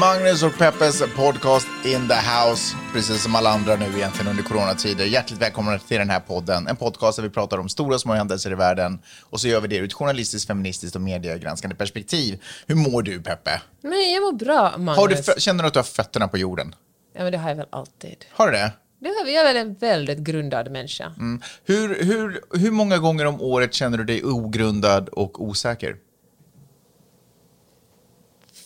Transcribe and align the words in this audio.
Magnus 0.00 0.42
och 0.42 0.58
Peppes 0.58 1.02
podcast 1.16 1.66
in 1.84 2.08
the 2.08 2.14
house, 2.14 2.76
precis 2.92 3.22
som 3.22 3.34
alla 3.34 3.50
andra 3.50 3.76
nu 3.76 3.84
egentligen 3.84 4.30
under 4.30 4.42
coronatider. 4.42 5.04
Hjärtligt 5.04 5.40
välkomna 5.40 5.78
till 5.78 5.98
den 5.98 6.10
här 6.10 6.20
podden. 6.20 6.66
En 6.66 6.76
podcast 6.76 7.16
där 7.16 7.22
vi 7.22 7.30
pratar 7.30 7.58
om 7.58 7.68
stora 7.68 7.94
och 7.94 8.00
små 8.00 8.12
händelser 8.12 8.50
i 8.50 8.54
världen 8.54 8.98
och 9.22 9.40
så 9.40 9.48
gör 9.48 9.60
vi 9.60 9.68
det 9.68 9.76
ur 9.76 9.84
ett 9.84 9.92
journalistiskt, 9.92 10.46
feministiskt 10.46 10.96
och 10.96 11.02
mediegranskande 11.02 11.76
perspektiv. 11.76 12.42
Hur 12.66 12.74
mår 12.74 13.02
du 13.02 13.22
Peppe? 13.22 13.62
Men 13.82 14.12
jag 14.12 14.22
mår 14.22 14.32
bra, 14.32 14.78
Magnus. 14.78 14.96
Har 14.96 15.34
du, 15.34 15.40
känner 15.40 15.62
du 15.62 15.66
att 15.66 15.74
du 15.74 15.78
har 15.78 15.84
fötterna 15.84 16.28
på 16.28 16.38
jorden? 16.38 16.74
Ja, 17.14 17.22
men 17.22 17.32
det 17.32 17.38
har 17.38 17.48
jag 17.48 17.56
väl 17.56 17.68
alltid. 17.70 18.24
Har 18.30 18.46
du 18.46 18.52
det? 18.52 18.72
Det 19.00 19.08
har, 19.08 19.26
jag 19.26 19.48
är 19.48 19.54
väl 19.54 19.56
en 19.56 19.74
väldigt 19.74 20.18
grundad 20.18 20.70
människa. 20.70 21.12
Mm. 21.18 21.42
Hur, 21.64 22.04
hur, 22.04 22.40
hur 22.58 22.70
många 22.70 22.98
gånger 22.98 23.26
om 23.26 23.40
året 23.40 23.74
känner 23.74 23.98
du 23.98 24.04
dig 24.04 24.24
ogrundad 24.24 25.08
och 25.08 25.44
osäker? 25.44 25.96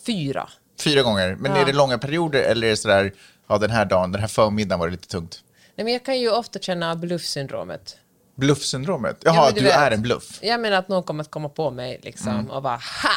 Fyra. 0.05 0.49
Fyra 0.83 1.01
gånger. 1.03 1.35
Men 1.39 1.51
Ja. 1.51 1.57
är 1.61 1.65
det 1.65 1.73
långa 1.73 1.97
perioder 1.97 2.43
eller 2.43 2.67
är 2.67 2.71
det 2.71 2.77
sådär, 2.77 3.13
ja 3.47 3.57
den 3.57 3.69
här 3.71 3.85
dagen, 3.85 4.11
den 4.11 4.21
här 4.21 4.27
förmiddagen 4.27 4.79
var 4.79 4.87
det 4.87 4.91
lite 4.91 5.07
tungt? 5.07 5.43
Nej, 5.75 5.83
men 5.85 5.93
jag 5.93 6.05
kan 6.05 6.19
ju 6.19 6.29
ofta 6.31 6.59
känna 6.59 6.95
bluffsyndromet. 6.95 7.97
Bluffsyndromet? 8.35 9.17
Jaha, 9.23 9.35
Ja, 9.35 9.45
men 9.45 9.53
du, 9.55 9.61
vet, 9.63 9.75
är 9.77 9.91
en 9.91 10.01
bluff? 10.01 10.39
Jag 10.41 10.59
menar 10.59 10.77
att 10.77 10.87
någon 10.87 11.03
kommer 11.03 11.23
att 11.23 11.31
komma 11.31 11.49
på 11.49 11.71
mig 11.71 11.99
liksom, 12.03 12.29
Mm. 12.33 12.51
och 12.51 12.61
bara 12.61 12.75
ha! 13.03 13.11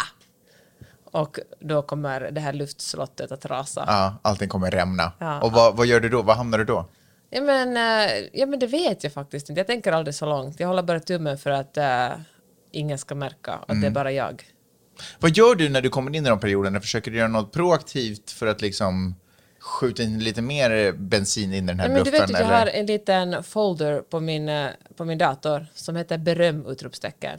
Och 1.21 1.39
då 1.61 1.83
kommer 1.83 2.21
det 2.31 2.41
här 2.41 2.53
luftslottet 2.53 3.33
att 3.33 3.47
rasa. 3.47 3.85
Ja, 3.87 4.15
allting 4.23 4.49
kommer 4.49 4.71
rämna. 4.71 5.13
Ja. 5.19 5.41
Och 5.41 5.53
vad, 5.53 5.77
vad 5.77 5.87
gör 5.87 6.01
du 6.01 6.09
då? 6.09 6.23
Vad 6.23 6.37
hamnar 6.37 6.59
du 6.59 6.65
då? 6.65 6.89
Ja, 7.31 7.41
men, 7.41 7.77
eh, 7.77 8.13
ja, 8.33 8.47
men 8.47 8.59
det 8.59 8.67
vet 8.67 9.05
jag 9.05 9.13
faktiskt 9.13 9.49
inte. 9.49 9.61
Jag 9.61 9.67
tänker 9.67 9.93
aldrig 9.93 10.15
så 10.15 10.27
långt. 10.27 10.61
Jag 10.61 10.69
håller 10.69 10.83
bara 10.83 11.01
tummen 11.01 11.39
för 11.39 11.51
att 11.51 11.77
eh, 11.77 12.09
ingen 12.71 12.99
ska 12.99 13.15
märka 13.15 13.53
att 13.53 13.69
Mm. 13.71 13.81
det 13.81 13.87
är 13.87 13.91
bara 13.91 14.13
jag. 14.13 14.43
Vad 15.19 15.37
gör 15.37 15.55
du 15.55 15.69
när 15.69 15.81
du 15.83 15.89
kommer 15.89 16.17
in 16.17 16.27
i 16.27 16.29
de 16.29 16.41
perioderna? 16.41 16.81
Försöker 16.81 17.11
du 17.11 17.17
göra 17.17 17.29
något 17.29 17.53
proaktivt 17.53 18.31
för 18.31 18.47
att 18.47 18.61
liksom 18.63 19.15
skjuta 19.61 20.03
in 20.03 20.19
lite 20.19 20.43
mer 20.43 20.93
bensin 20.93 21.53
in 21.53 21.65
i 21.65 21.67
den 21.67 21.81
här 21.81 21.89
Nej, 21.89 21.97
men 21.97 22.05
du 22.05 22.11
bluffen? 22.11 22.27
vet 22.29 22.41
att 22.41 22.51
jag 22.51 22.59
har 22.59 22.67
en 22.67 22.87
liten 22.87 23.43
folder 23.43 24.01
på 24.01 24.21
min, 24.21 24.49
eh, 24.49 24.67
på 24.97 25.05
min 25.05 25.19
dator 25.19 25.67
som 25.75 25.97
heter 25.97 26.19
beröm! 26.19 26.67
Utropstecken. 26.67 27.39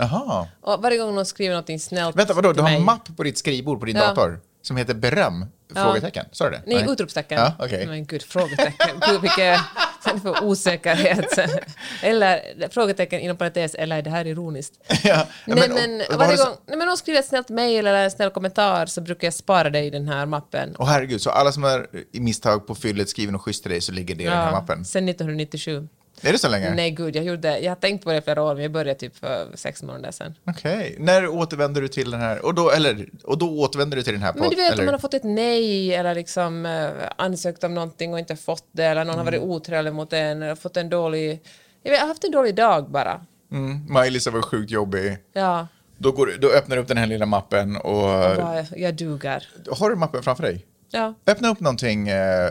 Och 0.62 0.81
varje 0.84 0.97
gång 0.97 1.16
någon 1.16 1.25
skriver 1.25 1.56
något 1.56 1.81
snällt 1.81 2.16
Vänta, 2.16 2.34
vadå? 2.34 2.53
Du 2.53 2.62
har 2.62 2.70
mig- 2.70 2.78
en 2.78 2.84
mapp 2.86 3.17
på 3.17 3.23
ditt 3.23 3.38
skrivbord 3.38 3.80
på 3.80 3.86
din 3.86 3.95
Ja. 3.95 4.08
dator 4.08 4.40
som 4.62 4.78
heter 4.78 4.94
beröm? 4.94 5.45
Frågetecken? 5.75 6.25
Sa 6.31 6.45
du 6.45 6.52
det? 6.52 6.62
Nej, 6.66 6.86
utropstecken. 6.90 7.40
Ja, 7.40 7.53
okej. 7.59 7.88
Men 7.88 8.06
gud, 8.06 8.23
frågetecken. 8.23 9.02
Gud, 9.12 9.22
vilket 9.22 9.59
sen 10.06 10.22
för 10.22 10.44
osäkerhet. 10.44 11.39
eller 12.02 12.70
frågetecken 12.70 13.20
inom 13.20 13.38
parentes, 13.38 13.75
eller 13.75 13.98
är 13.98 14.02
det 14.02 14.09
här 14.09 14.28
ironiskt? 14.28 14.73
ja, 15.03 15.28
nej, 15.45 15.70
men, 15.70 15.73
men, 15.73 16.02
och- 16.02 16.14
och 16.14 16.20
varje 16.20 16.38
gång 16.38 16.56
nej, 16.67 16.78
men 16.78 16.88
någon 16.88 16.97
skriver 16.97 17.20
ett 17.20 17.25
snällt 17.25 17.50
mejl 17.50 17.88
eller 17.88 18.03
en 18.03 18.12
snäll 18.12 18.30
kommentar 18.30 18.86
så 18.86 19.02
brukar 19.02 19.28
jag 19.28 19.34
spara 19.34 19.70
det 19.70 19.80
i 19.84 19.89
den 19.89 20.08
här 20.08 20.25
mappen. 20.25 20.75
Åh 20.80 20.88
herregud, 20.88 21.22
så 21.22 21.30
alla 21.30 21.52
som 21.52 21.64
har 21.64 21.88
i 22.12 22.20
misstag 22.20 22.67
på 22.67 22.75
fyllet 22.75 23.09
skrivit 23.09 23.34
något 23.34 23.42
schysst 23.42 23.64
till 23.64 23.72
dig 23.72 23.81
så 23.81 23.92
ligger 23.92 24.16
det 24.16 24.23
i 24.23 24.28
den 24.28 24.38
här 24.38 24.52
mappen? 24.52 24.86
sen 24.86 25.09
1997. 25.09 25.88
Är 26.21 26.31
det 26.31 26.38
så 26.38 26.49
länge? 26.49 26.75
Nej, 26.75 26.91
gud, 26.91 27.16
jag, 27.16 27.25
gjorde, 27.25 27.59
jag 27.59 27.71
har 27.71 27.75
tänkt 27.75 28.03
på 28.03 28.11
det 28.11 28.17
i 28.17 28.21
flera 28.21 28.44
år, 28.44 28.53
men 28.53 28.63
jag 28.63 28.71
började 28.71 28.99
typ 28.99 29.16
för 29.17 29.47
sex 29.53 29.83
månader 29.83 30.11
sedan. 30.11 30.35
Okej. 30.47 30.95
När 30.99 31.27
återvänder 31.27 31.81
du 31.81 31.88
till 31.88 32.11
den 32.11 32.19
här? 32.22 32.45
Och 32.45 32.53
då, 32.56 32.72
eller, 32.72 33.09
och 33.23 33.38
då 33.38 33.59
återvänder 33.59 33.97
du 33.97 34.03
till 34.03 34.13
den 34.13 34.22
här 34.22 34.34
Men 34.34 34.50
du 34.50 34.56
vet 34.56 34.72
eller? 34.72 34.81
om 34.81 34.85
man 34.85 34.94
har 34.94 35.00
fått 35.00 35.13
ett 35.13 35.23
nej 35.23 35.94
eller 35.94 36.16
liksom 36.16 36.66
eh, 36.66 36.90
ansökt 37.17 37.63
om 37.63 37.73
någonting 37.73 38.13
och 38.13 38.19
inte 38.19 38.35
fått 38.35 38.66
det 38.72 38.84
eller 38.85 39.06
någon 39.06 39.16
har 39.16 39.22
Mm. 39.22 39.25
varit 39.25 39.41
otrevlig 39.50 39.94
mot 39.94 40.13
en 40.13 40.41
eller 40.44 40.56
fått 40.56 40.78
en 40.78 40.90
dålig... 40.90 41.41
Jag, 41.84 41.91
vet, 41.91 41.97
jag 42.00 42.03
har 42.03 42.07
haft 42.07 42.23
en 42.23 42.31
dålig 42.31 42.56
dag 42.56 42.90
bara. 42.91 43.25
Mm, 43.51 43.85
Maj-Lisa 43.90 44.31
var 44.31 44.41
sjukt 44.41 44.72
jobbig. 44.72 45.17
Ja, 45.34 45.67
Då, 45.97 46.11
går, 46.11 46.29
då 46.40 46.47
öppnar 46.51 46.75
du 46.75 46.81
upp 46.81 46.88
den 46.88 46.97
här 46.97 47.07
lilla 47.07 47.25
mappen 47.25 47.78
och... 47.78 48.01
bara, 48.01 48.66
jag 48.75 48.94
duger. 48.95 49.47
Har 49.72 49.90
du 49.90 49.95
mappen 49.95 50.23
framför 50.23 50.44
dig? 50.44 50.66
Ja. 50.91 51.13
Öppna 51.28 51.50
upp 51.50 51.59
någonting. 51.59 52.07
Eh, 52.07 52.50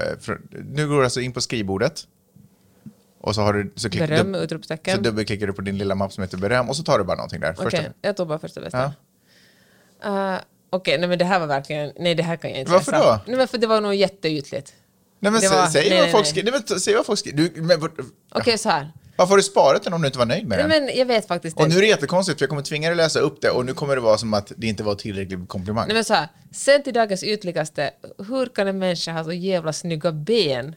nu 0.64 0.88
går 0.88 0.96
du 0.98 1.04
alltså 1.04 1.20
in 1.20 1.32
på 1.32 1.40
skrivbordet. 1.40 2.02
Och 3.24 3.34
så, 3.34 3.40
har 3.42 3.52
du, 3.52 3.72
så, 3.76 3.90
klick, 3.90 4.08
Beröm, 4.08 4.32
dub, 4.32 4.64
så 4.64 4.96
dubbelklickar 5.00 5.46
du 5.46 5.52
på 5.52 5.62
din 5.62 5.78
lilla 5.78 5.94
mapp 5.94 6.12
som 6.12 6.22
heter 6.22 6.36
beröm 6.36 6.68
och 6.68 6.76
så 6.76 6.82
tar 6.82 6.98
du 6.98 7.04
bara 7.04 7.16
någonting 7.16 7.40
där. 7.40 7.54
Okej, 7.58 7.64
Första. 7.64 7.82
jag 8.02 8.16
tog 8.16 8.28
bara 8.28 8.38
första 8.38 8.60
bästa. 8.60 8.92
Uh, 10.06 10.36
Okej, 10.70 10.98
nej 10.98 11.08
men 11.08 11.18
det 11.18 11.24
här 11.24 11.38
var 11.40 11.46
verkligen... 11.46 11.92
Nej, 11.98 12.14
det 12.14 12.22
här 12.22 12.36
kan 12.36 12.50
jag 12.50 12.60
inte 12.60 12.72
Varför 12.72 12.92
läsa. 12.92 13.04
då? 13.04 13.20
Nej, 13.26 13.36
men 13.36 13.48
för 13.48 13.58
det 13.58 13.66
var 13.66 13.80
nog 13.80 13.94
jätteytligt. 13.94 14.72
Nej 15.20 15.32
men 15.32 15.40
var- 15.50 15.66
säg, 15.66 15.82
nej, 15.90 15.90
vad 15.90 16.00
nej, 16.02 16.12
folk 16.12 16.24
nej. 16.24 16.30
skri, 16.30 16.42
nej, 16.42 16.52
men, 16.68 16.80
säg 16.80 16.94
vad 16.94 17.06
folk. 17.06 17.20
Du, 17.34 17.52
vad- 17.76 17.90
Okej, 18.32 18.58
så 18.58 18.68
här. 18.68 18.92
Varför 19.16 19.30
har 19.30 19.36
du 19.36 19.42
sparat 19.42 19.82
den 19.84 19.92
om 19.92 20.00
du 20.02 20.06
inte 20.06 20.18
var 20.18 20.26
nöjd 20.26 20.48
med 20.48 20.58
Nej, 20.58 20.68
den? 20.68 20.84
men 20.86 20.96
jag 20.98 21.06
vet 21.06 21.28
faktiskt 21.28 21.56
Och 21.56 21.62
inte. 21.62 21.74
nu 21.74 21.78
är 21.78 21.82
det 21.82 21.88
jättekonstigt 21.88 22.38
för 22.38 22.42
jag 22.44 22.50
kommer 22.50 22.62
tvinga 22.62 22.88
dig 22.88 22.92
att 22.92 22.96
läsa 22.96 23.20
upp 23.20 23.40
det 23.40 23.50
och 23.50 23.64
nu 23.66 23.74
kommer 23.74 23.94
det 23.94 24.00
vara 24.00 24.18
som 24.18 24.34
att 24.34 24.52
det 24.56 24.66
inte 24.66 24.82
var 24.82 24.94
tillräcklig 24.94 25.48
komplimang. 25.48 25.86
Nej 25.86 25.94
men 25.94 26.04
så 26.04 26.14
här, 26.14 26.28
sen 26.52 26.82
till 26.82 26.94
dagens 26.94 27.22
ytligaste, 27.22 27.90
hur 28.28 28.46
kan 28.46 28.68
en 28.68 28.78
människa 28.78 29.12
ha 29.12 29.24
så 29.24 29.32
jävla 29.32 29.72
snygga 29.72 30.12
ben? 30.12 30.74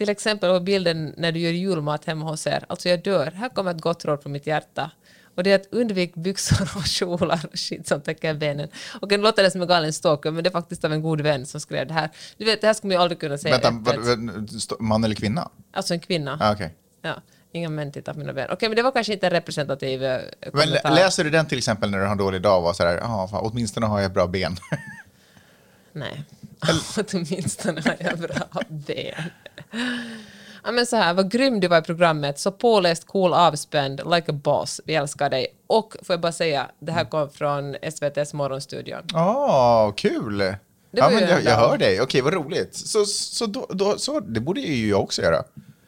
Till 0.00 0.08
exempel 0.08 0.60
bilden 0.60 1.14
när 1.16 1.32
du 1.32 1.40
gör 1.40 1.50
julmat 1.50 2.04
hemma 2.04 2.24
hos 2.24 2.46
er. 2.46 2.64
Alltså 2.68 2.88
jag 2.88 3.02
dör. 3.02 3.30
Här 3.30 3.48
kommer 3.48 3.70
ett 3.70 3.80
gott 3.80 4.04
råd 4.04 4.22
från 4.22 4.32
mitt 4.32 4.46
hjärta. 4.46 4.90
Och 5.34 5.42
det 5.42 5.50
är 5.50 5.54
att 5.54 5.66
undvik 5.70 6.14
byxor 6.14 6.70
och 6.76 6.84
kjolar 6.86 7.40
och 7.52 7.58
shit 7.58 7.88
som 7.88 8.00
täcker 8.00 8.34
benen. 8.34 8.68
Och 9.00 9.08
det 9.08 9.16
låter 9.16 9.42
det 9.42 9.50
som 9.50 9.62
en 9.62 9.68
galen 9.68 9.92
stalker, 9.92 10.30
men 10.30 10.44
det 10.44 10.48
är 10.50 10.52
faktiskt 10.52 10.84
av 10.84 10.92
en 10.92 11.02
god 11.02 11.20
vän 11.20 11.46
som 11.46 11.60
skrev 11.60 11.86
det 11.86 11.94
här. 11.94 12.10
Du 12.36 12.44
vet, 12.44 12.60
det 12.60 12.66
här 12.66 12.74
skulle 12.74 12.88
man 12.88 12.96
ju 12.96 13.02
aldrig 13.02 13.20
kunna 13.20 13.38
säga 13.38 13.58
Vänta, 13.58 13.94
vad, 14.00 14.80
man 14.80 15.04
eller 15.04 15.14
kvinna? 15.14 15.50
Alltså 15.72 15.94
en 15.94 16.00
kvinna. 16.00 16.38
Ah, 16.40 16.52
okej. 16.52 16.74
Ja. 17.02 17.14
Inga 17.52 17.68
män 17.68 17.92
tittar 17.92 18.12
på 18.12 18.18
mina 18.18 18.32
ben. 18.32 18.48
Okej, 18.50 18.68
men 18.68 18.76
det 18.76 18.82
var 18.82 18.92
kanske 18.92 19.12
inte 19.12 19.26
en 19.26 19.32
representativ 19.32 20.04
eh, 20.04 20.20
Men 20.40 20.50
kommentar. 20.50 20.90
lä- 20.90 20.94
läser 20.94 21.24
du 21.24 21.30
den 21.30 21.46
till 21.46 21.58
exempel 21.58 21.90
när 21.90 21.98
du 21.98 22.04
har 22.04 22.12
en 22.12 22.18
dålig 22.18 22.42
dag 22.42 22.56
och 22.58 22.62
var 22.62 22.72
sådär, 22.72 22.98
ja, 23.02 23.28
fan, 23.30 23.40
åtminstone 23.42 23.86
har 23.86 24.00
jag 24.00 24.12
bra 24.12 24.26
ben. 24.26 24.56
Nej. 25.92 26.24
Åtminstone 27.12 27.80
har 27.80 27.96
jag 28.00 28.18
bra 28.18 28.62
ben. 28.68 29.22
Ja, 30.64 30.72
men 30.72 30.86
så 30.86 30.96
här, 30.96 31.14
vad 31.14 31.30
grym 31.32 31.60
du 31.60 31.68
var 31.68 31.78
i 31.78 31.82
programmet. 31.82 32.38
Så 32.38 32.52
påläst, 32.52 33.06
cool, 33.06 33.32
avspänd, 33.32 34.00
like 34.14 34.32
a 34.32 34.34
boss. 34.34 34.80
Vi 34.84 34.94
älskar 34.94 35.30
dig. 35.30 35.46
Och 35.66 35.96
får 36.02 36.12
jag 36.14 36.20
bara 36.20 36.32
säga, 36.32 36.70
det 36.78 36.92
här 36.92 37.04
kom 37.04 37.30
från 37.30 37.76
SVTs 37.82 38.34
morgonstudion. 38.34 39.02
Åh, 39.14 39.92
kul! 39.96 40.54
ja, 40.90 41.10
men 41.10 41.28
jag, 41.28 41.44
jag 41.44 41.56
hör 41.56 41.78
dig. 41.78 42.00
Okej, 42.00 42.20
vad 42.20 42.32
roligt. 42.34 42.74
Så, 42.74 43.04
så, 43.04 43.46
då, 43.46 43.66
då, 43.70 43.98
så 43.98 44.20
det 44.20 44.40
borde 44.40 44.60
ju 44.60 44.88
jag 44.88 45.00
också 45.00 45.22
göra. 45.22 45.42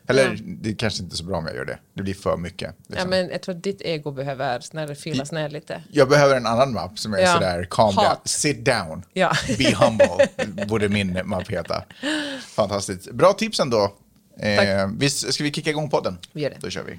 Eller 0.08 0.24
Ja. 0.30 0.36
det 0.44 0.70
är 0.70 0.74
kanske 0.74 1.02
inte 1.02 1.16
så 1.16 1.24
bra 1.24 1.36
om 1.38 1.46
jag 1.46 1.56
gör 1.56 1.64
det. 1.64 1.78
Det 1.94 2.02
blir 2.02 2.14
för 2.14 2.36
mycket. 2.36 2.74
Ja, 2.78 2.84
Liksom. 2.94 3.10
men 3.10 3.28
jag 3.28 3.42
tror 3.42 3.54
att 3.54 3.62
ditt 3.62 3.80
ego 3.82 4.10
behöver 4.10 4.60
snälla 4.60 4.94
filas 4.94 5.32
ner 5.32 5.48
lite. 5.48 5.82
Jag 5.90 6.08
behöver 6.08 6.36
en 6.36 6.46
annan 6.46 6.72
mapp 6.72 6.98
som 6.98 7.14
är 7.14 7.18
Ja. 7.18 7.32
sådär 7.34 7.66
calm 7.70 7.94
down. 7.96 8.16
Sit 8.24 8.64
down. 8.64 9.02
Ja. 9.12 9.32
Be 9.58 9.74
humble. 9.74 10.28
borde 10.66 10.88
min 10.88 11.20
mapp 11.24 11.48
heta. 11.50 11.84
Fantastiskt. 12.46 13.10
Bra 13.12 13.32
tips 13.32 13.60
ändå. 13.60 13.92
Eh, 14.40 14.88
vi, 14.98 15.10
ska 15.10 15.44
vi 15.44 15.52
kicka 15.52 15.70
igång 15.70 15.90
podden? 15.90 16.18
Vi 16.32 16.42
gör 16.42 16.50
det. 16.50 16.56
Då 16.60 16.70
kör 16.70 16.82
vi. 16.84 16.98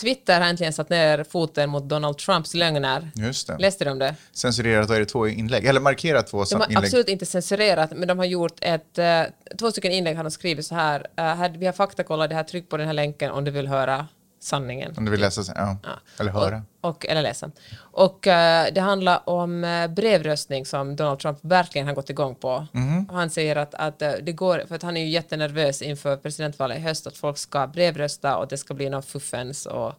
Twitter 0.00 0.40
har 0.40 0.48
äntligen 0.48 0.72
satt 0.72 0.90
ner 0.90 1.24
foten 1.24 1.70
mot 1.70 1.88
Donald 1.88 2.18
Trumps 2.18 2.54
lögner. 2.54 3.10
Just 3.14 3.46
det. 3.46 3.58
Läste 3.58 3.84
du 3.84 3.90
om 3.90 3.98
det? 3.98 4.14
Censurerat, 4.32 4.90
är 4.90 4.98
det 4.98 5.06
två 5.06 5.28
inlägg. 5.28 5.64
Eller 5.66 5.80
markerat 5.80 6.26
två 6.26 6.44
De 6.44 6.54
har 6.54 6.66
inlägg. 6.66 6.84
absolut 6.84 7.08
inte 7.08 7.26
censurerat, 7.26 7.90
men 7.96 8.08
de 8.08 8.18
har 8.18 8.24
gjort 8.26 8.58
ett, 8.60 8.98
eh, 8.98 9.22
två 9.58 9.70
stycken 9.70 9.92
inlägg 9.92 10.16
har 10.16 10.24
de 10.24 10.30
skrivit 10.30 10.66
så 10.66 10.74
här, 10.74 11.06
eh, 11.16 11.24
här 11.24 11.48
vi 11.58 11.66
har 11.66 11.72
faktakollat 11.72 12.28
det 12.30 12.36
här, 12.36 12.42
tryck 12.42 12.68
på 12.68 12.76
den 12.76 12.86
här 12.86 12.94
länken 12.94 13.30
om 13.30 13.44
du 13.44 13.50
vill 13.50 13.66
höra 13.66 14.06
sanningen. 14.40 14.94
Om 14.96 15.04
du 15.04 15.10
vill 15.10 15.20
läsa, 15.20 15.52
ja. 15.56 15.76
eller 16.20 16.32
höra. 16.32 16.62
Och, 16.80 16.90
och, 16.90 17.06
eller 17.06 17.22
läsa. 17.22 17.50
Och 17.78 18.26
eh, 18.26 18.72
det 18.72 18.80
handlar 18.80 19.28
om 19.28 19.64
uh, 19.64 19.86
brevröstning 19.86 20.66
som 20.66 20.96
Donald 20.96 21.18
Trump 21.18 21.38
verkligen 21.40 21.86
har 21.86 21.94
gått 21.94 22.10
igång 22.10 22.34
på. 22.34 22.66
Och 23.08 23.14
han 23.14 23.30
säger 23.30 23.56
att, 23.56 23.74
att 23.74 24.02
eh, 24.02 24.12
det 24.22 24.32
går, 24.32 24.64
för 24.68 24.74
att 24.74 24.82
han 24.82 24.96
är 24.96 25.00
ju 25.00 25.08
jättenervös 25.08 25.82
inför 25.82 26.16
presidentvalet 26.16 26.78
i 26.78 26.80
höst, 26.80 27.06
att 27.06 27.16
folk 27.16 27.38
ska 27.38 27.66
brevrösta 27.66 28.36
och 28.36 28.48
det 28.48 28.56
ska 28.56 28.74
bli 28.74 28.90
någon 28.90 29.02
fuffens 29.02 29.66
och 29.66 29.94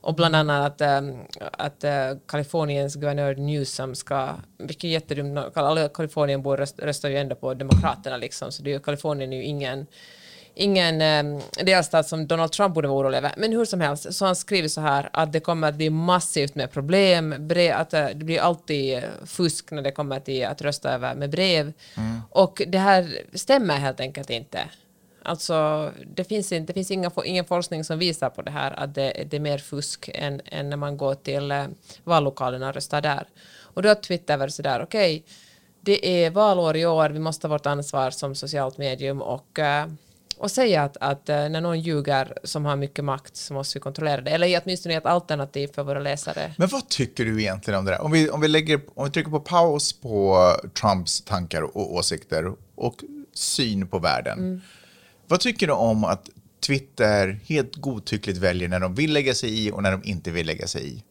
och 0.00 0.14
bland 0.14 0.36
annat 0.36 0.80
att, 0.82 1.02
um, 1.02 1.18
att 1.52 1.84
uh, 1.84 2.18
Kaliforniens 2.26 2.94
guvernör 2.94 3.34
Newsom 3.34 3.94
ska, 3.94 4.30
vilket 4.58 4.84
är 4.84 4.88
jättedumt, 4.88 5.38
alla 5.54 5.88
Kalifornienbor 5.88 6.56
röst, 6.56 6.78
röstar 6.78 7.08
ju 7.08 7.16
ändå 7.16 7.34
på 7.34 7.54
Demokraterna 7.54 8.16
liksom, 8.16 8.52
så 8.52 8.62
det 8.62 8.70
är 8.70 8.72
ju, 8.72 8.80
Kalifornien 8.80 9.32
är 9.32 9.36
ju 9.36 9.44
ingen 9.44 9.86
ingen 10.58 11.26
um, 11.26 11.40
delstat 11.64 12.08
som 12.08 12.26
Donald 12.26 12.52
Trump 12.52 12.74
borde 12.74 12.88
vara 12.88 12.98
orolig 12.98 13.18
över. 13.18 13.34
Men 13.36 13.52
hur 13.52 13.64
som 13.64 13.80
helst, 13.80 14.14
så 14.14 14.26
han 14.26 14.36
skriver 14.36 14.68
så 14.68 14.80
här 14.80 15.10
att 15.12 15.32
det 15.32 15.40
kommer 15.40 15.68
att 15.68 15.74
bli 15.74 15.90
massivt 15.90 16.54
med 16.54 16.72
problem, 16.72 17.34
bre, 17.38 17.74
att 17.74 17.94
eh, 17.94 18.06
det 18.06 18.24
blir 18.24 18.40
alltid 18.40 18.94
eh, 18.94 19.02
fusk 19.26 19.70
när 19.70 19.82
det 19.82 19.90
kommer 19.90 20.20
till 20.20 20.44
att 20.44 20.62
rösta 20.62 20.92
över 20.92 21.14
med 21.14 21.30
brev. 21.30 21.72
Och 22.30 22.62
det 22.66 22.78
här 22.78 23.18
stämmer 23.34 23.76
helt 23.76 24.00
enkelt 24.00 24.30
inte. 24.30 24.60
Alltså, 25.22 25.90
det 26.14 26.24
finns, 26.24 26.52
inte, 26.52 26.72
det 26.72 26.74
finns 26.74 26.90
inga, 26.90 27.10
ingen 27.24 27.44
forskning 27.44 27.84
som 27.84 27.98
visar 27.98 28.30
på 28.30 28.42
det 28.42 28.50
här, 28.50 28.70
att 28.80 28.94
det, 28.94 29.24
det 29.30 29.36
är 29.36 29.40
mer 29.40 29.58
fusk 29.58 30.10
än, 30.14 30.40
än 30.44 30.70
när 30.70 30.76
man 30.76 30.96
går 30.96 31.14
till 31.14 31.50
eh, 31.50 31.64
vallokalerna 32.04 32.68
och 32.68 32.74
röstar 32.74 33.00
där. 33.00 33.26
Och 33.60 33.82
då 33.82 33.88
har 33.88 33.94
Twitter 33.94 34.36
varit 34.36 34.54
sådär, 34.54 34.82
okej, 34.82 35.16
okay, 35.16 35.32
det 35.80 36.24
är 36.24 36.30
valår 36.30 36.76
i 36.76 36.86
år, 36.86 37.10
vi 37.10 37.18
måste 37.18 37.46
ha 37.46 37.54
vårt 37.54 37.66
ansvar 37.66 38.10
som 38.10 38.34
socialt 38.34 38.78
medium 38.78 39.22
och 39.22 39.58
eh, 39.58 39.86
och 40.38 40.50
säga 40.50 40.82
att, 40.82 40.96
att 41.00 41.28
eh, 41.28 41.48
när 41.48 41.60
någon 41.60 41.80
ljuger 41.80 42.38
som 42.44 42.64
har 42.64 42.76
mycket 42.76 43.04
makt 43.04 43.36
så 43.36 43.54
måste 43.54 43.78
vi 43.78 43.80
kontrollera 43.80 44.20
det. 44.20 44.30
Eller 44.30 44.60
åtminstone 44.64 44.94
ett 44.94 45.06
alternativ 45.06 45.68
för 45.74 45.82
våra 45.82 45.98
läsare. 45.98 46.54
Men 46.58 46.68
vad 46.68 46.88
tycker 46.88 47.24
du 47.24 47.40
egentligen 47.40 47.78
om 47.78 47.84
det 47.84 47.90
där? 47.90 48.00
Om 48.00 48.10
vi, 48.10 48.30
om 48.30 48.40
vi, 48.40 48.48
lägger, 48.48 48.80
om 48.94 49.04
vi 49.04 49.10
trycker 49.10 49.30
på 49.30 49.40
paus 49.40 49.92
på 49.92 50.38
Trumps 50.80 51.20
tankar 51.20 51.62
och 51.62 51.94
åsikter 51.94 52.52
och 52.74 53.04
syn 53.34 53.88
på 53.88 53.98
världen. 53.98 54.38
Mm. 54.38 54.60
Vad 55.26 55.40
tycker 55.40 55.66
du 55.66 55.72
om 55.72 56.04
att 56.04 56.28
Twitter 56.66 57.40
helt 57.44 57.76
godtyckligt 57.76 58.38
väljer 58.38 58.68
när 58.68 58.80
de 58.80 58.94
vill 58.94 59.12
lägga 59.12 59.34
sig 59.34 59.66
i 59.66 59.70
och 59.70 59.82
när 59.82 59.90
de 59.90 60.04
inte 60.04 60.30
vill 60.30 60.46
lägga 60.46 60.66
sig 60.66 60.88
i? 60.88 61.02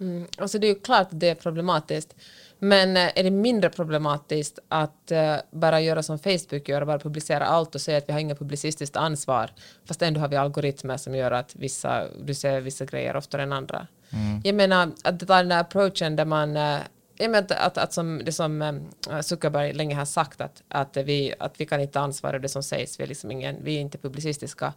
Mm. 0.00 0.26
Alltså 0.38 0.58
det 0.58 0.66
är 0.66 0.74
ju 0.74 0.80
klart 0.80 1.12
att 1.12 1.20
det 1.20 1.28
är 1.28 1.34
problematiskt. 1.34 2.14
Men 2.58 2.96
eh, 2.96 3.18
är 3.18 3.22
det 3.22 3.30
mindre 3.30 3.70
problematiskt 3.70 4.58
att 4.68 5.12
uh, 5.12 5.36
bara 5.50 5.80
göra 5.80 6.02
som 6.02 6.18
Facebook 6.18 6.68
gör, 6.68 6.84
bara 6.84 6.98
publicera 6.98 7.46
allt 7.46 7.74
och 7.74 7.80
säga 7.80 7.98
att 7.98 8.08
vi 8.08 8.12
har 8.12 8.20
inget 8.20 8.38
publicistiskt 8.38 8.96
ansvar, 8.96 9.50
fast 9.84 10.02
ändå 10.02 10.20
har 10.20 10.28
vi 10.28 10.36
algoritmer 10.36 10.96
som 10.96 11.14
gör 11.14 11.30
att 11.30 11.56
vissa, 11.56 12.04
du 12.24 12.34
ser 12.34 12.60
vissa 12.60 12.84
grejer 12.84 13.16
oftare 13.16 13.42
än 13.42 13.52
andra. 13.52 13.86
Mm. 14.10 14.40
Jag 14.44 14.54
menar, 14.54 14.92
att 15.04 15.20
ta 15.20 15.36
den 15.36 15.48
där 15.48 15.60
approachen 15.60 16.16
där 16.16 16.24
man 16.24 16.56
uh, 16.56 16.78
jag 17.18 17.30
menar 17.30 17.46
att, 17.50 17.78
att, 17.78 17.92
som, 17.92 18.22
det 18.24 18.32
som 18.32 18.80
Zuckerberg 19.22 19.72
länge 19.72 19.94
har 19.94 20.04
sagt 20.04 20.40
att, 20.40 20.62
att, 20.68 20.96
vi, 20.96 21.34
att 21.38 21.60
vi 21.60 21.66
kan 21.66 21.80
inte 21.80 22.00
ansvara 22.00 22.38
det 22.38 22.48
som 22.48 22.62
sägs, 22.62 23.00
vi 23.00 23.04
är, 23.04 23.08
liksom 23.08 23.30
ingen, 23.30 23.56
vi 23.62 23.76
är 23.76 23.80
inte 23.80 23.98
publicistiska, 23.98 24.72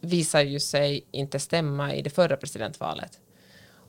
visar 0.00 0.40
ju 0.40 0.60
sig 0.60 1.06
inte 1.10 1.38
stämma 1.38 1.94
i 1.94 2.02
det 2.02 2.10
förra 2.10 2.36
presidentvalet. 2.36 3.20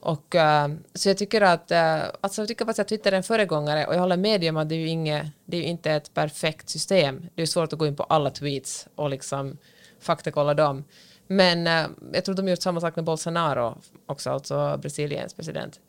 Och, 0.07 0.35
uh, 0.35 0.75
så 0.93 1.09
jag 1.09 1.17
tycker 1.17 1.41
att, 1.41 1.71
uh, 1.71 2.09
alltså 2.21 2.41
jag 2.41 2.47
tycker 2.47 2.65
faktiskt 2.65 2.79
att 2.79 2.87
Twitter 2.87 3.11
är 3.11 3.17
en 3.17 3.23
föregångare 3.23 3.85
och 3.85 3.95
jag 3.95 3.99
håller 3.99 4.17
med 4.17 4.49
om 4.49 4.57
att 4.57 4.69
det 4.69 4.75
är 4.75 4.79
ju 4.79 4.87
inget, 4.87 5.27
det 5.45 5.57
är 5.57 5.61
inte 5.61 5.91
ett 5.91 6.13
perfekt 6.13 6.69
system. 6.69 7.25
Det 7.35 7.41
är 7.41 7.45
svårt 7.45 7.73
att 7.73 7.79
gå 7.79 7.87
in 7.87 7.95
på 7.95 8.03
alla 8.03 8.29
tweets 8.29 8.87
och 8.95 9.09
liksom 9.09 9.57
faktakolla 9.99 10.53
dem. 10.53 10.83
Men 11.27 11.67
uh, 11.67 11.91
jag 12.13 12.25
tror 12.25 12.35
de 12.35 12.41
har 12.41 12.49
gjort 12.49 12.61
samma 12.61 12.81
sak 12.81 12.95
med 12.95 13.05
Bolsonaro 13.05 13.77
också, 14.05 14.29
alltså 14.29 14.77
Brasiliens 14.81 15.33
president. 15.33 15.79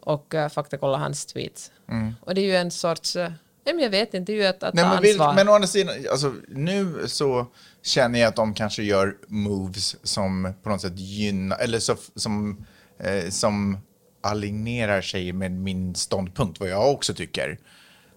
Och 0.00 0.34
uh, 0.34 0.48
faktakolla 0.48 0.98
hans 0.98 1.26
tweets. 1.26 1.72
Mm. 1.88 2.14
Och 2.20 2.34
det 2.34 2.40
är 2.40 2.46
ju 2.46 2.56
en 2.56 2.70
sorts, 2.70 3.16
uh, 3.16 3.30
jag 3.64 3.90
vet 3.90 4.14
inte, 4.14 4.32
det 4.32 4.38
är 4.38 4.42
ju 4.42 4.46
att, 4.46 4.62
att 4.62 4.74
Nej, 4.74 4.84
ta 4.84 4.88
men 4.88 4.98
ansvar. 4.98 5.28
Vill, 5.28 5.36
men 5.36 5.48
å 5.48 5.52
andra 5.52 5.68
sidan, 5.68 5.94
alltså, 6.10 6.34
nu 6.48 7.08
så 7.08 7.46
känner 7.82 8.18
jag 8.18 8.28
att 8.28 8.36
de 8.36 8.54
kanske 8.54 8.82
gör 8.82 9.16
moves 9.26 9.96
som 10.02 10.54
på 10.62 10.68
något 10.68 10.80
sätt 10.80 10.98
gynnar, 10.98 11.58
eller 11.58 11.78
så, 11.78 11.96
som 12.14 12.66
eh, 12.98 13.30
som 13.30 13.78
alignerar 14.20 15.00
sig 15.00 15.32
med 15.32 15.52
min 15.52 15.94
ståndpunkt, 15.94 16.60
vad 16.60 16.68
jag 16.68 16.92
också 16.92 17.14
tycker. 17.14 17.58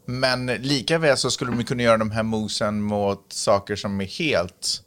Men 0.06 0.45
lika 0.45 0.98
väl 0.98 1.18
så 1.18 1.31
skulle 1.31 1.51
de 1.51 1.63
kunna 1.63 1.83
göra 1.83 1.98
de 1.98 2.12
här 2.12 2.24
movesen 2.24 2.81
mot 2.81 3.25
saker 3.33 3.75
som 3.75 4.01
är 4.01 4.06
helt... 4.06 4.83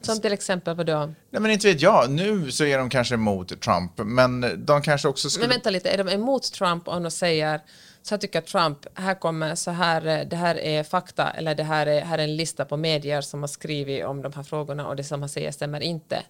Som 0.00 0.20
till 0.20 0.32
exempel 0.32 0.76
vadå? 0.76 1.14
Nej 1.30 1.42
men 1.42 1.50
inte 1.50 1.66
vet 1.66 1.82
jag. 1.82 2.10
Nu 2.10 2.50
så 2.50 2.64
är 2.64 2.78
de 2.78 2.90
kanske 2.90 3.14
emot 3.14 3.60
Trump, 3.60 3.92
men 3.96 4.64
de 4.66 4.82
kanske 4.82 5.08
också 5.08 5.30
skulle... 5.30 5.46
Men 5.46 5.54
vänta 5.54 5.70
lite, 5.70 5.90
är 5.90 5.98
de 5.98 6.08
emot 6.08 6.52
Trump 6.52 6.88
om 6.88 7.02
de 7.02 7.10
säger 7.10 7.60
så 8.02 8.14
här 8.14 8.18
tycker 8.18 8.40
Trump, 8.40 8.86
här 8.94 9.14
kommer 9.14 9.54
så 9.54 9.70
här, 9.70 10.24
det 10.24 10.36
här 10.36 10.58
är 10.58 10.82
fakta 10.82 11.30
eller 11.30 11.54
det 11.54 11.62
här 11.62 11.86
är, 11.86 12.00
här 12.00 12.18
är 12.18 12.24
en 12.24 12.36
lista 12.36 12.64
på 12.64 12.76
medier 12.76 13.20
som 13.20 13.40
har 13.40 13.48
skrivit 13.48 14.04
om 14.04 14.22
de 14.22 14.32
här 14.32 14.42
frågorna 14.42 14.88
och 14.88 14.96
det 14.96 15.04
som 15.04 15.22
han 15.22 15.28
säger 15.28 15.52
stämmer 15.52 15.80
inte. 15.80 16.22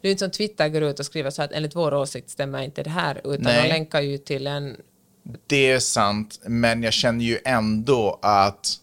Det 0.00 0.08
är 0.08 0.12
inte 0.12 0.24
som 0.24 0.30
Twitter 0.30 0.68
går 0.68 0.82
ut 0.82 0.98
och 0.98 1.06
skriver 1.06 1.30
så 1.30 1.42
att 1.42 1.52
enligt 1.52 1.76
vår 1.76 1.94
åsikt 1.94 2.30
stämmer 2.30 2.62
inte 2.62 2.82
det 2.82 2.90
här, 2.90 3.20
utan 3.24 3.42
Nej. 3.42 3.62
de 3.62 3.68
länkar 3.68 4.00
ju 4.00 4.18
till 4.18 4.46
en... 4.46 4.76
Det 5.46 5.70
är 5.70 5.78
sant, 5.78 6.40
men 6.46 6.82
jag 6.82 6.92
känner 6.92 7.24
ju 7.24 7.38
ändå 7.44 8.18
att 8.22 8.76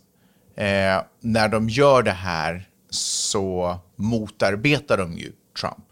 eh, 0.55 1.01
när 1.19 1.47
de 1.47 1.69
gör 1.69 2.03
det 2.03 2.11
här 2.11 2.69
så 2.89 3.79
motarbetar 3.95 4.97
de 4.97 5.13
ju 5.13 5.31
Trump. 5.59 5.85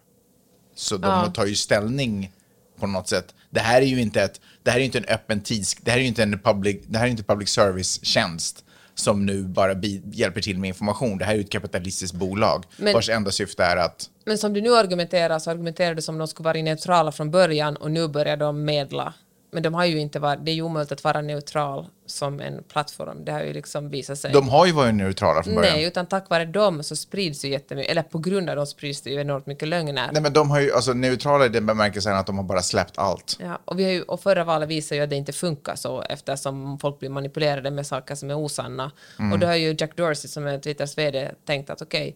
Så 0.75 0.98
de 0.98 1.08
ja. 1.08 1.31
tar 1.31 1.46
ju 1.46 1.56
ställning 1.56 2.31
på 2.80 2.88
något 2.88 3.10
sätt. 3.10 3.34
Det 3.50 3.60
här 3.60 3.81
är 3.81 3.86
ju 3.86 4.02
inte 4.02 4.22
ett, 4.22 4.42
det 4.64 4.72
här 4.72 4.80
är 4.80 4.84
inte 4.84 4.98
en 4.98 5.06
öppen 5.06 5.42
tids, 5.42 5.75
det 5.81 5.92
här 5.92 5.98
är 5.98 6.02
ju 6.02 6.08
inte 6.08 6.24
en 6.24 6.40
public, 6.40 6.78
det 6.88 6.98
här 6.98 7.06
är 7.06 7.10
inte 7.10 7.24
public 7.24 7.50
service-tjänst 7.50 8.62
som 8.95 9.25
nu 9.25 9.44
bara 9.44 9.75
hjälper 10.12 10.42
till 10.42 10.57
med 10.57 10.68
information. 10.68 11.18
Det 11.18 11.25
här 11.25 11.34
är 11.34 11.38
ju 11.38 11.44
ett 11.44 11.50
kapitalistiskt 11.50 12.16
bolag 12.16 12.66
men, 12.78 12.94
vars 12.94 13.10
enda 13.10 13.31
syfte 13.31 13.63
är 13.63 13.78
att... 13.78 14.10
Men 14.25 14.38
som 14.38 14.54
du 14.54 14.62
nu 14.62 14.75
argumenterar 14.75 15.40
så 15.40 15.51
argumenterar 15.51 15.95
du 15.95 16.01
som 16.01 16.18
de 16.18 16.28
skulle 16.28 16.45
vara 16.45 16.57
neutrala 16.57 17.12
från 17.12 17.31
början 17.31 17.75
och 17.75 17.92
nu 17.92 18.07
börjar 18.07 18.38
de 18.38 18.66
medla. 18.66 19.13
Men 19.54 19.64
de 19.64 19.74
har 19.74 19.86
ju 19.86 20.00
inte 20.00 20.20
varit, 20.20 20.46
det 20.46 20.52
är 20.52 20.56
ju 20.56 20.62
omöjligt 20.62 20.92
att 20.92 21.04
vara 21.04 21.22
neutral 21.22 21.88
som 22.06 22.40
en 22.40 22.64
plattform. 22.64 23.26
Det 23.26 23.32
har 23.32 23.42
ju 23.42 23.54
liksom 23.54 23.90
visat 23.90 24.20
sig. 24.20 24.32
De 24.32 24.50
har 24.50 24.66
ju 24.66 24.72
varit 24.72 24.96
neutrala 24.96 25.44
från 25.44 25.56
början. 25.56 25.76
Nej, 25.76 25.86
utan 25.86 26.06
tack 26.06 26.30
vare 26.30 26.46
dem 26.46 26.84
så 26.84 26.96
sprids 26.96 27.46
ju 27.46 27.50
jättemycket, 27.50 27.92
eller 27.92 28.04
på 28.04 28.18
grund 28.18 28.50
av 28.50 28.56
dem 28.56 28.66
sprids 28.68 29.02
det 29.02 29.10
ju 29.10 29.22
enormt 29.22 29.46
mycket 29.46 29.68
lögner. 29.68 30.10
Nej, 30.12 30.22
men 30.22 30.34
de 30.34 30.50
har 30.50 30.60
ju, 30.60 30.74
alltså 30.74 30.94
neutrala 30.94 31.46
i 31.46 31.50
den 31.50 31.66
bemärkelsen 31.66 32.16
att 32.16 32.26
de 32.26 32.38
har 32.38 32.44
bara 32.44 32.62
släppt 32.62 32.98
allt. 32.98 33.38
Ja, 33.40 33.60
och, 33.66 33.80
vi 33.80 33.84
har 33.84 33.92
ju, 33.92 34.02
och 34.02 34.22
förra 34.22 34.44
valet 34.44 34.70
visar 34.70 34.96
ju 34.96 35.02
att 35.02 35.10
det 35.10 35.16
inte 35.16 35.34
funkar 35.34 35.76
så 35.76 36.02
eftersom 36.02 36.80
folk 36.80 37.00
blir 37.00 37.10
manipulerade 37.10 37.72
med 37.72 37.88
saker 37.88 38.16
som 38.16 38.30
är 38.30 38.38
osanna. 38.38 38.92
Mm. 39.20 39.34
Och 39.34 39.40
då 39.40 39.48
har 39.48 39.56
ju 39.56 39.76
Jack 39.80 39.96
Dorsey 39.96 40.30
som 40.30 40.48
är 40.48 40.60
Twitters 40.60 40.98
vd 40.98 41.32
tänkt 41.46 41.70
att 41.70 41.82
okej, 41.82 42.10
okay, 42.10 42.14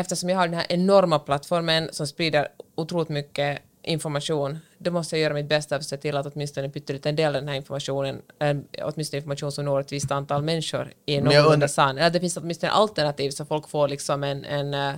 eftersom 0.00 0.28
jag 0.28 0.36
har 0.36 0.48
den 0.48 0.56
här 0.56 0.66
enorma 0.68 1.18
plattformen 1.18 1.88
som 1.92 2.06
sprider 2.06 2.48
otroligt 2.74 3.08
mycket 3.08 3.62
information, 3.82 4.58
då 4.78 4.90
måste 4.90 5.16
jag 5.16 5.22
göra 5.22 5.34
mitt 5.34 5.48
bästa 5.48 5.74
för 5.74 5.80
att 5.80 5.84
se 5.84 5.96
till 5.96 6.16
att 6.16 6.26
åtminstone 6.26 6.66
en 6.66 6.72
pytteliten 6.72 7.16
del 7.16 7.26
av 7.26 7.42
den 7.42 7.48
här 7.48 7.54
informationen, 7.54 8.22
äh, 8.38 8.56
åtminstone 8.82 9.18
information 9.18 9.52
som 9.52 9.64
når 9.64 9.80
ett 9.80 9.92
visst 9.92 10.10
antal 10.10 10.42
människor, 10.42 10.92
är 11.06 11.22
någorlunda 11.22 11.68
sann. 11.68 11.98
Eller 11.98 12.10
det 12.10 12.20
finns 12.20 12.36
åtminstone 12.36 12.72
alternativ 12.72 13.30
så 13.30 13.44
folk 13.44 13.68
får 13.68 13.88
liksom 13.88 14.24
en, 14.24 14.44
en 14.44 14.74
uh, 14.74 14.94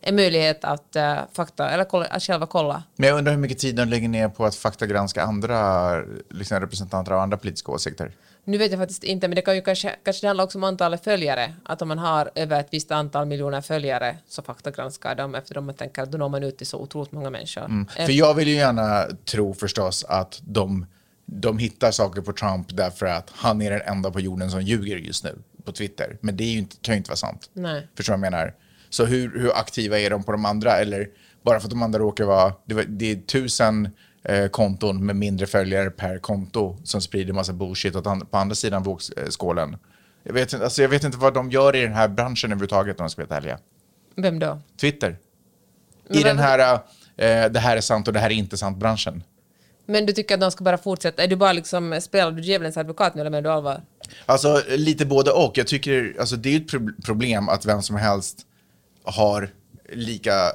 en 0.00 0.16
möjlighet 0.16 0.64
att 0.64 0.96
uh, 0.96 1.18
fakta, 1.32 1.70
eller 1.70 1.84
kolla, 1.84 2.04
att 2.04 2.22
själva 2.22 2.46
kolla. 2.46 2.82
Men 2.96 3.08
jag 3.08 3.18
undrar 3.18 3.32
hur 3.32 3.40
mycket 3.40 3.58
tid 3.58 3.76
de 3.76 3.88
lägger 3.88 4.08
ner 4.08 4.28
på 4.28 4.44
att 4.44 4.54
faktagranska 4.54 5.22
andra 5.22 5.94
liksom 6.30 6.60
representanter 6.60 7.12
av 7.12 7.20
andra 7.20 7.36
politiska 7.36 7.72
åsikter? 7.72 8.12
Nu 8.48 8.58
vet 8.58 8.70
jag 8.70 8.80
faktiskt 8.80 9.04
inte, 9.04 9.28
men 9.28 9.36
det 9.36 9.42
kan 9.42 9.54
ju 9.54 9.62
kanske, 9.62 9.96
kanske 10.04 10.22
det 10.22 10.28
handlar 10.28 10.44
också 10.44 10.58
om 10.58 10.64
antalet 10.64 11.04
följare. 11.04 11.54
Att 11.62 11.82
om 11.82 11.88
man 11.88 11.98
har 11.98 12.30
över 12.34 12.60
ett 12.60 12.68
visst 12.70 12.90
antal 12.90 13.26
miljoner 13.26 13.60
följare 13.60 14.16
så 14.28 14.42
faktagranskar 14.42 15.14
de 15.14 15.34
eftersom 15.34 15.66
man 15.66 15.74
tänker 15.74 16.02
att 16.02 16.12
då 16.12 16.18
når 16.18 16.28
man 16.28 16.42
ut 16.42 16.58
till 16.58 16.66
så 16.66 16.78
otroligt 16.78 17.12
många 17.12 17.30
människor. 17.30 17.64
Mm. 17.64 17.86
För 17.86 18.12
jag 18.12 18.34
vill 18.34 18.48
ju 18.48 18.54
gärna 18.54 19.04
tro 19.24 19.54
förstås 19.54 20.04
att 20.04 20.40
de, 20.42 20.86
de 21.26 21.58
hittar 21.58 21.90
saker 21.90 22.20
på 22.20 22.32
Trump 22.32 22.76
därför 22.76 23.06
att 23.06 23.30
han 23.34 23.62
är 23.62 23.70
den 23.70 23.80
enda 23.80 24.10
på 24.10 24.20
jorden 24.20 24.50
som 24.50 24.62
ljuger 24.62 24.96
just 24.96 25.24
nu 25.24 25.38
på 25.64 25.72
Twitter. 25.72 26.16
Men 26.20 26.36
det 26.36 26.44
är 26.44 26.52
ju 26.52 26.58
inte, 26.58 26.76
kan 26.80 26.94
ju 26.94 26.96
inte 26.96 27.10
vara 27.10 27.16
sant. 27.16 27.50
Nej. 27.52 27.88
Förstår 27.96 28.14
du 28.14 28.20
vad 28.20 28.26
jag 28.26 28.32
menar? 28.32 28.54
Så 28.90 29.04
hur, 29.04 29.38
hur 29.38 29.56
aktiva 29.56 29.98
är 29.98 30.10
de 30.10 30.24
på 30.24 30.32
de 30.32 30.44
andra? 30.44 30.72
Eller 30.72 31.08
bara 31.42 31.60
för 31.60 31.66
att 31.66 31.70
de 31.70 31.82
andra 31.82 31.98
råkar 31.98 32.24
vara... 32.24 32.52
Det, 32.64 32.82
det 32.82 33.10
är 33.10 33.16
tusen 33.16 33.84
eh, 33.86 33.90
konton 34.50 35.06
med 35.06 35.16
mindre 35.16 35.46
följare 35.46 35.90
per 35.90 36.18
konto 36.18 36.76
som 36.84 37.00
sprider 37.00 37.32
massa 37.32 37.52
bullshit 37.52 37.96
åt 37.96 38.30
på 38.30 38.38
andra 38.38 38.54
sidan 38.54 38.82
vågskålen. 38.82 39.76
Jag 40.22 40.32
vet, 40.32 40.54
alltså 40.54 40.82
jag 40.82 40.88
vet 40.88 41.04
inte 41.04 41.18
vad 41.18 41.34
de 41.34 41.50
gör 41.50 41.76
i 41.76 41.80
den 41.80 41.92
här 41.92 42.08
branschen 42.08 42.50
överhuvudtaget 42.52 43.00
om 43.00 43.04
jag 43.04 43.10
ska 43.10 43.26
vara 43.26 43.36
ärliga. 43.36 43.58
Vem 44.16 44.38
då? 44.38 44.60
Twitter. 44.80 45.16
I 46.10 46.22
den 46.22 46.38
här 46.38 46.74
eh, 47.16 47.50
det 47.50 47.58
här 47.58 47.76
är 47.76 47.80
sant 47.80 48.08
och 48.08 48.14
det 48.14 48.20
här 48.20 48.30
är 48.30 48.34
inte 48.34 48.56
sant-branschen. 48.56 49.22
Men 49.86 50.06
du 50.06 50.12
tycker 50.12 50.34
att 50.34 50.40
de 50.40 50.50
ska 50.50 50.64
bara 50.64 50.78
fortsätta? 50.78 51.22
Är 51.22 51.28
du 51.28 51.36
bara 51.36 51.52
liksom, 51.52 52.00
spelar 52.00 52.32
du 52.32 52.42
djävulens 52.42 52.76
advokat 52.76 53.14
nu 53.14 53.20
eller 53.20 53.30
menar 53.30 53.42
du 53.42 53.50
allvar? 53.50 53.82
Alltså 54.26 54.62
lite 54.68 55.06
både 55.06 55.30
och. 55.30 55.58
Jag 55.58 55.66
tycker, 55.66 56.16
alltså 56.20 56.36
det 56.36 56.54
är 56.54 56.60
ett 56.60 57.04
problem 57.04 57.48
att 57.48 57.66
vem 57.66 57.82
som 57.82 57.96
helst 57.96 58.46
har 59.04 59.50
lika, 59.88 60.52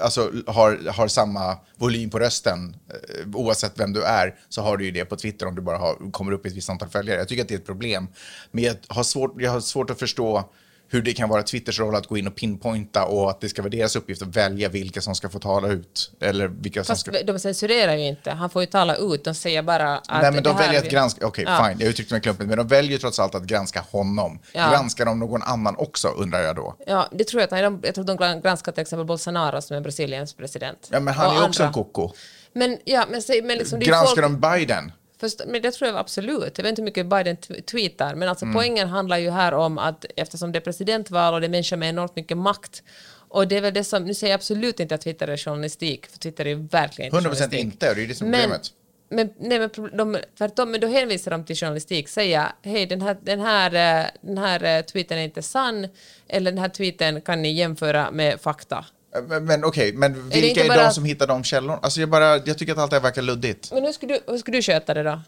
alltså 0.00 0.32
har, 0.46 0.90
har 0.90 1.08
samma 1.08 1.58
volym 1.76 2.10
på 2.10 2.18
rösten. 2.18 2.76
Eh, 2.88 3.28
oavsett 3.34 3.80
vem 3.80 3.92
du 3.92 4.02
är 4.02 4.34
så 4.48 4.62
har 4.62 4.76
du 4.76 4.84
ju 4.84 4.90
det 4.90 5.04
på 5.04 5.16
Twitter 5.16 5.46
om 5.46 5.54
du 5.54 5.62
bara 5.62 5.78
har, 5.78 6.10
kommer 6.10 6.32
upp 6.32 6.46
i 6.46 6.48
ett 6.48 6.54
visst 6.54 6.70
antal 6.70 6.88
följare. 6.88 7.18
Jag 7.18 7.28
tycker 7.28 7.42
att 7.42 7.48
det 7.48 7.54
är 7.54 7.58
ett 7.58 7.66
problem. 7.66 8.08
Men 8.50 8.64
jag 8.64 8.76
har 8.88 9.02
svårt, 9.02 9.34
jag 9.38 9.50
har 9.50 9.60
svårt 9.60 9.90
att 9.90 9.98
förstå 9.98 10.50
hur 10.88 11.02
det 11.02 11.12
kan 11.12 11.28
vara 11.28 11.42
Twitters 11.42 11.80
roll 11.80 11.94
att 11.94 12.06
gå 12.06 12.18
in 12.18 12.26
och 12.26 12.34
pinpointa 12.34 13.04
och 13.04 13.30
att 13.30 13.40
det 13.40 13.48
ska 13.48 13.62
vara 13.62 13.70
deras 13.70 13.96
uppgift 13.96 14.22
att 14.22 14.36
välja 14.36 14.68
vilka 14.68 15.00
som 15.00 15.14
ska 15.14 15.28
få 15.28 15.38
tala 15.38 15.68
ut. 15.68 16.10
Eller 16.20 16.48
vilka 16.48 16.84
Fast 16.84 17.04
som 17.04 17.14
ska... 17.14 17.24
de 17.24 17.38
censurerar 17.38 17.94
ju 17.94 18.06
inte. 18.06 18.30
Han 18.30 18.50
får 18.50 18.62
ju 18.62 18.66
tala 18.66 18.96
ut. 18.96 19.24
De 19.24 19.34
säger 19.34 19.62
bara 19.62 19.98
att... 19.98 20.22
Nej, 20.22 20.32
men 20.32 20.42
de 20.42 20.56
väljer 20.56 20.80
att 20.80 20.90
granska... 20.90 21.26
Okej, 21.26 21.44
okay, 21.44 21.54
ja. 21.54 21.68
fine. 21.68 21.80
Jag 21.80 21.90
uttryckte 21.90 22.14
mig 22.14 22.20
klumpigt. 22.20 22.48
Men 22.48 22.58
de 22.58 22.68
väljer 22.68 22.98
trots 22.98 23.18
allt 23.18 23.34
att 23.34 23.44
granska 23.44 23.80
honom. 23.90 24.38
Ja. 24.52 24.70
Granskar 24.70 25.04
de 25.04 25.18
någon 25.18 25.42
annan 25.42 25.76
också, 25.76 26.08
undrar 26.08 26.40
jag 26.40 26.56
då? 26.56 26.76
Ja, 26.86 27.08
det 27.12 27.24
tror 27.24 27.40
jag. 27.40 27.64
Att, 27.64 27.84
jag 27.84 27.94
tror 27.94 28.04
de 28.04 28.40
granskar 28.40 28.72
till 28.72 28.82
exempel 28.82 29.06
Bolsonaro 29.06 29.62
som 29.62 29.76
är 29.76 29.80
Brasiliens 29.80 30.34
president. 30.34 30.88
Ja, 30.90 31.00
men 31.00 31.14
han 31.14 31.36
är 31.36 31.40
ju 31.40 31.46
också 31.46 31.62
en 31.62 31.72
koko. 31.72 32.12
Men, 32.52 32.78
ja, 32.84 33.06
men, 33.10 33.22
men 33.46 33.58
liksom, 33.58 33.80
Granskar 33.80 34.22
folk... 34.22 34.40
de 34.40 34.40
Biden? 34.40 34.92
Först, 35.20 35.40
men 35.46 35.62
det 35.62 35.70
tror 35.70 35.90
jag 35.90 35.98
absolut. 35.98 36.58
Jag 36.58 36.62
vet 36.62 36.70
inte 36.70 36.82
hur 36.82 36.84
mycket 36.84 37.06
Biden 37.06 37.36
tweetar, 37.70 38.14
men 38.14 38.28
alltså 38.28 38.44
mm. 38.44 38.54
poängen 38.54 38.88
handlar 38.88 39.18
ju 39.18 39.30
här 39.30 39.54
om 39.54 39.78
att 39.78 40.04
eftersom 40.16 40.52
det 40.52 40.58
är 40.58 40.60
presidentval 40.60 41.34
och 41.34 41.40
det 41.40 41.46
är 41.46 41.50
människor 41.50 41.76
med 41.76 41.88
enormt 41.88 42.16
mycket 42.16 42.36
makt 42.36 42.82
Och 43.28 43.48
det 43.48 43.56
är 43.56 43.60
väl 43.60 43.74
det 43.74 43.84
som, 43.84 44.04
nu 44.04 44.14
säger 44.14 44.32
jag 44.32 44.38
absolut 44.38 44.80
inte 44.80 44.94
att 44.94 45.00
Twitter 45.00 45.28
är 45.28 45.36
journalistik, 45.36 46.06
för 46.06 46.18
Twitter 46.18 46.44
är 46.44 46.48
ju 46.48 46.54
verkligen 46.54 47.06
inte 47.06 47.28
100% 47.28 47.32
journalistik. 47.32 47.60
inte, 47.60 47.90
och 47.90 47.96
det 47.96 48.02
är 48.02 48.06
det 48.06 48.14
som 48.14 48.34
är 48.34 48.42
problemet. 48.42 48.72
men, 49.08 49.30
nej, 49.38 49.58
men 49.58 49.96
de, 49.96 50.18
tvärtom, 50.38 50.70
men 50.70 50.80
då 50.80 50.86
hänvisar 50.86 51.30
de 51.30 51.44
till 51.44 51.56
journalistik, 51.56 52.08
säga 52.08 52.52
hej 52.62 52.86
den 52.86 53.02
här, 53.02 53.16
den 53.22 53.40
här, 53.40 54.00
eh, 54.00 54.06
den 54.20 54.38
här 54.38 54.78
eh, 54.78 54.82
tweeten 54.82 55.18
är 55.18 55.22
inte 55.22 55.42
sann, 55.42 55.88
eller 56.28 56.50
den 56.50 56.58
här 56.58 56.68
tweeten 56.68 57.20
kan 57.20 57.42
ni 57.42 57.52
jämföra 57.52 58.10
med 58.10 58.40
fakta. 58.40 58.84
Men, 59.28 59.44
men 59.44 59.64
okej, 59.64 59.92
men 59.92 60.28
vilka 60.30 60.48
inte 60.48 60.60
är, 60.62 60.68
bara- 60.68 60.84
de 60.88 60.90
som 60.94 61.04
hittar 61.04 61.26
de 61.26 61.44
källorna? 61.44 61.78
Alltså 61.82 62.00
jag, 62.00 62.08
bara, 62.10 62.36
jag 62.36 62.58
tycker 62.58 62.72
att 62.72 62.78
allt 62.78 62.90
det 62.90 62.96
här 62.96 63.02
verkar 63.02 63.22
luddigt. 63.22 63.72
Men 63.72 63.84
hur 63.84 63.92
skulle 63.92 64.14
du, 64.14 64.20
hur 64.32 64.38
skulle 64.38 64.58
du 64.58 64.62
sköta 64.62 64.94
det 64.94 65.02
då? 65.02 65.20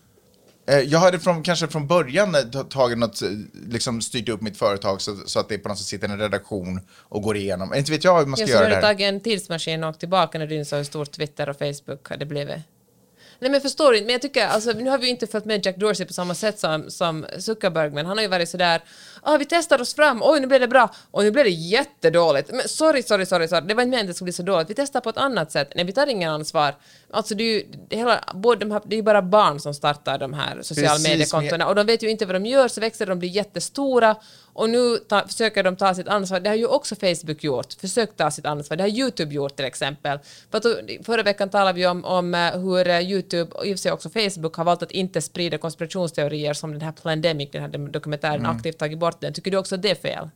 Eh, 0.69 0.79
Jag 0.81 0.99
hade 0.99 1.19
från, 1.19 1.43
kanske 1.43 1.67
från 1.69 1.87
början 1.87 2.35
eh, 2.35 2.41
ta- 2.41 2.63
tagit 2.65 2.99
något, 2.99 3.23
eh, 3.23 3.29
liksom 3.69 4.01
styrt 4.03 4.29
upp 4.29 4.43
mitt 4.43 4.59
företag 4.59 5.01
så, 5.03 5.17
så 5.27 5.41
att 5.41 5.49
det 5.49 5.59
på 5.59 5.69
något 5.69 5.79
sätt 5.79 5.87
sitter 5.87 6.09
en 6.09 6.19
redaktion 6.19 6.81
och 6.91 7.23
går 7.23 7.37
igenom. 7.37 7.75
Inte 7.75 7.91
vet 7.93 8.05
jag 8.05 8.19
hur 8.19 8.27
man 8.27 8.37
ska 8.37 8.43
Jag 8.43 8.49
så 8.49 8.55
göra 8.55 8.65
du 8.65 8.71
det 8.71 8.75
här. 8.75 8.83
tagit 8.83 9.01
en 9.09 9.21
tidsmaskin 9.21 9.85
och 9.85 9.91
åkt 9.91 10.01
tillbaka 10.01 10.39
när 10.39 10.47
du 10.47 10.55
insåg 10.55 10.77
hur 10.77 10.85
stort 10.85 11.11
Twitter 11.13 11.49
och 11.49 11.59
Facebook 11.59 12.09
hade 12.11 12.27
blivit. 12.27 12.57
Nej 13.39 13.51
men 13.51 13.61
förstår 13.61 13.95
inte, 13.95 14.05
men 14.07 14.13
jag 14.13 14.23
tycker, 14.23 14.47
alltså 14.47 14.73
nu 14.73 14.91
har 14.91 14.99
vi 14.99 15.05
ju 15.05 15.11
inte 15.11 15.27
följt 15.27 15.45
med 15.45 15.67
Jack 15.67 15.77
Dorsey 15.77 16.07
på 16.07 16.13
samma 16.13 16.35
sätt 16.35 16.59
som, 16.59 16.91
som 16.91 17.27
Zuckerberg, 17.39 17.91
men 17.91 18.07
han 18.07 18.17
har 18.17 18.23
ju 18.23 18.29
varit 18.29 18.49
sådär, 18.49 18.81
ah, 19.23 19.37
vi 19.37 19.45
testar 19.45 19.81
oss 19.81 19.95
fram, 19.95 20.23
oj 20.23 20.41
nu 20.41 20.47
blev 20.47 20.61
det 20.61 20.69
bra, 20.69 20.95
och 21.11 21.23
nu 21.23 21.31
blev 21.31 21.45
det 21.45 21.51
jättedåligt, 21.51 22.51
men 22.53 22.69
sorry, 22.69 23.03
sorry, 23.03 23.27
sorry, 23.27 23.49
sorry, 23.49 23.67
det 23.67 23.75
var 23.75 23.83
inte 23.83 23.91
meningen 23.91 24.01
att 24.01 24.07
det 24.07 24.15
skulle 24.15 24.27
bli 24.27 24.33
så 24.33 24.43
dåligt, 24.43 24.71
vi 24.71 24.75
testar 24.75 25.01
på 25.01 25.11
ett 25.11 25.17
annat 25.17 25.53
sätt, 25.53 25.73
nej 25.75 25.85
vi 25.85 25.93
tar 25.93 26.07
ingen 26.07 26.31
ansvar. 26.31 26.75
Alltså 27.11 27.35
det 27.35 27.45
är 27.45 27.55
ju, 27.55 27.67
det 27.89 27.97
hela, 27.97 28.25
både 28.35 28.65
de 28.65 28.71
här, 28.71 28.83
det 28.85 28.99
är 28.99 29.03
bara 29.03 29.23
barn 29.23 29.61
som 29.61 29.75
startar 29.75 30.19
de 30.19 30.33
här 30.35 30.63
sociala 30.63 30.99
mediekontona, 30.99 31.67
och 31.67 31.75
de 31.75 31.87
vet 31.87 32.03
ju 32.03 32.11
inte 32.11 32.27
vad 32.27 32.35
de 32.35 32.47
gör, 32.47 32.69
så 32.69 32.81
växer 32.81 33.07
de, 33.07 33.19
blir 33.19 33.29
jättestora, 33.29 34.17
och 34.57 34.71
nu 34.71 34.97
ta, 34.97 35.27
försöker 35.27 35.63
de 35.63 35.77
ta 35.77 35.95
sitt 35.95 36.09
ansvar. 36.09 36.41
Det 36.41 36.49
har 36.49 36.57
ju 36.57 36.67
också 36.67 36.95
Facebook 36.97 37.45
gjort, 37.45 37.73
försökt 37.73 38.17
ta 38.17 38.31
sitt 38.31 38.47
ansvar. 38.47 38.77
Det 38.77 38.83
har 38.83 38.89
YouTube 38.89 39.35
gjort 39.35 39.57
till 39.57 39.65
exempel. 39.65 40.19
För 40.51 40.59
att, 40.59 40.65
förra 41.07 41.23
veckan 41.23 41.51
talade 41.51 41.73
vi 41.73 41.87
om, 41.87 42.05
om 42.05 42.35
eh, 42.35 42.59
hur 42.59 42.89
eh, 42.89 43.01
YouTube 43.01 43.51
och 43.55 43.67
i 43.67 43.75
och 43.75 43.79
för 43.79 43.83
sig 43.83 43.93
också 43.93 44.11
Facebook 44.11 44.55
har 44.55 44.65
valt 44.65 44.83
att 44.83 44.91
inte 44.91 45.23
sprida 45.23 45.59
konspirationsteorier 45.59 46.55
som 46.55 46.73
den 46.73 46.81
här 46.81 46.93
Plandemic, 46.93 47.51
den 47.53 47.63
här 47.63 47.69
dokumentären, 47.69 48.47
aktivt 48.47 48.79
tagit 48.79 48.99
bort 48.99 49.16
den. 49.21 49.33
Tycker 49.33 49.51
du 49.51 49.57
också 49.57 49.75
att 49.75 49.83
det 49.83 49.91
är 49.91 49.95
fel? 49.95 50.31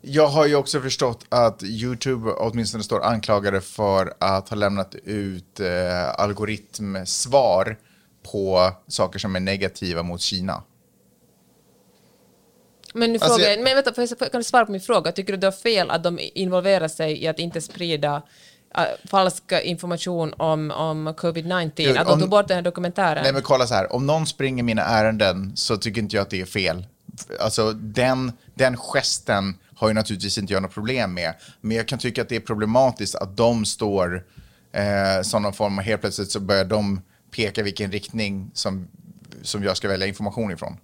Jag 0.00 0.26
har 0.28 0.46
ju 0.46 0.54
också 0.54 0.80
förstått 0.80 1.24
att 1.28 1.62
YouTube 1.62 2.30
åtminstone 2.30 2.84
står 2.84 3.02
anklagade 3.04 3.60
för 3.60 4.14
att 4.20 4.48
ha 4.48 4.56
lämnat 4.56 4.94
ut 5.04 5.60
eh, 5.60 6.08
algoritmsvar 6.20 7.78
på 8.32 8.70
saker 8.88 9.18
som 9.18 9.36
är 9.36 9.40
negativa 9.40 10.02
mot 10.02 10.20
Kina. 10.20 10.62
Men 12.94 13.12
nu 13.12 13.18
Alltså, 13.18 13.28
frågar 13.28 13.50
jag- 13.50 13.62
men 13.62 13.74
vänta, 13.74 13.92
jag- 14.20 14.30
kan 14.32 14.40
du 14.40 14.44
svara 14.44 14.66
på 14.66 14.72
min 14.72 14.80
fråga? 14.80 15.12
Tycker 15.12 15.32
du 15.32 15.36
det 15.38 15.46
är 15.46 15.50
fel 15.50 15.90
att 15.90 16.02
de 16.02 16.18
involverar 16.34 16.88
sig 16.88 17.22
i 17.24 17.26
att 17.28 17.38
inte 17.38 17.60
sprida 17.60 18.22
äh, 18.76 18.82
falsk 19.10 19.52
information 19.62 20.34
om, 20.36 20.70
om 20.70 21.08
covid-19? 21.08 21.70
Jo, 21.76 21.94
Att 21.98 22.06
de 22.08 22.20
tog 22.20 22.30
bort 22.30 22.48
den 22.48 22.54
här 22.54 22.62
dokumentären? 22.62 23.22
Nej 23.22 23.32
men 23.32 23.42
kolla 23.42 23.66
så 23.66 23.74
här, 23.74 23.92
om 23.92 24.06
någon 24.06 24.26
springer 24.26 24.62
mina 24.62 24.82
ärenden 24.82 25.56
så 25.56 25.76
tycker 25.76 26.00
inte 26.00 26.16
jag 26.16 26.22
att 26.22 26.30
det 26.30 26.40
är 26.40 26.44
fel. 26.46 26.86
Alltså 27.40 27.72
den, 27.72 28.32
den 28.54 28.76
gesten 28.76 29.58
har 29.76 29.88
ju 29.88 29.94
naturligtvis 29.94 30.38
inte 30.38 30.52
jag 30.52 30.62
något 30.62 30.74
problem 30.74 31.14
med. 31.14 31.34
Men 31.60 31.76
jag 31.76 31.88
kan 31.88 31.98
tycka 31.98 32.22
att 32.22 32.28
det 32.28 32.36
är 32.36 32.40
problematiskt 32.40 33.14
att 33.14 33.36
de 33.36 33.64
står 33.64 34.26
eh, 34.72 35.22
som 35.22 35.42
någon 35.42 35.52
form 35.52 35.78
av, 35.78 35.84
helt 35.84 36.00
plötsligt 36.00 36.30
så 36.30 36.40
börjar 36.40 36.64
de 36.64 37.00
peka 37.30 37.62
vilken 37.62 37.92
riktning 37.92 38.50
som, 38.54 38.88
som 39.42 39.64
jag 39.64 39.76
ska 39.76 39.88
välja 39.88 40.06
information 40.06 40.52
ifrån. 40.52 40.76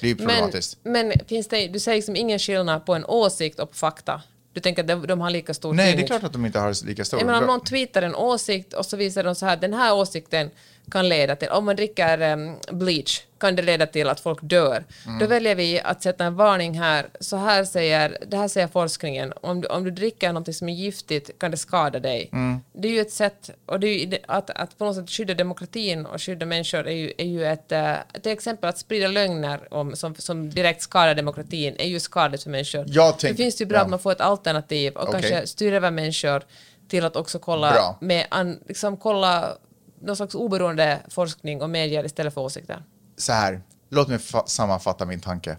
Det 0.00 0.06
är 0.06 0.08
ju 0.08 0.16
Men, 0.16 0.26
problematiskt. 0.26 0.78
men 0.82 1.12
finns 1.26 1.48
det, 1.48 1.68
du 1.68 1.80
säger 1.80 1.98
liksom 1.98 2.16
ingen 2.16 2.38
skillnad 2.38 2.86
på 2.86 2.94
en 2.94 3.04
åsikt 3.04 3.60
och 3.60 3.70
på 3.70 3.76
fakta? 3.76 4.22
Du 4.52 4.60
tänker 4.60 4.82
att 4.82 4.88
de, 4.88 5.06
de 5.06 5.20
har 5.20 5.30
lika 5.30 5.54
stor 5.54 5.74
Nej, 5.74 5.86
det 5.86 5.92
är 5.92 5.96
tyngd? 5.96 6.06
klart 6.06 6.22
att 6.22 6.32
de 6.32 6.46
inte 6.46 6.58
har 6.58 6.86
lika 6.86 7.04
stor. 7.04 7.18
Menar 7.18 7.40
om 7.40 7.46
någon 7.46 7.60
tweetar 7.64 8.02
en 8.02 8.14
åsikt 8.14 8.72
och 8.72 8.86
så 8.86 8.96
visar 8.96 9.24
de 9.24 9.34
så 9.34 9.46
här, 9.46 9.56
den 9.56 9.72
här 9.74 9.94
åsikten 9.94 10.50
kan 10.90 11.08
leda 11.08 11.36
till, 11.36 11.48
om 11.48 11.64
man 11.64 11.76
dricker 11.76 12.18
em, 12.18 12.56
bleach 12.70 13.22
kan 13.38 13.56
det 13.56 13.62
leda 13.62 13.86
till 13.86 14.08
att 14.08 14.20
folk 14.20 14.38
dör. 14.42 14.84
Mm. 15.06 15.18
Då 15.18 15.26
väljer 15.26 15.54
vi 15.54 15.80
att 15.80 16.02
sätta 16.02 16.24
en 16.24 16.36
varning 16.36 16.78
här, 16.78 17.06
så 17.20 17.36
här 17.36 17.64
säger, 17.64 18.18
det 18.26 18.36
här 18.36 18.48
säger 18.48 18.68
forskningen, 18.68 19.32
om 19.40 19.60
du, 19.60 19.68
om 19.68 19.84
du 19.84 19.90
dricker 19.90 20.32
något 20.32 20.54
som 20.54 20.68
är 20.68 20.72
giftigt 20.72 21.38
kan 21.38 21.50
det 21.50 21.56
skada 21.56 22.00
dig. 22.00 22.28
Mm. 22.32 22.60
Det 22.72 22.88
är 22.88 22.92
ju 22.92 23.00
ett 23.00 23.12
sätt, 23.12 23.50
och 23.66 23.80
det 23.80 23.86
är 23.86 24.06
ju, 24.06 24.18
att, 24.28 24.50
att 24.50 24.78
på 24.78 24.84
något 24.84 24.96
sätt 24.96 25.10
skydda 25.10 25.34
demokratin 25.34 26.06
och 26.06 26.22
skydda 26.22 26.46
människor 26.46 26.86
är 26.86 26.94
ju, 26.94 27.12
är 27.18 27.26
ju 27.26 27.46
ett, 27.46 27.72
eh, 27.72 27.94
till 28.22 28.32
exempel 28.32 28.68
att 28.68 28.78
sprida 28.78 29.08
lögner 29.08 29.74
om, 29.74 29.96
som, 29.96 30.14
som 30.14 30.50
direkt 30.50 30.82
skadar 30.82 31.14
demokratin 31.14 31.76
är 31.78 31.88
ju 31.88 32.00
skadligt 32.00 32.42
för 32.42 32.50
människor. 32.50 32.84
Jag 32.88 33.18
tänk- 33.18 33.36
det 33.36 33.42
finns 33.42 33.60
ju 33.60 33.66
bra 33.66 33.78
ja. 33.78 33.82
att 33.82 33.90
man 33.90 33.98
får 33.98 34.12
ett 34.12 34.20
alternativ 34.20 34.92
och 34.96 35.08
Okej. 35.08 35.20
kanske 35.22 35.46
styra 35.46 35.76
över 35.76 35.90
människor 35.90 36.42
till 36.88 37.04
att 37.04 37.16
också 37.16 37.38
kolla, 37.38 37.72
Bra. 37.72 37.98
med 38.00 38.26
an, 38.30 38.58
liksom 38.68 38.96
kolla 38.96 39.56
någon 40.02 40.16
slags 40.16 40.34
oberoende 40.34 41.00
forskning 41.08 41.62
och 41.62 41.70
medier 41.70 42.04
istället 42.04 42.34
för 42.34 42.40
åsikter. 42.40 42.84
så 43.16 43.32
här, 43.32 43.62
låt 43.88 44.08
mig 44.08 44.18
sammanfatta 44.46 45.06
min 45.06 45.20
tanke. 45.20 45.56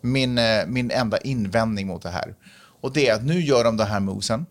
Min, 0.00 0.38
eh, 0.38 0.66
min 0.66 0.90
enda 0.90 1.18
invändning 1.18 1.86
mot 1.86 2.02
det 2.02 2.10
här. 2.10 2.34
Och 2.80 2.92
det 2.92 3.08
är 3.08 3.14
att 3.14 3.24
nu 3.24 3.40
gör 3.40 3.64
de 3.64 3.76
det 3.76 3.84
här 3.84 4.00
movesen. 4.00 4.46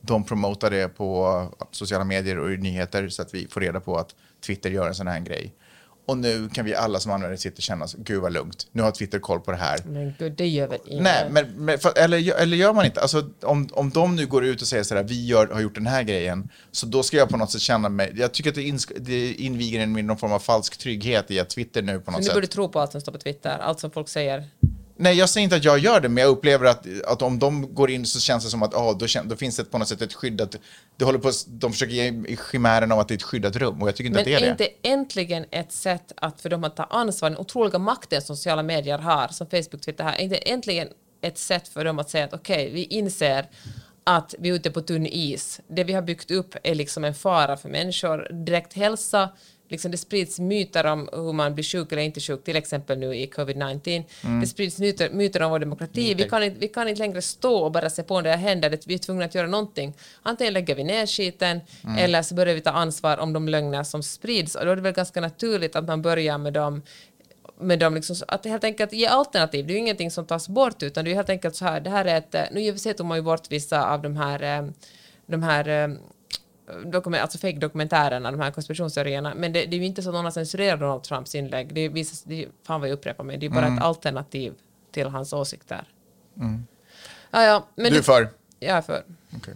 De 0.00 0.24
promotar 0.24 0.70
det 0.70 0.88
på 0.88 1.26
eh, 1.60 1.66
sociala 1.70 2.04
medier 2.04 2.38
och 2.38 2.52
i 2.52 2.56
nyheter 2.56 3.08
så 3.08 3.22
att 3.22 3.34
vi 3.34 3.48
får 3.48 3.60
reda 3.60 3.80
på 3.80 3.96
att 3.96 4.14
Twitter 4.46 4.70
gör 4.70 4.88
en 4.88 4.94
sån 4.94 5.06
här 5.06 5.20
grej. 5.20 5.54
Och 6.06 6.18
nu 6.18 6.48
kan 6.48 6.64
vi 6.64 6.74
alla 6.74 7.00
som 7.00 7.12
använder 7.12 7.36
Twitter 7.36 7.62
känna, 7.62 7.88
så, 7.88 7.98
gud 8.00 8.22
vad 8.22 8.32
lugnt, 8.32 8.66
nu 8.72 8.82
har 8.82 8.90
Twitter 8.90 9.18
koll 9.18 9.40
på 9.40 9.50
det 9.50 9.56
här. 9.56 9.78
Men 9.84 10.14
gud, 10.18 10.32
det 10.32 10.48
gör 10.48 10.68
väl 10.68 10.78
ingen? 10.86 11.04
Nej, 11.04 11.28
men, 11.30 11.64
men 11.64 11.78
för, 11.78 11.98
eller, 11.98 12.34
eller 12.34 12.56
gör 12.56 12.72
man 12.72 12.84
inte? 12.84 13.00
Alltså, 13.00 13.30
om, 13.42 13.68
om 13.72 13.90
de 13.90 14.16
nu 14.16 14.26
går 14.26 14.44
ut 14.44 14.62
och 14.62 14.68
säger 14.68 14.82
sådär, 14.82 15.02
vi 15.02 15.26
gör, 15.26 15.46
har 15.46 15.60
gjort 15.60 15.74
den 15.74 15.86
här 15.86 16.02
grejen, 16.02 16.48
så 16.72 16.86
då 16.86 17.02
ska 17.02 17.16
jag 17.16 17.28
på 17.28 17.36
något 17.36 17.50
sätt 17.50 17.60
känna 17.60 17.88
mig, 17.88 18.12
jag 18.16 18.32
tycker 18.32 18.50
att 18.50 18.56
det, 18.56 18.62
insk, 18.62 18.92
det 18.96 19.34
inviger 19.34 19.80
en 19.80 19.92
med 19.92 20.04
någon 20.04 20.16
form 20.16 20.32
av 20.32 20.38
falsk 20.38 20.76
trygghet 20.76 21.30
i 21.30 21.40
att 21.40 21.50
Twitter 21.50 21.82
nu 21.82 21.98
på 21.98 22.04
Så 22.04 22.10
något 22.10 22.20
nu 22.20 22.24
sätt... 22.24 22.34
borde 22.34 22.46
du 22.46 22.50
tro 22.50 22.68
på 22.68 22.80
allt 22.80 22.92
som 22.92 23.00
står 23.00 23.12
på 23.12 23.18
Twitter, 23.18 23.58
allt 23.58 23.80
som 23.80 23.90
folk 23.90 24.08
säger. 24.08 24.44
Nej, 24.96 25.18
jag 25.18 25.28
säger 25.28 25.44
inte 25.44 25.56
att 25.56 25.64
jag 25.64 25.78
gör 25.78 26.00
det, 26.00 26.08
men 26.08 26.22
jag 26.22 26.30
upplever 26.30 26.66
att, 26.66 26.86
att 27.06 27.22
om 27.22 27.38
de 27.38 27.74
går 27.74 27.90
in 27.90 28.06
så 28.06 28.20
känns 28.20 28.44
det 28.44 28.50
som 28.50 28.62
att 28.62 28.74
ah, 28.74 28.92
då, 28.92 29.06
då 29.24 29.36
finns 29.36 29.56
det 29.56 29.64
på 29.64 29.78
något 29.78 29.88
sätt 29.88 30.02
ett 30.02 30.14
skyddat... 30.14 30.56
Det 30.96 31.04
håller 31.04 31.18
på, 31.18 31.30
de 31.46 31.72
försöker 31.72 31.94
ge 31.94 32.36
chimären 32.50 32.92
av 32.92 32.98
att 32.98 33.08
det 33.08 33.14
är 33.14 33.16
ett 33.16 33.22
skyddat 33.22 33.56
rum 33.56 33.82
och 33.82 33.88
jag 33.88 33.96
tycker 33.96 34.08
inte 34.08 34.16
Men 34.16 34.20
att 34.20 34.40
det 34.40 34.46
är 34.46 34.50
är 34.50 34.56
det. 34.56 34.64
inte 34.64 34.88
äntligen 34.88 35.44
ett 35.50 35.72
sätt 35.72 36.12
att 36.16 36.40
för 36.40 36.48
dem 36.50 36.64
att 36.64 36.76
ta 36.76 36.84
ansvar, 36.84 37.30
den 37.30 37.38
otroliga 37.38 37.78
makten 37.78 38.22
som 38.22 38.36
sociala 38.36 38.62
medier 38.62 38.98
har, 38.98 39.28
som 39.28 39.46
Facebook, 39.46 39.80
Twitter 39.80 40.04
har, 40.04 40.12
är 40.12 40.20
inte 40.20 40.36
äntligen 40.36 40.88
ett 41.22 41.38
sätt 41.38 41.68
för 41.68 41.84
dem 41.84 41.98
att 41.98 42.10
säga 42.10 42.24
att 42.24 42.34
okej, 42.34 42.70
vi 42.72 42.84
inser 42.84 43.48
att 44.04 44.34
vi 44.38 44.48
är 44.48 44.52
ute 44.54 44.70
på 44.70 44.80
tunn 44.80 45.06
is. 45.06 45.60
Det 45.68 45.84
vi 45.84 45.92
har 45.92 46.02
byggt 46.02 46.30
upp 46.30 46.54
är 46.62 46.74
liksom 46.74 47.04
en 47.04 47.14
fara 47.14 47.56
för 47.56 47.68
människor. 47.68 48.32
Direkt 48.44 48.72
hälsa, 48.72 49.28
liksom 49.68 49.90
det 49.90 49.96
sprids 49.96 50.40
myter 50.40 50.86
om 50.86 51.08
hur 51.12 51.32
man 51.32 51.54
blir 51.54 51.64
sjuk 51.64 51.92
eller 51.92 52.02
inte 52.02 52.20
sjuk, 52.20 52.44
till 52.44 52.56
exempel 52.56 52.98
nu 52.98 53.14
i 53.16 53.26
covid-19. 53.26 54.04
Det 54.40 54.46
sprids 54.46 54.78
myter, 54.78 55.10
myter 55.10 55.42
om 55.42 55.50
vår 55.50 55.58
demokrati. 55.58 56.14
Vi 56.14 56.28
kan, 56.28 56.42
inte, 56.42 56.58
vi 56.58 56.68
kan 56.68 56.88
inte 56.88 56.98
längre 56.98 57.22
stå 57.22 57.54
och 57.56 57.72
bara 57.72 57.90
se 57.90 58.02
på 58.02 58.14
när 58.20 58.30
det 58.30 58.36
händer. 58.36 58.70
Det- 58.70 58.86
Vi 58.86 58.94
är 58.94 58.98
tvungna 58.98 59.24
att 59.24 59.34
göra 59.34 59.46
någonting. 59.46 59.94
Antingen 60.22 60.52
lägger 60.54 60.74
vi 60.74 60.84
ner 60.84 61.06
skiten 61.06 61.60
eller 61.98 62.22
så 62.22 62.34
börjar 62.34 62.54
vi 62.54 62.60
ta 62.60 62.70
ansvar 62.70 63.18
om 63.18 63.32
de 63.32 63.48
lögner 63.48 63.82
som 63.82 64.02
sprids. 64.02 64.54
Och 64.54 64.64
då 64.66 64.70
är 64.72 64.76
det 64.76 64.82
väl 64.82 64.92
ganska 64.92 65.20
naturligt 65.20 65.76
att 65.76 65.84
man 65.84 66.02
börjar 66.02 66.38
med 66.38 66.52
dem 66.52 66.82
med 67.60 67.78
dem 67.78 67.94
liksom, 67.94 68.16
att 68.28 68.44
helt 68.44 68.64
enkelt 68.64 68.92
ge 68.92 69.06
alternativ. 69.06 69.66
Det 69.66 69.72
är 69.72 69.74
ju 69.74 69.80
ingenting 69.80 70.10
som 70.10 70.26
tas 70.26 70.48
bort 70.48 70.82
utan 70.82 71.04
det 71.04 71.10
är 71.10 71.14
helt 71.14 71.30
enkelt 71.30 71.56
så 71.56 71.64
här, 71.64 71.80
det 71.80 71.90
här 71.90 72.04
är 72.04 72.16
ett, 72.18 72.34
nu 72.52 72.60
i 72.60 72.70
och 72.70 72.74
för 72.74 72.80
sig 72.80 72.94
tog 72.94 73.06
man 73.06 73.18
ju 73.18 73.22
bort 73.22 73.50
vissa 73.50 73.86
av 73.92 74.02
de 74.02 74.16
här, 74.16 74.42
eh, 74.58 74.68
de 75.26 75.42
här 75.42 75.68
eh, 75.68 75.94
dokument, 76.84 77.22
alltså 77.22 77.38
fake-dokumentärerna, 77.38 78.30
de 78.30 78.40
här 78.40 78.50
konspirationsteorierna, 78.50 79.34
men 79.34 79.52
det, 79.52 79.66
det 79.66 79.76
är 79.76 79.80
ju 79.80 79.86
inte 79.86 80.02
så 80.02 80.08
att 80.08 80.14
någon 80.14 80.24
har 80.24 80.32
censurerat 80.32 80.80
Donald 80.80 81.02
Trumps 81.02 81.34
inlägg. 81.34 81.74
Det 81.74 81.88
visas, 81.88 82.22
det, 82.22 82.46
fan 82.66 82.80
vad 82.80 82.88
jag 82.88 82.94
upprepar 82.94 83.24
mig, 83.24 83.36
det 83.36 83.46
är 83.46 83.50
bara 83.50 83.66
ett 83.66 83.82
alternativ 83.82 84.54
till 84.92 85.06
hans 85.06 85.32
åsikter. 85.32 85.88
Ja, 87.30 87.42
ja, 87.42 87.66
men 87.74 87.92
Du 87.92 87.98
är 87.98 88.02
för? 88.02 88.28
Jag 88.58 88.76
är 88.76 88.82
för. 88.82 89.02
Okej. 89.36 89.54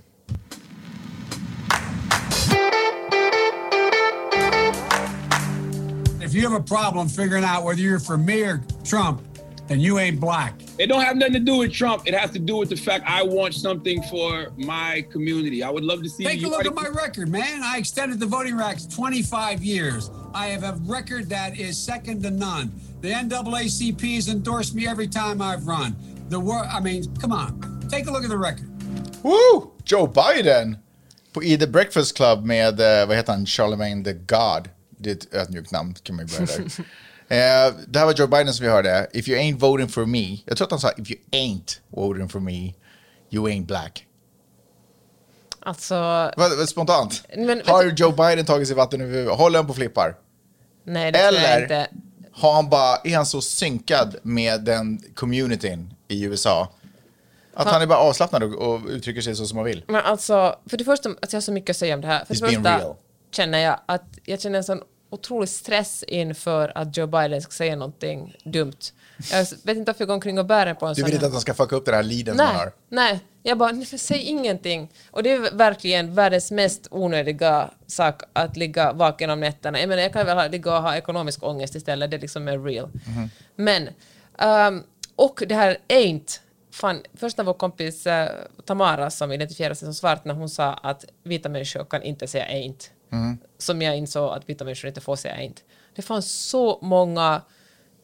If 6.23 6.35
you 6.35 6.51
have 6.51 6.61
a 6.61 6.65
problem 6.67 7.09
figuring 7.09 7.45
out 7.45 7.65
whether 7.65 7.83
you're 7.83 8.01
for 8.07 8.17
me 8.17 8.43
or 8.43 8.61
Trump, 8.85 9.21
then 9.69 9.81
you 9.81 9.99
ain't 9.99 10.21
black. 10.21 10.68
It 10.79 10.87
don't 10.87 11.03
have 11.03 11.17
nothing 11.17 11.35
to 11.35 11.41
do 11.41 11.57
with 11.57 11.73
Trump. 11.73 12.07
It 12.07 12.15
has 12.15 12.31
to 12.31 12.39
do 12.39 12.57
with 12.57 12.69
the 12.69 12.77
fact 12.77 13.05
I 13.05 13.25
want 13.25 13.55
something 13.55 14.01
for 14.05 14.53
my 14.57 15.05
community. 15.11 15.65
I 15.65 15.71
would 15.71 15.83
love 15.83 16.05
to 16.05 16.09
see 16.09 16.25
Take 16.25 16.45
a 16.45 16.49
look 16.49 16.67
at 16.67 16.75
my 16.75 16.87
record, 16.87 17.29
man. 17.29 17.63
I 17.65 17.79
extended 17.79 18.21
the 18.21 18.27
voting 18.27 18.57
rights 18.57 18.87
25 18.87 19.63
years. 19.65 20.11
I 20.35 20.47
have 20.47 20.63
a 20.63 20.79
record 20.85 21.29
that 21.31 21.59
is 21.59 21.77
second 21.77 22.23
to 22.23 22.31
none. 22.31 22.73
The 23.01 23.11
NAACP 23.11 24.15
has 24.15 24.29
endorsed 24.29 24.75
me 24.77 24.87
every 24.87 25.09
time 25.09 25.43
I've 25.43 25.67
run. 25.67 25.97
The 26.29 26.39
war, 26.39 26.65
I 26.65 26.81
mean, 26.81 27.13
come 27.17 27.33
on. 27.33 27.81
Take 27.91 28.07
a 28.07 28.13
look 28.13 28.23
at 28.23 28.31
the 28.31 28.39
record. 28.39 28.69
Woo! 29.25 29.73
Joe 29.85 30.07
Biden! 30.07 30.79
På 31.33 31.43
i 31.43 31.59
The 31.59 31.67
Breakfast 31.67 32.17
Club 32.17 32.45
med, 32.45 32.81
eh, 32.81 33.07
vad 33.07 33.17
heter 33.17 33.33
han, 33.33 33.47
Charlemagne 33.47 34.05
the 34.05 34.13
God. 34.13 34.69
Det 34.99 35.11
är 35.11 35.15
ett 35.15 35.35
ödmjukt 35.35 35.73
namn, 35.73 35.95
kan 36.03 36.17
man 36.17 36.27
ju 36.27 36.37
börja 36.37 36.59
där. 36.59 36.85
Eh, 37.31 37.75
det 37.89 37.99
här 37.99 38.07
var 38.07 38.15
Joe 38.15 38.27
Biden 38.27 38.55
som 38.55 38.65
vi 38.67 38.71
hörde. 38.73 39.07
If 39.13 39.29
you 39.29 39.39
ain't 39.39 39.59
voting 39.59 39.89
for 39.89 40.07
me. 40.07 40.39
Jag 40.45 40.57
tror 40.57 40.67
att 40.67 40.71
han 40.71 40.81
sa 40.81 40.91
if 40.97 41.11
you 41.11 41.21
ain't 41.33 41.81
voting 41.89 42.29
for 42.29 42.41
me, 42.41 42.73
You 43.31 43.49
ain't 43.49 43.67
black. 43.67 44.05
Alltså, 45.61 46.31
spontant. 46.67 47.25
Men- 47.37 47.63
har 47.67 47.85
Joe 47.85 48.13
Biden 48.13 48.45
tagit 48.45 48.69
sig 48.69 48.77
vatten 48.77 49.01
över 49.01 49.13
huvudet? 49.15 49.39
Håller 49.39 49.59
han 49.59 49.67
på 49.67 49.75
flippar? 49.75 50.17
nej 50.85 51.13
det 51.13 51.19
tror 51.19 51.41
jag 51.41 51.53
Eller 51.53 51.63
inte. 51.63 51.87
har 52.33 52.53
han 52.53 52.69
bara, 52.71 52.97
är 53.05 53.17
han 53.17 53.27
så 53.27 53.41
synkad 53.41 54.17
med 54.23 54.61
den 54.65 55.03
communityn 55.15 55.95
i 56.09 56.25
USA 56.25 56.73
att 57.55 57.67
han 57.69 57.83
är 57.83 57.87
bara 57.87 57.99
avslappnad 57.99 58.43
och, 58.43 58.55
och 58.55 58.81
uttrycker 58.89 59.21
sig 59.21 59.37
så 59.37 59.47
som 59.47 59.59
han 59.59 59.65
vill? 59.65 59.85
Men 59.89 60.05
alltså, 60.05 60.57
för 60.67 60.77
det 60.77 60.85
första, 60.85 61.09
alltså 61.09 61.27
jag 61.31 61.37
har 61.37 61.41
så 61.41 61.53
mycket 61.53 61.71
att 61.71 61.77
säga 61.77 61.95
om 61.95 62.01
det 62.01 62.07
här. 62.07 62.25
För 62.25 62.35
det 62.35 62.41
första 62.41 62.95
känner 63.31 63.59
jag 63.59 63.81
att 63.87 64.05
jag 64.25 64.41
känner 64.41 64.59
en 64.59 64.65
sån 64.65 64.83
otrolig 65.11 65.49
stress 65.49 66.03
inför 66.09 66.73
att 66.75 66.97
Joe 66.97 67.07
Biden 67.07 67.43
ska 67.43 67.51
säga 67.53 67.77
någonting 67.77 68.37
dumt. 68.45 68.73
Jag 69.33 69.39
vet 69.39 69.77
inte 69.77 69.91
varför 69.93 70.03
jag 70.03 70.09
går 70.09 70.15
omkring 70.15 70.39
och 70.39 70.47
bär 70.47 70.67
den 70.67 70.77
på 70.77 70.87
en 70.87 70.95
Du 70.95 71.01
sån 71.01 71.05
vill 71.07 71.15
inte 71.15 71.27
att 71.27 71.33
han 71.33 71.41
ska 71.41 71.55
fucka 71.55 71.77
upp 71.77 71.85
den 71.85 71.95
här 71.95 72.03
leaden 72.03 72.37
som 72.37 72.47
han 72.47 72.55
Nej, 72.55 72.65
har? 72.65 72.73
nej. 72.89 73.21
Jag 73.43 73.59
bara, 73.59 73.73
nej, 73.73 73.87
säg 73.87 74.23
ingenting. 74.23 74.93
Och 75.11 75.23
det 75.23 75.31
är 75.33 75.57
verkligen 75.57 76.15
världens 76.15 76.51
mest 76.51 76.89
onödiga 76.91 77.71
sak 77.87 78.23
att 78.33 78.57
ligga 78.57 78.93
vaken 78.93 79.31
om 79.31 79.41
nätterna. 79.41 79.81
Jag 79.81 79.89
menar, 79.89 80.03
jag 80.03 80.13
kan 80.13 80.27
väl 80.27 80.37
ha, 80.37 80.47
ligga 80.47 80.77
och 80.77 80.83
ha 80.83 80.97
ekonomisk 80.97 81.43
ångest 81.43 81.75
istället, 81.75 82.11
det 82.11 82.17
är 82.17 82.21
liksom 82.21 82.49
är 82.49 82.59
real. 82.59 82.91
Mhm. 83.07 83.31
Men, 83.57 83.89
ehm, 84.39 84.83
och 85.17 85.43
det 85.49 85.55
här 85.55 85.79
ain't, 85.89 86.41
fan, 86.73 87.03
först 87.15 87.37
när 87.37 87.45
vår 87.45 87.55
kompis 87.55 88.07
eh, 88.07 88.31
Tamara 88.65 89.11
som 89.11 89.33
identifierar 89.33 89.75
sig 89.75 89.87
som 89.87 89.95
svart, 89.95 90.25
när 90.25 90.35
hon 90.35 90.49
sa 90.49 90.73
att 90.75 91.05
vita 91.23 91.49
människor 91.49 91.85
kan 91.85 92.03
inte 92.03 92.27
säga 92.27 92.45
ain't, 92.45 92.91
Mhm. 93.11 93.39
som 93.59 93.83
jag 93.83 93.97
insåg 93.97 94.33
att 94.33 94.49
vita 94.49 94.65
människor 94.65 94.89
inte 94.89 95.01
får 95.01 95.17
säga 95.17 95.35
ain't. 95.35 95.57
Det 95.95 96.03
fanns 96.03 96.31
så 96.33 96.79
många, 96.83 97.43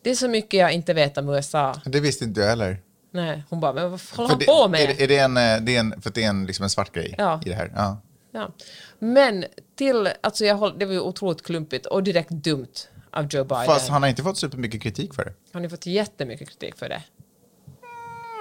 det 0.02 0.10
är 0.10 0.14
så 0.14 0.28
mycket 0.28 0.60
jag 0.60 0.72
inte 0.72 0.94
vet 0.94 1.18
om 1.18 1.28
USA. 1.28 1.80
Det 1.84 2.00
visste 2.00 2.24
inte 2.24 2.40
jag 2.40 2.48
heller. 2.48 2.78
Nej, 3.10 3.42
hon 3.50 3.60
bara, 3.60 3.72
men 3.72 3.90
vad 3.90 4.00
håller 4.16 4.28
han 4.30 4.38
på 4.38 4.68
med? 4.68 4.80
Är, 4.80 4.86
det- 4.86 5.02
är 5.04 5.08
det 5.08 5.18
en, 5.18 5.36
eh, 5.36 5.56
det 5.60 5.76
är 5.76 5.80
en, 5.80 6.02
för 6.02 6.10
det 6.10 6.24
är 6.24 6.28
en, 6.28 6.46
liksom 6.46 6.62
en 6.62 6.70
svart 6.70 6.92
grej 6.94 7.14
Ja. 7.18 7.40
i 7.46 7.48
det 7.48 7.54
här? 7.54 7.72
Ja. 7.76 8.00
Ja. 8.30 8.50
Men 8.98 9.44
till, 9.76 10.08
alltså 10.20 10.44
jag 10.44 10.54
håll, 10.54 10.78
det 10.78 10.86
var 10.86 10.92
ju 10.92 11.00
otroligt 11.00 11.42
klumpigt 11.42 11.86
och 11.86 12.02
direkt 12.02 12.30
dumt 12.30 12.66
av 13.10 13.26
Joe 13.30 13.44
Biden. 13.44 13.64
Fast 13.66 13.88
han 13.88 14.02
har 14.02 14.08
inte 14.08 14.22
fått 14.22 14.38
supermycket 14.38 14.82
kritik 14.82 15.14
för 15.14 15.24
det. 15.24 15.32
Han 15.52 15.62
har 15.62 15.68
fått 15.68 15.86
jättemycket 15.86 16.48
kritik 16.48 16.76
för 16.76 16.88
det. 16.88 17.02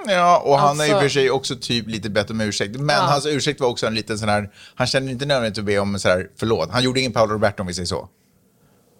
Ja, 0.06 0.38
och 0.44 0.58
han 0.58 0.80
är 0.80 0.84
i 0.84 0.88
och 0.88 0.92
Alltså- 0.94 1.00
för 1.02 1.08
sig 1.08 1.30
också 1.30 1.56
typ 1.56 1.86
lite 1.88 2.10
bättre 2.10 2.34
om 2.34 2.40
ursäkt. 2.40 2.76
Men 2.76 2.96
Ja. 2.96 3.02
hans 3.02 3.26
ursäkt 3.26 3.60
var 3.60 3.68
också 3.68 3.86
en 3.86 3.94
liten 3.94 4.18
sån 4.18 4.28
här, 4.28 4.50
han 4.74 4.86
kände 4.86 5.12
inte 5.12 5.26
nödvändigt 5.26 5.58
att 5.58 5.64
be 5.64 5.78
om 5.78 5.98
sån 5.98 6.10
här 6.10 6.30
förlåt. 6.36 6.70
Han 6.70 6.82
gjorde 6.82 7.00
ingen 7.00 7.12
Paolo 7.12 7.32
Roberto 7.32 7.60
om 7.60 7.66
vi 7.66 7.74
säger 7.74 7.86
så. 7.86 8.08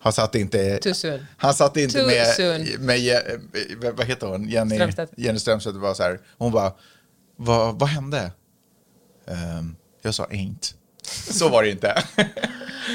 Han 0.00 0.12
satt 0.12 0.34
inte... 0.34 0.80
Han 1.37 1.54
satt 1.54 1.76
inte 1.76 1.99
Too 1.99 2.06
med, 2.06 2.26
soon. 2.26 2.87
med, 2.87 3.00
med, 3.80 3.92
vad 3.96 4.06
heter 4.06 4.26
hon? 4.26 4.49
Jenny 4.49 4.75
Strömstedt. 4.75 5.12
Jenny 5.16 5.38
Strömstedt. 5.38 5.76
Var 5.76 5.94
så 5.94 6.02
här, 6.02 6.20
hon 6.38 6.52
bara, 6.52 6.73
vad, 7.37 7.78
vad 7.78 7.88
hände? 7.88 8.32
Ehm, 9.28 9.76
jag 10.02 10.14
sa 10.14 10.25
ain't. 10.25 10.75
Så 11.08 11.49
var 11.49 11.62
det 11.62 11.70
inte. 11.70 12.02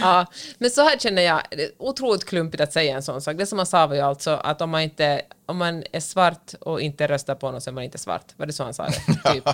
Ja, 0.02 0.26
men 0.58 0.70
så 0.70 0.82
här 0.82 0.98
känner 0.98 1.22
jag, 1.22 1.42
det 1.50 1.64
är 1.64 1.72
otroligt 1.78 2.26
klumpigt 2.26 2.62
att 2.64 2.74
säga 2.74 2.96
en 2.96 3.04
sån 3.04 3.22
sak. 3.22 3.38
Det 3.38 3.46
som 3.46 3.58
han 3.58 3.66
sa 3.66 3.88
var 3.88 3.96
ju 3.96 4.02
alltså 4.02 4.32
att 4.32 4.62
om 4.62 4.70
man, 4.70 4.82
inte, 4.82 5.22
om 5.46 5.58
man 5.58 5.84
är 5.92 6.00
svart 6.00 6.54
och 6.60 6.82
inte 6.82 7.08
röstar 7.08 7.36
på 7.36 7.52
någon 7.52 7.62
så 7.62 7.70
är 7.70 7.74
man 7.74 7.84
inte 7.84 7.98
svart. 7.98 8.26
Var 8.36 8.46
det 8.46 8.54
så 8.54 8.64
han 8.64 8.74
sa 8.74 8.84
det? 8.86 9.32
Typ. 9.34 9.48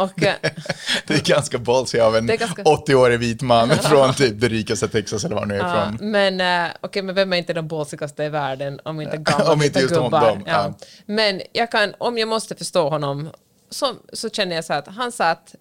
Och, 0.00 0.22
eh, 0.22 0.34
det 1.06 1.14
är 1.14 1.24
ganska 1.24 1.58
ballsy 1.58 1.98
av 1.98 2.16
en 2.16 2.26
Det 2.26 2.36
ganska- 2.36 2.62
80-årig 2.62 3.18
vit 3.18 3.42
man 3.42 3.70
från 3.70 4.14
typ 4.14 4.40
det 4.40 4.48
rikaste 4.48 4.88
Texas 4.88 5.24
eller 5.24 5.36
var 5.36 5.46
nu 5.46 5.54
är 5.54 5.58
ja, 5.58 5.92
men 6.00 6.40
uh, 6.40 6.72
okej, 6.80 7.02
men 7.02 7.14
vem 7.14 7.32
är 7.32 7.36
inte 7.36 7.52
de 7.52 7.68
bålsigaste 7.68 8.24
i 8.24 8.28
världen 8.28 8.80
om 8.84 9.00
inte 9.00 9.16
gamla 9.16 9.52
Om 9.52 9.62
inte 9.62 9.80
just 9.80 9.94
gubbar? 9.94 10.20
dem, 10.20 10.42
ja. 10.46 10.52
ja. 10.52 10.74
Men 11.06 11.42
jag 11.52 11.70
kan, 11.70 11.94
om 11.98 12.18
jag 12.18 12.28
måste 12.28 12.54
förstå 12.56 12.88
honom 12.88 13.30
så, 13.70 13.94
så 14.12 14.30
känner 14.30 14.56
jag 14.56 14.64
så 14.64 14.72
att 14.72 14.86
han 14.88 15.12
satt 15.12 15.54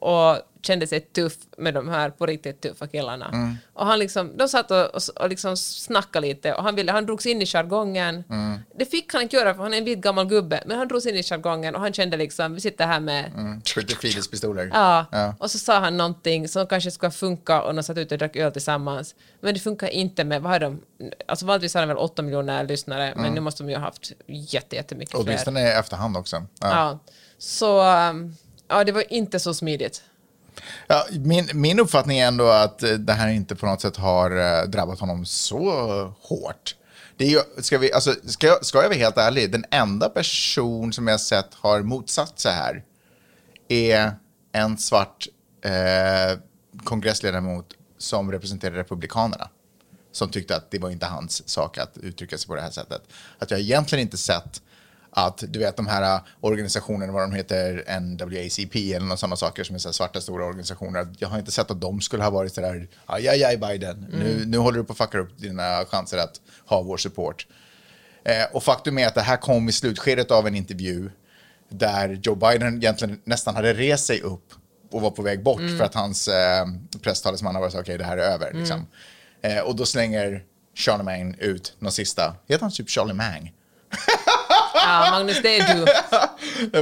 och 0.00 0.38
kände 0.62 0.86
sig 0.86 1.00
tuff 1.00 1.34
med 1.56 1.74
de 1.74 1.88
här 1.88 2.10
på 2.10 2.26
riktigt 2.26 2.60
tuffa 2.60 2.86
killarna. 2.86 3.28
Mm. 3.28 3.56
Och 3.72 3.86
han 3.86 3.98
liksom, 3.98 4.36
de 4.36 4.48
satt 4.48 4.70
och, 4.70 4.94
och, 4.94 5.02
och 5.20 5.28
liksom 5.28 5.56
snackade 5.56 6.26
lite 6.26 6.54
och 6.54 6.62
han, 6.62 6.74
ville, 6.74 6.92
han 6.92 7.06
drogs 7.06 7.26
in 7.26 7.42
i 7.42 7.46
jargongen. 7.46 8.24
Mm. 8.30 8.58
Det 8.78 8.84
fick 8.84 9.12
han 9.12 9.22
inte 9.22 9.36
göra 9.36 9.54
för 9.54 9.62
han 9.62 9.74
är 9.74 9.78
en 9.78 9.84
vit 9.84 9.98
gammal 9.98 10.26
gubbe, 10.28 10.62
men 10.66 10.78
han 10.78 10.88
drogs 10.88 11.06
in 11.06 11.16
i 11.16 11.22
jargongen 11.22 11.74
och 11.74 11.80
han 11.80 11.92
kände 11.92 12.16
liksom, 12.16 12.54
vi 12.54 12.60
sitter 12.60 12.86
här 12.86 13.00
med 13.00 13.32
Mm, 13.34 13.60
Philips-pistoler. 14.00 14.70
Ja, 14.72 15.06
Ja. 15.12 15.34
och 15.38 15.50
så 15.50 15.58
sa 15.58 15.78
han 15.78 15.96
någonting 15.96 16.48
som 16.48 16.66
kanske 16.66 16.90
skulle 16.90 17.12
funka 17.12 17.62
och 17.62 17.74
de 17.74 17.82
satt 17.82 17.98
ute 17.98 18.14
och 18.14 18.18
drack 18.18 18.36
öl 18.36 18.52
tillsammans. 18.52 19.14
Men 19.40 19.54
det 19.54 19.60
funkar 19.60 19.88
inte 19.88 20.24
med, 20.24 20.42
vad 20.42 20.52
har 20.52 20.58
de, 20.60 20.80
alltså 21.28 21.46
vanligtvis 21.46 21.74
har 21.74 21.80
de 21.82 21.86
väl 21.88 21.96
8 21.96 22.22
miljoner 22.22 22.64
lyssnare, 22.64 23.12
men 23.16 23.32
nu 23.34 23.40
måste 23.40 23.62
de 23.62 23.70
ju 23.70 23.76
ha 23.76 23.84
haft 23.84 24.12
jätte, 24.26 24.76
jättemycket 24.76 25.10
fler. 25.10 25.20
Åtminstone 25.22 25.60
i 25.60 25.72
efterhand 25.72 26.16
också. 26.16 26.36
Ja. 26.60 26.68
Ja. 26.68 26.98
Så, 27.38 27.82
um, 28.10 28.36
ja, 28.68 28.84
det 28.84 28.92
var 28.92 29.12
inte 29.12 29.38
så 29.40 29.54
smidigt. 29.54 30.02
Ja, 30.86 31.06
min, 31.10 31.48
min 31.54 31.80
uppfattning 31.80 32.18
är 32.18 32.26
ändå 32.26 32.48
att 32.48 32.82
eh, 32.82 32.90
det 32.90 33.12
här 33.12 33.28
inte 33.28 33.56
på 33.56 33.66
något 33.66 33.80
sätt 33.80 33.96
har 33.96 34.30
eh, 34.30 34.68
drabbat 34.68 35.00
honom 35.00 35.24
så 35.24 35.70
hårt. 36.20 36.76
Det 37.16 37.24
är 37.24 37.28
ju, 37.28 37.62
ska, 37.62 37.78
vi, 37.78 37.92
alltså, 37.92 38.14
ska, 38.24 38.46
jag, 38.46 38.64
ska 38.64 38.82
jag 38.82 38.88
vara 38.88 38.98
helt 38.98 39.18
ärlig, 39.18 39.52
den 39.52 39.64
enda 39.70 40.08
person 40.08 40.92
som 40.92 41.08
jag 41.08 41.20
sett 41.20 41.54
har 41.54 41.82
motsatt 41.82 42.38
sig 42.38 42.52
här 42.52 42.84
är 43.68 44.12
en 44.52 44.78
svart 44.78 45.26
eh, 45.64 46.38
kongressledamot 46.84 47.66
som 47.98 48.32
representerar 48.32 48.74
Republikanerna. 48.74 49.48
Som 50.12 50.28
tyckte 50.28 50.56
att 50.56 50.70
det 50.70 50.78
var 50.78 50.90
inte 50.90 51.06
hans 51.06 51.48
sak 51.48 51.78
att 51.78 51.98
uttrycka 51.98 52.38
sig 52.38 52.48
på 52.48 52.54
det 52.54 52.60
här 52.60 52.70
sättet. 52.70 53.02
Att 53.38 53.50
jag 53.50 53.60
egentligen 53.60 54.02
inte 54.02 54.16
sett 54.16 54.62
att 55.14 55.44
du 55.48 55.58
vet 55.58 55.76
de 55.76 55.86
här 55.86 56.20
organisationerna, 56.40 57.12
vad 57.12 57.22
de 57.22 57.32
heter, 57.32 58.00
NWACP 58.00 58.94
eller 58.94 59.06
några 59.06 59.16
sådana 59.16 59.36
saker 59.36 59.64
som 59.64 59.74
är 59.74 59.78
så 59.78 59.92
svarta 59.92 60.20
stora 60.20 60.44
organisationer. 60.44 61.06
Jag 61.18 61.28
har 61.28 61.38
inte 61.38 61.52
sett 61.52 61.70
att 61.70 61.80
de 61.80 62.00
skulle 62.00 62.22
ha 62.22 62.30
varit 62.30 62.54
sådär, 62.54 62.88
aj, 63.06 63.28
aj, 63.28 63.44
aj 63.44 63.56
Biden, 63.56 64.06
nu, 64.12 64.44
nu 64.46 64.58
håller 64.58 64.78
du 64.78 64.84
på 64.84 64.92
att 64.92 64.98
fucka 64.98 65.18
upp 65.18 65.38
dina 65.38 65.84
chanser 65.84 66.18
att 66.18 66.40
ha 66.66 66.82
vår 66.82 66.96
support. 66.96 67.46
Eh, 68.24 68.44
och 68.52 68.62
faktum 68.62 68.98
är 68.98 69.06
att 69.06 69.14
det 69.14 69.20
här 69.20 69.36
kom 69.36 69.68
i 69.68 69.72
slutskedet 69.72 70.30
av 70.30 70.46
en 70.46 70.54
intervju 70.54 71.10
där 71.68 72.20
Joe 72.22 72.34
Biden 72.34 72.76
egentligen 72.76 73.20
nästan 73.24 73.54
hade 73.56 73.74
rest 73.74 74.06
sig 74.06 74.20
upp 74.20 74.52
och 74.90 75.00
var 75.00 75.10
på 75.10 75.22
väg 75.22 75.42
bort 75.42 75.60
för 75.78 75.84
att 75.84 75.94
hans 75.94 76.28
eh, 76.28 76.66
presstalesman 77.02 77.54
har 77.54 77.62
varit 77.62 77.72
så 77.72 77.80
okej 77.80 77.98
det 77.98 78.04
här 78.04 78.18
är 78.18 78.22
över. 78.22 78.52
Liksom. 78.52 78.86
Eh, 79.42 79.58
och 79.58 79.76
då 79.76 79.86
slänger 79.86 80.44
Charlemagne 80.74 81.36
ut 81.38 81.76
någon 81.78 81.92
sista, 81.92 82.34
heter 82.48 82.62
han 82.62 82.72
typ 82.72 82.90
Charlemagne? 82.90 83.52
Ja, 84.74 85.08
Magnus, 85.10 85.42
det 85.42 85.58
är 85.58 85.74
du. 85.74 85.84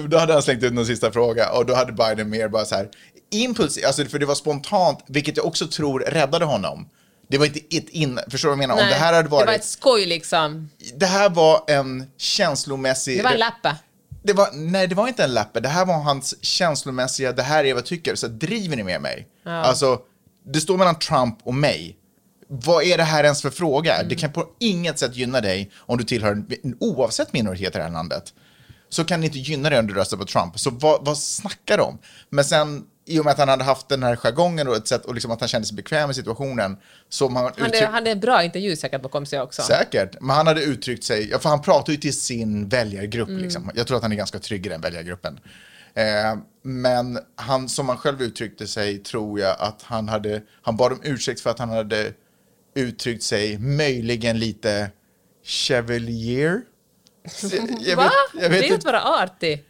Då 0.08 0.18
hade 0.18 0.32
han 0.32 0.42
slängt 0.42 0.62
ut 0.62 0.72
någon 0.72 0.86
sista 0.86 1.12
fråga 1.12 1.50
och 1.52 1.66
då 1.66 1.74
hade 1.74 1.92
Biden 1.92 2.30
mer 2.30 2.48
bara 2.48 2.64
så 2.64 2.74
här 2.74 2.88
impuls, 3.30 3.78
alltså 3.86 4.04
för 4.04 4.18
det 4.18 4.26
var 4.26 4.34
spontant, 4.34 5.04
vilket 5.06 5.36
jag 5.36 5.46
också 5.46 5.66
tror 5.66 6.00
räddade 6.00 6.44
honom. 6.44 6.88
Det 7.28 7.38
var 7.38 7.46
inte 7.46 7.76
ett 7.76 7.88
in, 7.88 8.20
förstår 8.30 8.48
du 8.48 8.56
vad 8.56 8.62
jag 8.62 8.68
menar? 8.68 8.82
Om 8.82 8.88
det 8.88 8.94
här 8.94 9.12
hade 9.12 9.28
varit, 9.28 9.46
det 9.46 9.52
var 9.52 9.58
ett 9.58 9.64
skoj 9.64 10.06
liksom. 10.06 10.70
det 10.94 11.06
här 11.06 11.30
var 11.30 11.64
en 11.66 12.10
känslomässig... 12.18 13.18
Det 13.18 13.22
var 13.22 13.30
en 13.30 13.38
lappe. 13.38 13.76
Det 14.22 14.32
var, 14.32 14.48
nej, 14.52 14.86
det 14.86 14.94
var 14.94 15.08
inte 15.08 15.24
en 15.24 15.34
lappe. 15.34 15.60
Det 15.60 15.68
här 15.68 15.86
var 15.86 15.94
hans 15.94 16.44
känslomässiga, 16.44 17.32
det 17.32 17.42
här 17.42 17.64
är 17.64 17.74
vad 17.74 17.80
jag 17.80 17.86
tycker, 17.86 18.14
så 18.14 18.28
driver 18.28 18.76
ni 18.76 18.82
med 18.82 19.00
mig? 19.00 19.26
Alltså, 19.44 19.98
det 20.46 20.60
står 20.60 20.76
mellan 20.76 20.98
Trump 20.98 21.38
och 21.42 21.54
mig. 21.54 21.96
Vad 22.52 22.84
är 22.84 22.96
det 22.96 23.04
här 23.04 23.24
ens 23.24 23.42
för 23.42 23.50
fråga? 23.50 23.94
Mm. 23.96 24.08
Det 24.08 24.14
kan 24.14 24.32
på 24.32 24.46
inget 24.58 24.98
sätt 24.98 25.16
gynna 25.16 25.40
dig 25.40 25.70
om 25.76 25.98
du 25.98 26.04
tillhör, 26.04 26.32
en- 26.32 26.76
oavsett 26.80 27.32
minoritet 27.32 27.74
i 27.74 27.78
det 27.78 27.84
här 27.84 27.90
landet, 27.90 28.34
så 28.88 29.04
kan 29.04 29.20
det 29.20 29.26
inte 29.26 29.38
gynna 29.38 29.70
dig 29.70 29.78
om 29.78 29.86
du 29.86 29.94
röstar 29.94 30.16
på 30.16 30.24
Trump. 30.24 30.58
Så 30.60 30.70
vad, 30.70 31.04
vad 31.06 31.18
snackar 31.18 31.78
de? 31.78 31.98
Men 32.30 32.44
sen, 32.44 32.84
i 33.06 33.18
och 33.20 33.24
med 33.24 33.32
att 33.32 33.38
han 33.38 33.48
hade 33.48 33.64
haft 33.64 33.88
den 33.88 34.02
här 34.02 34.16
jargongen 34.16 34.68
och 34.68 34.76
ett 34.76 34.88
sätt, 34.88 35.04
och 35.04 35.14
liksom 35.14 35.30
att 35.30 35.40
han 35.40 35.48
kände 35.48 35.66
sig 35.66 35.76
bekväm 35.76 36.10
i 36.10 36.14
situationen, 36.14 36.76
så 37.08 37.28
man 37.28 37.42
Han 37.44 37.52
hade, 37.58 37.78
uttryck- 37.78 37.90
hade 37.90 38.10
en 38.10 38.20
bra 38.20 38.44
intervju 38.44 38.76
säkert 38.76 39.02
bakom 39.02 39.26
sig 39.26 39.40
också. 39.40 39.62
Säkert, 39.62 40.16
men 40.20 40.36
han 40.36 40.46
hade 40.46 40.62
uttryckt 40.62 41.04
sig, 41.04 41.28
ja, 41.30 41.38
för 41.38 41.48
han 41.48 41.62
pratar 41.62 41.92
ju 41.92 41.98
till 41.98 42.20
sin 42.20 42.68
väljargrupp. 42.68 43.28
Mm. 43.28 43.42
Liksom. 43.42 43.70
Jag 43.74 43.86
tror 43.86 43.96
att 43.96 44.02
han 44.02 44.12
är 44.12 44.16
ganska 44.16 44.38
trygg 44.38 44.66
i 44.66 44.68
den 44.68 44.80
väljargruppen. 44.80 45.40
Eh, 45.94 46.04
men 46.62 47.18
han, 47.36 47.68
som 47.68 47.88
han 47.88 47.98
själv 47.98 48.22
uttryckte 48.22 48.66
sig, 48.66 48.98
tror 48.98 49.40
jag 49.40 49.56
att 49.58 49.82
han 49.82 50.08
hade, 50.08 50.42
han 50.62 50.76
bad 50.76 50.92
om 50.92 51.00
ursäkt 51.02 51.40
för 51.40 51.50
att 51.50 51.58
han 51.58 51.68
hade 51.68 52.12
uttryckt 52.80 53.22
sig 53.22 53.58
möjligen 53.58 54.38
lite 54.38 54.90
chevalier. 55.44 56.60
Jag 57.80 57.96
Va? 57.96 58.02
vet- 58.02 58.42
jag 58.42 58.50
vet 58.50 58.60
det 58.60 58.66
är 58.66 58.68
ju 58.68 58.74
att 58.74 58.84
vara 58.84 59.02
artig. 59.02 59.64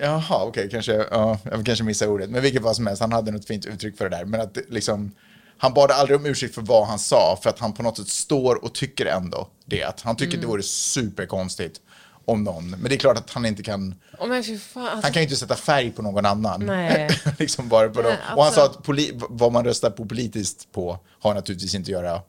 Jaha, 0.00 0.44
okej, 0.44 0.68
kanske, 0.70 0.92
ja, 1.10 1.38
jag 1.44 1.66
kanske 1.66 1.84
missar 1.84 2.06
ordet. 2.06 2.30
Men 2.30 2.42
vilket 2.42 2.62
fall 2.62 2.74
som 2.74 2.86
helst, 2.86 3.02
han 3.02 3.12
hade 3.12 3.30
något 3.30 3.44
fint 3.46 3.66
uttryck 3.66 3.96
för 3.96 4.08
det 4.10 4.16
där. 4.16 4.24
Men 4.24 4.40
att 4.40 4.58
liksom, 4.68 5.12
han 5.58 5.74
bad 5.74 5.90
aldrig 5.90 6.16
om 6.18 6.26
ursäkt 6.26 6.54
för 6.54 6.62
vad 6.62 6.86
han 6.86 6.98
sa, 6.98 7.38
för 7.42 7.50
att 7.50 7.58
han 7.58 7.72
på 7.72 7.82
något 7.82 7.96
sätt 7.98 8.08
står 8.08 8.64
och 8.64 8.74
tycker 8.74 9.06
ändå 9.06 9.48
det. 9.66 10.00
Han 10.02 10.16
tycker 10.16 10.32
Mm. 10.32 10.40
det 10.40 10.46
vore 10.46 10.62
superkonstigt 10.62 11.80
om 12.24 12.44
någon. 12.44 12.70
Men 12.70 12.82
det 12.82 12.94
är 12.94 12.98
klart 12.98 13.18
att 13.18 13.30
han 13.30 13.46
inte 13.46 13.62
kan, 13.62 13.94
Oh, 14.18 14.26
men 14.28 14.42
fan, 14.44 14.82
alltså, 14.86 15.02
han 15.02 15.12
kan 15.12 15.22
ju 15.22 15.22
inte 15.22 15.36
sätta 15.36 15.54
färg 15.56 15.90
på 15.90 16.02
någon 16.02 16.26
annan. 16.26 16.70
Liksom 17.38 17.68
bara 17.68 17.88
på 17.88 18.02
Nej, 18.02 18.10
dem. 18.10 18.36
Och 18.36 18.44
han 18.44 18.52
sa 18.52 18.62
alltså- 18.62 18.78
att 18.80 18.86
poli- 18.86 19.22
vad 19.28 19.52
man 19.52 19.64
röstar 19.64 19.90
på 19.90 20.06
politiskt 20.06 20.72
på 20.72 20.98
har 21.20 21.34
naturligtvis 21.34 21.74
inte 21.74 21.88
att 21.88 22.02
göra 22.02 22.22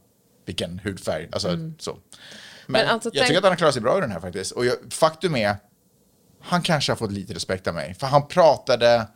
vilken 0.45 0.79
hudfärg. 0.83 1.29
Alltså, 1.31 1.47
så. 1.79 1.91
Men, 1.91 1.99
Mm. 2.75 2.85
Men 2.85 2.87
alltså, 2.95 3.09
jag 3.09 3.13
tänk- 3.13 3.27
tycker 3.27 3.37
att 3.37 3.43
han 3.43 3.51
har 3.51 3.57
klarat 3.57 3.73
sig 3.73 3.81
bra 3.83 3.97
i 3.97 4.01
den 4.01 4.11
här 4.11 4.19
faktiskt. 4.19 4.51
Och 4.51 4.65
jag, 4.65 4.75
faktum 4.89 5.35
är, 5.35 5.55
han 6.41 6.61
kanske 6.61 6.91
har 6.91 6.97
fått 6.97 7.11
lite 7.11 7.33
respekt 7.33 7.67
av 7.67 7.73
mig. 7.73 7.93
För 7.99 8.07
han 8.07 8.27
pratade 8.27 9.07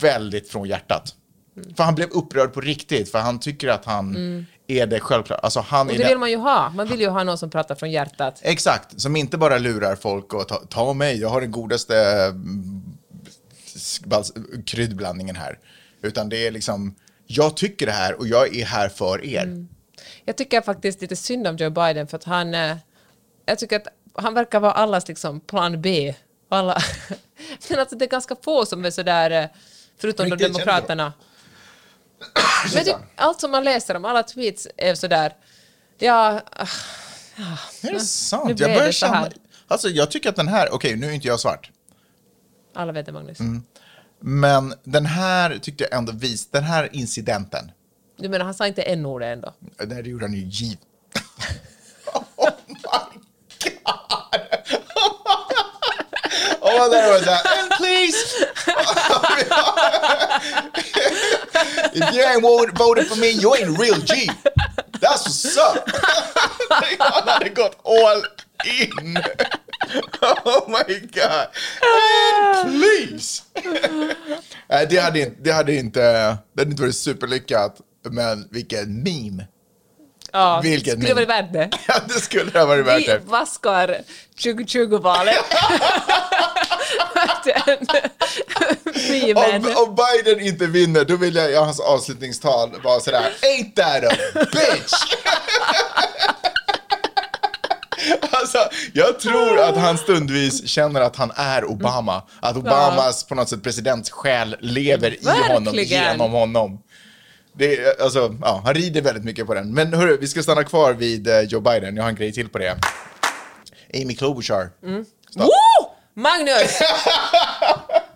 väldigt 0.00 0.48
från 0.48 0.68
hjärtat. 0.68 1.14
För 1.76 1.84
han 1.84 1.94
blev 1.94 2.10
upprörd 2.10 2.52
på 2.52 2.60
riktigt, 2.60 3.10
för 3.10 3.18
han 3.18 3.40
tycker 3.40 3.68
att 3.68 3.84
han 3.84 4.46
är 4.80 4.86
det 4.86 5.00
självklart. 5.00 5.40
Alltså 5.42 5.60
han 5.60 5.90
Och 5.90 5.96
det 5.96 6.04
vill 6.08 6.18
man 6.18 6.30
ju 6.30 6.36
ha. 6.36 6.70
Man 6.70 6.88
vill 6.88 7.00
ju 7.00 7.08
ha 7.08 7.24
någon 7.24 7.38
som 7.38 7.50
pratar 7.50 7.74
från 7.74 7.90
hjärtat. 7.90 8.40
Exakt, 8.42 9.00
som 9.00 9.16
inte 9.16 9.38
bara 9.38 9.58
lurar 9.58 9.96
folk 9.96 10.34
och 10.34 10.48
ta, 10.48 10.54
ta 10.54 10.92
mig, 10.92 11.20
jag 11.20 11.28
har 11.28 11.40
den 11.40 11.50
godaste 11.50 11.96
mm, 12.30 12.82
kryddblandningen 14.66 15.36
här. 15.36 15.58
Utan 16.02 16.28
det 16.28 16.46
är 16.46 16.50
liksom, 16.50 16.94
jag 17.26 17.56
tycker 17.56 17.86
det 17.86 17.92
här 17.92 18.18
och 18.18 18.26
jag 18.26 18.56
är 18.56 18.64
här 18.64 18.88
för 18.88 19.24
er. 19.24 19.66
Jag 20.24 20.36
tycker 20.36 20.60
faktiskt 20.60 21.00
lite 21.00 21.16
synd 21.16 21.46
om 21.46 21.56
Joe 21.56 21.70
Biden 21.70 22.06
för 22.06 22.16
att 22.16 22.24
han... 22.24 22.54
eh, 22.54 22.76
Jag 23.44 23.58
tycker 23.58 23.76
att 23.76 23.86
han 24.14 24.34
verkar 24.34 24.60
vara 24.60 24.72
allas 24.72 25.08
liksom 25.08 25.40
plan 25.40 25.82
B. 25.82 26.14
Alla. 26.48 26.78
Men 27.68 27.78
alltså 27.78 27.96
det 27.96 28.04
är 28.04 28.08
ganska 28.08 28.36
få 28.42 28.66
som 28.66 28.84
är 28.84 28.90
sådär, 28.90 29.30
eh, 29.30 29.48
förutom 29.98 30.30
de 30.30 30.36
demokraterna. 30.36 31.12
Men 32.74 32.84
typ, 32.84 32.96
allt 33.16 33.40
som 33.40 33.50
man 33.50 33.64
läser 33.64 33.94
om, 33.94 34.04
alla 34.04 34.22
tweets 34.22 34.68
är 34.76 34.94
sådär, 34.94 35.36
ja, 35.98 36.40
ah, 36.56 36.66
Är 37.82 37.92
det 37.92 38.00
sant? 38.00 38.60
Jag 38.60 38.70
börjar 38.70 38.86
det 38.86 38.92
så 38.92 39.06
känna, 39.06 39.30
alltså 39.68 39.88
jag 39.88 40.10
tycker 40.10 40.28
att 40.28 40.36
den 40.36 40.48
här, 40.48 40.74
okej 40.74 40.96
nu 40.96 41.06
är 41.06 41.10
inte 41.12 41.28
jag 41.28 41.40
svart. 41.40 41.70
alla 42.74 42.92
vet 42.92 43.06
det 43.06 43.12
Magnus. 43.12 43.40
Mm. 43.40 43.62
Men 44.20 44.74
den 44.84 45.06
här 45.06 45.58
tyckte 45.58 45.84
jag 45.84 45.98
ändå 45.98 46.12
vis, 46.12 46.46
den 46.50 46.64
här 46.64 46.88
incidenten, 46.92 47.72
Du 48.16 48.28
menar 48.28 48.44
han 48.44 48.54
sa 48.54 48.66
inte 48.66 48.82
n-ordet 48.82 49.32
ändå? 49.32 49.54
det 49.86 49.94
här 49.94 50.02
gjorde 50.02 50.24
han 50.24 50.34
ju 50.34 50.44
giv. 50.48 50.78
oh 52.36 52.50
my 52.66 52.74
god! 52.82 53.02
Oh, 56.64 56.88
that 56.90 57.08
was 57.10 57.24
that. 57.24 57.46
And 57.46 57.70
please! 57.70 58.16
If 61.94 62.14
you 62.14 62.22
ain't 62.24 62.42
voted, 62.78 63.06
for 63.06 63.16
me, 63.16 63.28
you 63.30 63.54
ain't 63.54 63.78
real 63.78 63.98
G. 64.00 64.30
That's 65.00 65.26
what's 65.26 65.56
up. 65.56 65.90
Han 66.98 67.28
hade 67.28 67.48
gått 67.48 67.76
all 67.84 68.22
in. 68.64 69.18
Oh 70.44 70.68
my 70.68 70.98
god. 71.12 71.48
And 71.82 72.80
please! 72.80 73.42
Nej, 74.68 74.86
det 74.90 74.96
hade, 74.98 75.18
inte- 75.20 75.36
det 75.42 75.52
hade 75.52 75.74
inte, 75.74 76.00
det 76.54 76.60
hade 76.60 76.70
inte 76.70 76.82
varit 76.82 76.96
superlyckat. 76.96 77.76
Men 78.10 78.48
vilken 78.50 79.02
meme. 79.02 79.46
Ja, 80.32 80.60
Vilket 80.62 80.98
skulle 81.02 81.14
varit 81.14 81.28
värt 81.28 81.52
det? 81.52 81.70
Ja, 81.88 81.94
det 82.08 82.14
skulle 82.20 82.58
ha 82.58 82.66
varit 82.66 82.86
värt 82.86 82.98
Vi 83.00 83.04
det. 83.06 83.18
vaskar 83.24 84.00
2020-valet. 84.38 85.34
Om, 89.34 89.72
om 89.76 89.96
Biden 89.96 90.40
inte 90.46 90.66
vinner, 90.66 91.04
då 91.04 91.16
vill 91.16 91.34
jag 91.34 91.50
i 91.50 91.54
hans 91.54 91.80
avslutningstal 91.80 92.80
vara 92.84 93.00
sådär, 93.00 93.32
ain't 93.42 93.74
that 93.74 94.12
a 94.12 94.16
bitch? 94.52 94.92
alltså, 98.30 98.58
jag 98.92 99.20
tror 99.20 99.58
att 99.60 99.76
han 99.76 99.98
stundvis 99.98 100.66
känner 100.68 101.00
att 101.00 101.16
han 101.16 101.32
är 101.36 101.64
Obama. 101.64 102.22
Att 102.40 102.56
Obamas 102.56 103.24
på 103.24 103.34
något 103.34 103.48
sätt 103.48 103.62
presidentsjäl 103.62 104.56
lever 104.60 105.10
i 105.22 105.52
honom, 105.52 105.74
genom 105.74 106.30
honom. 106.32 106.82
Det, 107.54 108.00
alltså, 108.00 108.36
ja, 108.40 108.62
han 108.64 108.74
rider 108.74 109.02
väldigt 109.02 109.24
mycket 109.24 109.46
på 109.46 109.54
den. 109.54 109.74
Men 109.74 109.94
hörru, 109.94 110.18
vi 110.20 110.28
ska 110.28 110.42
stanna 110.42 110.64
kvar 110.64 110.92
vid 110.92 111.28
eh, 111.28 111.40
Joe 111.40 111.60
Biden. 111.60 111.96
Jag 111.96 112.02
har 112.02 112.10
en 112.10 112.16
grej 112.16 112.32
till 112.32 112.48
på 112.48 112.58
det. 112.58 112.76
Amy 113.94 114.14
Klobuchar. 114.14 114.70
Woo! 115.34 115.48
Magnus, 116.14 116.78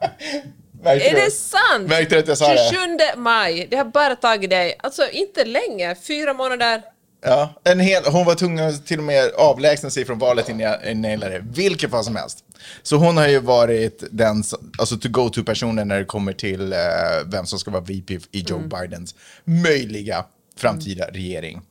Märkte 0.82 1.08
är 1.08 1.14
du? 1.14 1.20
det 1.20 1.30
sant? 1.30 1.88
Märkte 1.88 2.14
du 2.14 2.18
att 2.20 2.28
jag 2.28 2.38
sa 2.38 2.48
det? 2.48 2.70
27 2.70 3.20
maj, 3.20 3.66
det 3.70 3.76
har 3.76 3.84
bara 3.84 4.16
tagit 4.16 4.50
dig, 4.50 4.76
alltså 4.82 5.08
inte 5.10 5.44
länge, 5.44 5.94
fyra 5.94 6.34
månader. 6.34 6.82
Ja, 7.24 7.60
en 7.64 7.80
hel, 7.80 8.02
hon 8.04 8.26
var 8.26 8.34
tvungen 8.34 8.68
att 8.68 8.86
till 8.86 8.98
och 8.98 9.04
med 9.04 9.30
avlägsna 9.36 9.90
sig 9.90 10.04
från 10.04 10.18
valet 10.18 10.48
innan 10.48 10.60
jag 10.60 10.96
nailade 10.96 11.38
det. 11.38 11.44
Vilket 11.50 11.90
fall 11.90 12.04
som 12.04 12.16
helst. 12.16 12.44
Så 12.82 12.96
hon 12.96 13.16
har 13.16 13.28
ju 13.28 13.38
varit 13.38 14.04
den, 14.10 14.44
alltså 14.78 14.96
to 14.96 15.08
go 15.08 15.28
to-personen 15.28 15.88
när 15.88 15.98
det 15.98 16.04
kommer 16.04 16.32
till 16.32 16.72
eh, 16.72 16.78
vem 17.26 17.46
som 17.46 17.58
ska 17.58 17.70
vara 17.70 17.82
VP 17.82 18.14
i 18.30 18.40
Joe 18.40 18.58
Bidens 18.58 19.14
möjliga 19.44 20.24
framtida 20.56 21.06
regering. 21.06 21.62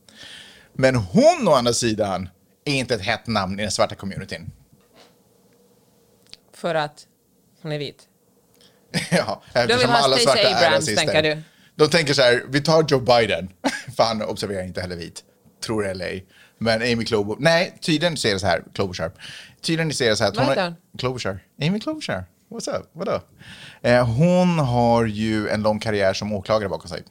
Men 0.73 0.95
hon 0.95 1.47
å 1.47 1.51
andra 1.51 1.73
sidan 1.73 2.29
är 2.65 2.73
inte 2.73 2.95
ett 2.95 3.01
hett 3.01 3.27
namn 3.27 3.59
i 3.59 3.61
den 3.61 3.71
svarta 3.71 3.95
communityn. 3.95 4.51
För 6.53 6.75
att 6.75 7.07
hon 7.61 7.71
är 7.71 7.79
vit. 7.79 8.07
ja, 9.11 9.43
vill 9.53 9.61
eftersom 9.63 9.89
ha 9.89 9.97
alla 9.97 10.17
Stacey 10.17 10.23
svarta 10.43 10.49
är 10.49 10.67
Abrams, 10.67 10.75
rasister. 10.87 10.95
tänker 10.95 11.23
du? 11.35 11.41
De 11.75 11.89
tänker 11.89 12.13
så 12.13 12.21
här, 12.21 12.43
vi 12.49 12.61
tar 12.61 12.85
Joe 12.89 12.99
Biden, 12.99 13.49
för 13.95 14.03
han 14.03 14.21
observerar 14.21 14.63
inte 14.63 14.81
heller 14.81 14.95
vit, 14.95 15.23
tror 15.65 15.85
ej. 16.01 16.25
Men 16.57 16.81
Amy 16.81 17.05
Klobuchar, 17.05 17.41
nej, 17.41 17.77
tydligen 17.81 18.17
ser 18.17 18.33
det 18.33 18.39
så 18.39 18.47
här, 18.47 18.63
Klobuchar. 18.73 19.11
Tydligen 19.61 19.93
ser 19.93 20.09
det 20.09 20.15
så 20.15 20.23
här 20.23 20.31
att 20.31 20.37
hon 20.37 20.45
hon? 20.57 20.75
Klobuchar, 20.97 21.39
Amy 21.61 21.79
Klobuchar, 21.79 22.25
what's 22.49 22.77
up, 22.79 22.89
vadå? 22.93 23.21
Eh, 23.81 24.05
hon 24.07 24.59
har 24.59 25.05
ju 25.05 25.49
en 25.49 25.61
lång 25.61 25.79
karriär 25.79 26.13
som 26.13 26.33
åklagare 26.33 26.69
bakom 26.69 26.89
sig. 26.89 27.03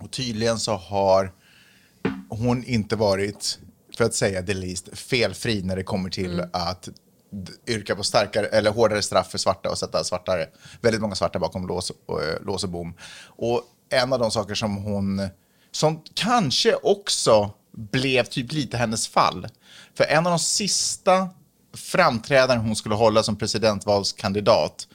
Och 0.00 0.10
tydligen 0.10 0.58
så 0.58 0.72
har 0.76 1.32
hon 2.28 2.64
inte 2.64 2.96
varit, 2.96 3.58
för 3.96 4.04
att 4.04 4.14
säga 4.14 4.42
det 4.42 4.54
least, 4.54 4.98
felfri 4.98 5.62
när 5.62 5.76
det 5.76 5.82
kommer 5.82 6.10
till 6.10 6.32
Mm. 6.32 6.50
att 6.52 6.88
yrka 7.66 7.96
på 7.96 8.02
starkare 8.02 8.46
eller 8.46 8.70
hårdare 8.70 9.02
straff 9.02 9.30
för 9.30 9.38
svarta 9.38 9.70
och 9.70 9.78
sätta 9.78 10.04
svartare, 10.04 10.46
väldigt 10.80 11.00
många 11.02 11.14
svarta 11.14 11.38
bakom 11.38 11.66
lås 11.66 11.92
och, 12.06 12.22
eh, 12.22 12.42
lås 12.42 12.64
och 12.64 12.70
bom. 12.70 12.94
Och 13.24 13.62
en 13.90 14.12
av 14.12 14.18
de 14.18 14.30
saker 14.30 14.54
som 14.54 14.76
hon, 14.76 15.28
som 15.70 16.02
kanske 16.14 16.74
också 16.74 17.50
blev 17.72 18.24
typ 18.24 18.52
lite 18.52 18.76
hennes 18.76 19.08
fall. 19.08 19.46
För 19.94 20.04
en 20.04 20.26
av 20.26 20.30
de 20.30 20.38
sista 20.38 21.28
framträdanden 21.76 22.66
hon 22.66 22.76
skulle 22.76 22.94
hålla 22.94 23.22
som 23.22 23.36
presidentvalskandidat 23.36 24.88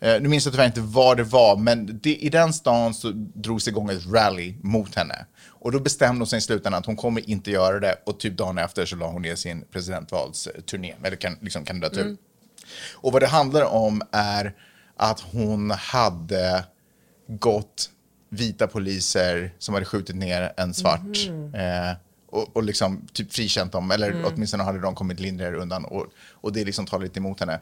eh, 0.00 0.20
nu 0.20 0.28
minns 0.28 0.44
jag 0.44 0.52
tyvärr 0.54 0.66
inte 0.66 0.80
vad 0.80 1.16
det 1.16 1.24
var, 1.24 1.56
men 1.56 2.00
det, 2.02 2.16
i 2.16 2.28
den 2.28 2.52
stan 2.52 2.94
så 2.94 3.10
drogs 3.14 3.68
igång 3.68 3.90
ett 3.90 4.06
rally 4.06 4.54
mot 4.62 4.94
henne. 4.94 5.26
Och 5.60 5.72
då 5.72 5.80
bestämde 5.80 6.20
hon 6.20 6.26
sig 6.26 6.38
i 6.38 6.42
slutändan 6.42 6.78
att 6.78 6.86
hon 6.86 6.96
kommer 6.96 7.30
inte 7.30 7.50
göra 7.50 7.80
det. 7.80 7.96
Och 8.06 8.20
typ 8.20 8.36
dagen 8.36 8.58
efter 8.58 8.86
så 8.86 8.96
la 8.96 9.06
hon 9.06 9.22
ner 9.22 9.34
sin 9.34 9.64
presidentvalsturné, 9.72 10.94
eller 11.02 11.16
kan, 11.16 11.36
liksom 11.40 11.64
kandidatur. 11.64 12.16
Och 12.94 13.12
vad 13.12 13.22
det 13.22 13.26
handlar 13.26 13.64
om 13.64 14.02
är 14.10 14.54
att 14.96 15.20
hon 15.20 15.70
hade 15.70 16.64
gått 17.26 17.90
vita 18.28 18.66
poliser 18.66 19.54
som 19.58 19.74
hade 19.74 19.86
skjutit 19.86 20.16
ner 20.16 20.52
en 20.56 20.74
svart 20.74 21.28
eh, 21.54 21.96
och, 22.30 22.56
och 22.56 22.62
liksom 22.62 23.06
typ 23.12 23.32
frikänt 23.32 23.72
dem, 23.72 23.90
eller 23.90 24.24
åtminstone 24.26 24.62
hade 24.62 24.80
de 24.80 24.94
kommit 24.94 25.20
lindrigare 25.20 25.56
undan. 25.56 25.84
Och, 25.84 26.06
och 26.30 26.52
det 26.52 26.64
liksom 26.64 26.86
talar 26.86 27.04
lite 27.04 27.18
emot 27.18 27.40
henne. 27.40 27.60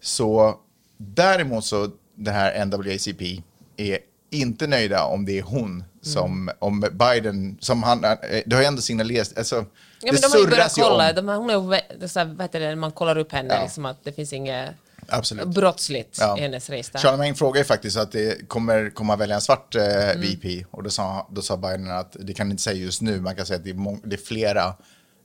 Så 0.00 0.58
däremot 0.96 1.64
så 1.64 1.90
det 2.14 2.30
här 2.30 2.66
NAACP 2.66 3.42
är 3.76 3.98
inte 4.30 4.66
nöjda 4.66 5.04
om 5.04 5.24
det 5.24 5.38
är 5.38 5.42
hon 5.42 5.84
som, 6.02 6.50
om 6.58 6.80
Biden, 6.92 7.58
som 7.60 7.82
han, 7.82 8.04
eh, 8.04 8.16
det 8.46 8.54
har 8.56 8.62
ju 8.62 8.66
ändå 8.66 8.82
signalerat, 8.82 9.38
alltså 9.38 9.64
Ja, 10.02 10.12
det 10.12 10.22
de 10.22 10.28
surras 10.28 10.78
ju 10.78 10.82
kolla, 10.82 11.08
om. 11.10 11.26
de 11.26 11.28
hon 11.28 11.50
är, 11.50 12.06
så 12.06 12.18
här, 12.18 12.26
vad 12.26 12.42
heter 12.42 12.60
det, 12.60 12.76
man 12.76 12.92
kollar 12.92 13.18
upp 13.18 13.32
henne, 13.32 13.54
Ja. 13.54 13.62
liksom 13.62 13.86
att 13.86 14.04
det 14.04 14.12
finns 14.12 14.32
inget 14.32 14.70
Absolut. 15.08 15.46
brottsligt 15.48 16.16
Ja. 16.20 16.38
i 16.38 16.40
hennes 16.40 16.66
där. 16.66 16.98
Charlemagne 17.00 17.34
frågade 17.34 17.58
ju 17.58 17.64
faktiskt 17.64 17.96
att 17.96 18.12
det 18.12 18.48
kommer 18.48 18.90
komma 18.90 19.16
välja 19.16 19.34
en 19.34 19.40
svart 19.40 19.74
eh, 19.74 19.82
VP 20.16 20.64
och 20.70 20.82
då 20.82 20.90
sa, 20.90 21.28
då 21.30 21.42
sa 21.42 21.56
Biden 21.56 21.90
att 21.90 22.16
det 22.20 22.34
kan 22.34 22.50
inte 22.50 22.62
säga 22.62 22.76
just 22.76 23.02
nu, 23.02 23.20
man 23.20 23.36
kan 23.36 23.46
säga 23.46 23.56
att 23.58 23.64
det 23.64 23.70
är, 23.70 24.08
det 24.08 24.16
är 24.16 24.20
flera 24.20 24.74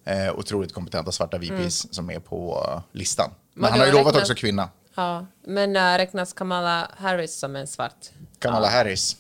eh, 0.05 0.33
otroligt 0.35 0.73
kompetenta 0.73 1.11
svarta 1.11 1.37
VPs 1.37 1.87
som 1.93 2.09
är 2.09 2.19
på 2.19 2.65
eh, 2.75 2.81
listan. 2.99 3.29
Men 3.53 3.61
Men 3.61 3.71
han 3.71 3.79
har 3.79 3.87
ju 3.87 3.93
lovat 3.93 4.15
också 4.15 4.35
kvinna, 4.35 4.69
Ja, 4.95 5.25
men 5.45 5.75
äh, 5.75 5.97
räknas 5.97 6.33
Kamala 6.33 6.91
Harris 6.97 7.35
som 7.39 7.55
en 7.55 7.67
svart? 7.67 8.09
Kamala 8.39 8.67
Harris. 8.67 9.17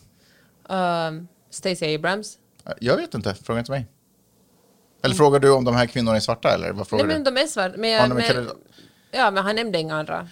Um, 0.69 1.27
Stacey 1.49 1.95
Abrams? 1.95 2.37
Eh, 2.65 2.71
Jag 2.79 2.97
vet 2.97 3.13
inte, 3.13 3.35
fråga 3.35 3.59
inte 3.59 3.71
mig. 3.71 3.85
Eller 5.03 5.15
frågar 5.15 5.39
du 5.39 5.51
om 5.51 5.63
de 5.65 5.75
här 5.75 5.85
kvinnorna 5.85 6.17
är 6.17 6.21
svarta 6.21 6.49
eller 6.53 6.71
vad 6.71 6.87
frågar 6.87 7.05
Nej 7.05 7.15
men 7.15 7.23
du? 7.23 7.31
de 7.31 7.41
är 7.41 7.47
svarta. 7.47 7.77
Men, 7.77 7.89
Ja, 7.89 7.97
jag- 8.07 8.35
men, 8.35 8.49
ja, 9.11 9.31
men 9.31 9.43
han 9.43 9.55
nämnde 9.55 9.79
inga 9.79 9.95
andra. 9.95 10.27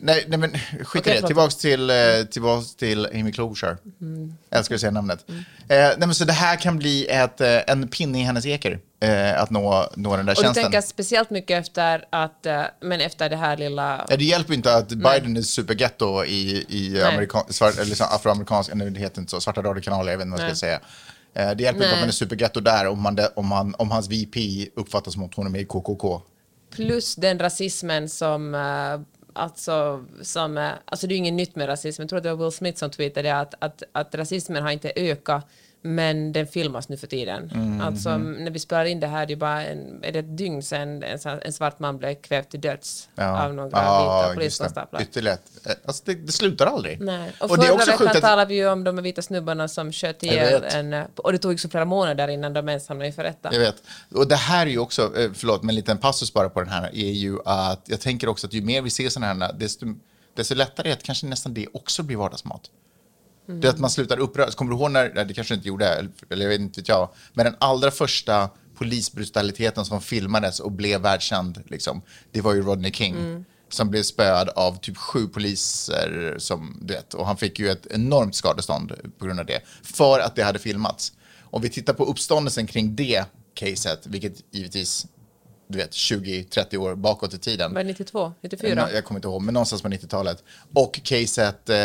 Nej, 0.00 0.24
nej 0.28 0.38
men 0.38 0.50
skit 0.84 1.06
i 1.06 1.10
det. 1.10 1.26
Tillbaks 1.26 1.56
till, 1.56 1.90
eh, 1.90 1.96
tillbaks 2.30 2.76
till 2.76 3.06
Amy 3.06 3.32
Klobuchar. 3.32 3.76
Mm. 4.00 4.36
Jag 4.50 4.58
älskar 4.58 4.74
att 4.74 4.80
säga 4.80 4.90
namnet. 4.90 5.24
Eh, 5.28 5.34
nej, 5.68 5.94
men 5.98 6.14
så 6.14 6.24
det 6.24 6.32
här 6.32 6.56
kan 6.56 6.78
bli 6.78 7.06
ett, 7.06 7.40
eh, 7.40 7.58
en 7.66 7.88
pinne 7.88 8.20
i 8.20 8.22
hennes 8.22 8.46
eker. 8.46 8.78
Eh, 9.00 9.42
att 9.42 9.50
nå, 9.50 9.90
nå 9.96 10.16
den 10.16 10.26
där 10.26 10.32
Och 10.32 10.36
du 10.36 10.42
tjänsten. 10.42 10.64
tänker 10.64 10.80
speciellt 10.80 11.30
mycket 11.30 11.60
efter 11.60 12.04
att, 12.10 12.46
äh, 12.46 12.62
men 12.80 13.00
efter 13.00 13.30
det 13.30 13.36
här 13.36 13.56
lilla... 13.56 14.06
Ja, 14.08 14.16
det 14.16 14.24
hjälper 14.24 14.54
inte 14.54 14.74
att 14.74 14.88
Biden 14.88 15.36
är 15.36 15.42
supergetto 15.42 16.24
i, 16.24 16.66
i 16.68 16.90
Nej. 16.92 17.02
amerikan, 17.02 17.42
svart, 17.48 17.74
eller 17.74 17.84
liksom 17.84 18.06
afroamerikansk, 18.10 18.72
eller 18.72 18.90
det 18.90 19.00
heter 19.00 19.20
inte 19.20 19.30
så, 19.30 19.40
svarta 19.40 19.62
radiokanaler, 19.62 20.12
jag 20.12 20.18
vet 20.18 20.26
inte 20.26 20.36
vad 20.36 20.50
jag 20.50 20.56
ska 20.56 20.66
säga. 20.66 20.80
Eh, 21.34 21.56
det 21.56 21.62
hjälper 21.62 21.68
inte 21.68 21.78
Nej. 21.78 21.92
att 21.92 22.00
man 22.00 22.08
är 22.08 22.12
supergetto 22.12 22.60
där 22.60 22.86
om, 22.86 23.02
man, 23.02 23.18
om, 23.36 23.46
man, 23.46 23.74
om 23.78 23.90
hans 23.90 24.08
VP 24.08 24.68
uppfattas 24.76 25.14
som 25.14 25.22
att 25.24 25.34
hon 25.34 25.46
är 25.46 25.50
med 25.50 25.60
i 25.60 25.64
KKK. 25.64 26.22
plus 26.70 27.16
den 27.16 27.38
rasismen 27.38 28.08
som 28.08 28.54
Alltså, 29.38 30.04
som, 30.22 30.72
alltså 30.84 31.06
det 31.06 31.12
är 31.12 31.16
ju 31.16 31.18
inget 31.18 31.34
nytt 31.34 31.56
med 31.56 31.68
rasism. 31.68 32.02
Jag 32.02 32.08
tror 32.08 32.16
att 32.16 32.22
det 32.22 32.34
var 32.34 32.44
Will 32.44 32.52
Smith 32.52 32.78
som 32.78 32.90
tweetade 32.90 33.36
att, 33.36 33.54
att, 33.58 33.82
att 33.92 34.14
rasismen 34.14 34.62
har 34.62 34.70
inte 34.70 34.92
ökat 34.96 35.46
men 35.82 36.32
den 36.32 36.46
filmas 36.46 36.88
nu 36.88 36.96
för 36.96 37.06
tiden. 37.06 37.50
Mm, 37.54 37.80
alltså 37.80 38.08
mm. 38.08 38.44
när 38.44 38.50
vi 38.50 38.58
spelar 38.58 38.84
in 38.84 39.00
det 39.00 39.06
här, 39.06 39.26
det 39.26 39.34
är 39.34 39.36
bara 39.36 39.64
en, 39.64 40.04
är 40.04 40.12
det 40.12 40.18
ett 40.18 40.38
dygn 40.38 40.62
sedan 40.62 41.02
en, 41.02 41.18
en 41.42 41.52
svart 41.52 41.78
man 41.78 41.98
blev 41.98 42.14
kvävd 42.14 42.48
till 42.48 42.60
döds 42.60 43.08
ja. 43.14 43.44
av 43.44 43.54
några 43.54 43.70
ja, 43.72 44.22
vita 44.22 44.34
poliskonstaplar. 44.34 45.02
Ytterligare. 45.02 45.38
Eh, 45.66 45.72
alltså 45.84 46.02
det, 46.06 46.14
det, 46.14 46.32
slutar 46.32 46.66
aldrig. 46.66 47.00
Nej. 47.00 47.32
Och, 47.40 47.50
och 47.50 47.64
förra 47.64 47.76
veckan 47.76 48.08
att... 48.08 48.20
talade 48.20 48.48
vi 48.48 48.54
ju 48.54 48.68
om 48.68 48.84
de 48.84 49.02
vita 49.02 49.22
snubbarna 49.22 49.68
som 49.68 49.92
sköt 49.92 50.22
ihjäl 50.22 50.64
en, 50.64 50.92
eh, 50.92 51.04
och 51.16 51.32
det 51.32 51.38
tog 51.38 51.60
så 51.60 51.68
flera 51.68 51.84
månader 51.84 52.28
innan 52.28 52.52
de 52.52 52.68
ens 52.68 52.88
hamnade 52.88 53.06
inför 53.06 53.22
rätta. 53.22 53.52
Jag 53.52 53.60
vet. 53.60 53.82
Och 54.14 54.28
det 54.28 54.36
här 54.36 54.66
är 54.66 54.70
ju 54.70 54.78
också, 54.78 55.18
eh, 55.18 55.30
förlåt, 55.34 55.62
men 55.62 55.68
en 55.68 55.74
liten 55.74 55.98
passus 55.98 56.32
bara 56.32 56.48
på 56.48 56.60
den 56.60 56.68
här, 56.68 56.94
är 56.94 57.12
ju 57.12 57.38
att 57.44 57.82
jag 57.86 58.00
tänker 58.00 58.28
också 58.28 58.46
att 58.46 58.52
ju 58.52 58.62
mer 58.62 58.82
vi 58.82 58.90
ser 58.90 59.08
sådana 59.08 59.46
här, 59.46 59.52
desto, 59.52 59.86
desto 60.34 60.54
lättare 60.54 60.88
är 60.88 60.90
det 60.90 60.98
att 60.98 61.02
kanske 61.02 61.26
nästan 61.26 61.54
det 61.54 61.66
också 61.72 62.02
blir 62.02 62.16
vardagsmat. 62.16 62.70
Mm. 63.48 63.60
Det 63.60 63.68
är 63.68 63.72
att 63.72 63.78
man 63.78 63.90
slutar 63.90 64.18
uppröras. 64.18 64.54
Kommer 64.54 64.70
du 64.70 64.78
ihåg 64.78 64.90
när, 64.90 65.24
det 65.24 65.34
kanske 65.34 65.54
inte 65.54 65.68
gjorde, 65.68 66.08
eller 66.30 66.42
jag 66.42 66.48
vet 66.48 66.60
inte 66.60 66.80
vet 66.80 66.88
jag, 66.88 67.08
men 67.32 67.44
den 67.44 67.54
allra 67.58 67.90
första 67.90 68.50
polisbrutaliteten 68.74 69.84
som 69.84 70.00
filmades 70.00 70.60
och 70.60 70.72
blev 70.72 71.00
världskänd, 71.00 71.62
liksom, 71.66 72.02
det 72.32 72.40
var 72.40 72.54
ju 72.54 72.62
Rodney 72.62 72.92
King. 72.92 73.14
Mm. 73.14 73.44
Som 73.68 73.90
blev 73.90 74.02
spöad 74.02 74.48
av 74.48 74.78
typ 74.78 74.96
sju 74.96 75.26
poliser, 75.26 76.34
som, 76.38 76.78
du 76.82 76.94
vet, 76.94 77.14
och 77.14 77.26
han 77.26 77.36
fick 77.36 77.58
ju 77.58 77.70
ett 77.70 77.86
enormt 77.90 78.34
skadestånd 78.34 78.92
på 79.18 79.24
grund 79.24 79.40
av 79.40 79.46
det. 79.46 79.60
För 79.82 80.20
att 80.20 80.36
det 80.36 80.42
hade 80.42 80.58
filmats. 80.58 81.12
Om 81.42 81.62
vi 81.62 81.68
tittar 81.68 81.92
på 81.92 82.04
uppståndelsen 82.04 82.66
kring 82.66 82.96
det 82.96 83.24
caset, 83.54 84.06
vilket 84.06 84.34
givetvis 84.50 85.06
du 85.68 85.78
vet, 85.78 85.90
20-30 85.90 86.76
år 86.76 86.94
bakåt 86.94 87.34
i 87.34 87.38
tiden. 87.38 87.74
Var 87.74 87.82
det 87.82 87.88
92? 87.88 88.32
94? 88.40 88.88
Jag 88.92 89.04
kommer 89.04 89.18
inte 89.18 89.28
ihåg, 89.28 89.42
men 89.42 89.54
någonstans 89.54 89.82
på 89.82 89.88
90-talet. 89.88 90.44
Och 90.74 91.00
caset 91.04 91.70
eh, 91.70 91.76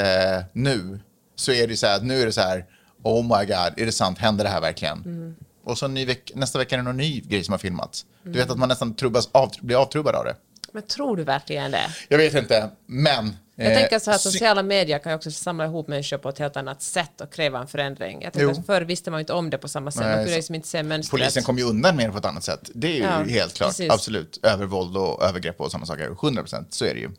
nu, 0.53 0.99
så 1.41 1.51
är 1.51 1.67
det 1.67 1.77
så 1.77 1.87
här 1.87 1.95
att 1.95 2.03
nu 2.03 2.21
är 2.21 2.25
det 2.25 2.31
så 2.31 2.41
här, 2.41 2.65
oh 3.03 3.23
my 3.23 3.45
god, 3.45 3.73
är 3.77 3.85
det 3.85 3.91
sant, 3.91 4.17
händer 4.17 4.43
det 4.43 4.49
här 4.49 4.61
verkligen? 4.61 4.97
Mm. 4.97 5.35
Och 5.63 5.77
så 5.77 5.87
veck 5.87 6.31
nästa 6.35 6.59
vecka 6.59 6.75
är 6.75 6.77
det 6.77 6.83
någon 6.83 6.97
ny 6.97 7.21
grej 7.21 7.43
som 7.43 7.51
har 7.51 7.59
filmats. 7.59 8.05
Mm. 8.21 8.33
Du 8.33 8.39
vet 8.39 8.51
att 8.51 8.57
man 8.57 8.69
nästan 8.69 8.95
trubbas 8.95 9.29
av, 9.31 9.51
blir 9.61 9.81
avtrubbad 9.81 10.15
av 10.15 10.25
det. 10.25 10.35
Men 10.71 10.83
tror 10.83 11.17
du 11.17 11.23
verkligen 11.23 11.71
det? 11.71 11.89
Jag 12.09 12.17
vet 12.17 12.33
inte, 12.33 12.69
men... 12.85 13.35
Jag 13.55 13.71
eh, 13.71 13.77
tänker 13.77 13.99
så 13.99 14.11
här 14.11 14.15
att 14.15 14.21
sociala 14.21 14.63
medier 14.63 14.99
kan 14.99 15.11
ju 15.11 15.15
också 15.15 15.31
samla 15.31 15.65
ihop 15.65 15.87
människor 15.87 16.17
på 16.17 16.29
ett 16.29 16.39
helt 16.39 16.57
annat 16.57 16.81
sätt 16.81 17.21
och 17.21 17.33
kräva 17.33 17.59
en 17.59 17.67
förändring. 17.67 18.21
Jag 18.21 18.33
tänker 18.33 18.59
att 18.59 18.65
förr 18.65 18.81
visste 18.81 19.11
man 19.11 19.19
inte 19.19 19.33
om 19.33 19.49
det 19.49 19.57
på 19.57 19.67
samma 19.67 19.91
sätt. 19.91 20.01
Nej, 20.01 20.09
man 20.09 20.17
kunde 20.17 20.35
liksom 20.35 20.55
inte 20.55 20.67
se 20.67 20.83
mönstret. 20.83 21.21
Polisen 21.21 21.43
kom 21.43 21.57
ju 21.57 21.63
undan 21.63 21.97
det 21.97 22.11
på 22.11 22.17
ett 22.17 22.25
annat 22.25 22.43
sätt. 22.43 22.69
Det 22.73 22.87
är 22.87 22.95
ju 22.95 23.03
ja, 23.03 23.23
helt 23.23 23.53
klart. 23.53 23.69
Precis. 23.69 23.91
Absolut. 23.91 24.39
Övervåld 24.43 24.97
och 24.97 25.23
övergrepp 25.23 25.61
och 25.61 25.71
sådana 25.71 25.85
saker. 25.85 26.05
100 26.05 26.41
procent, 26.41 26.73
så 26.73 26.85
är 26.85 26.93
det 26.93 26.99
ju. 26.99 27.09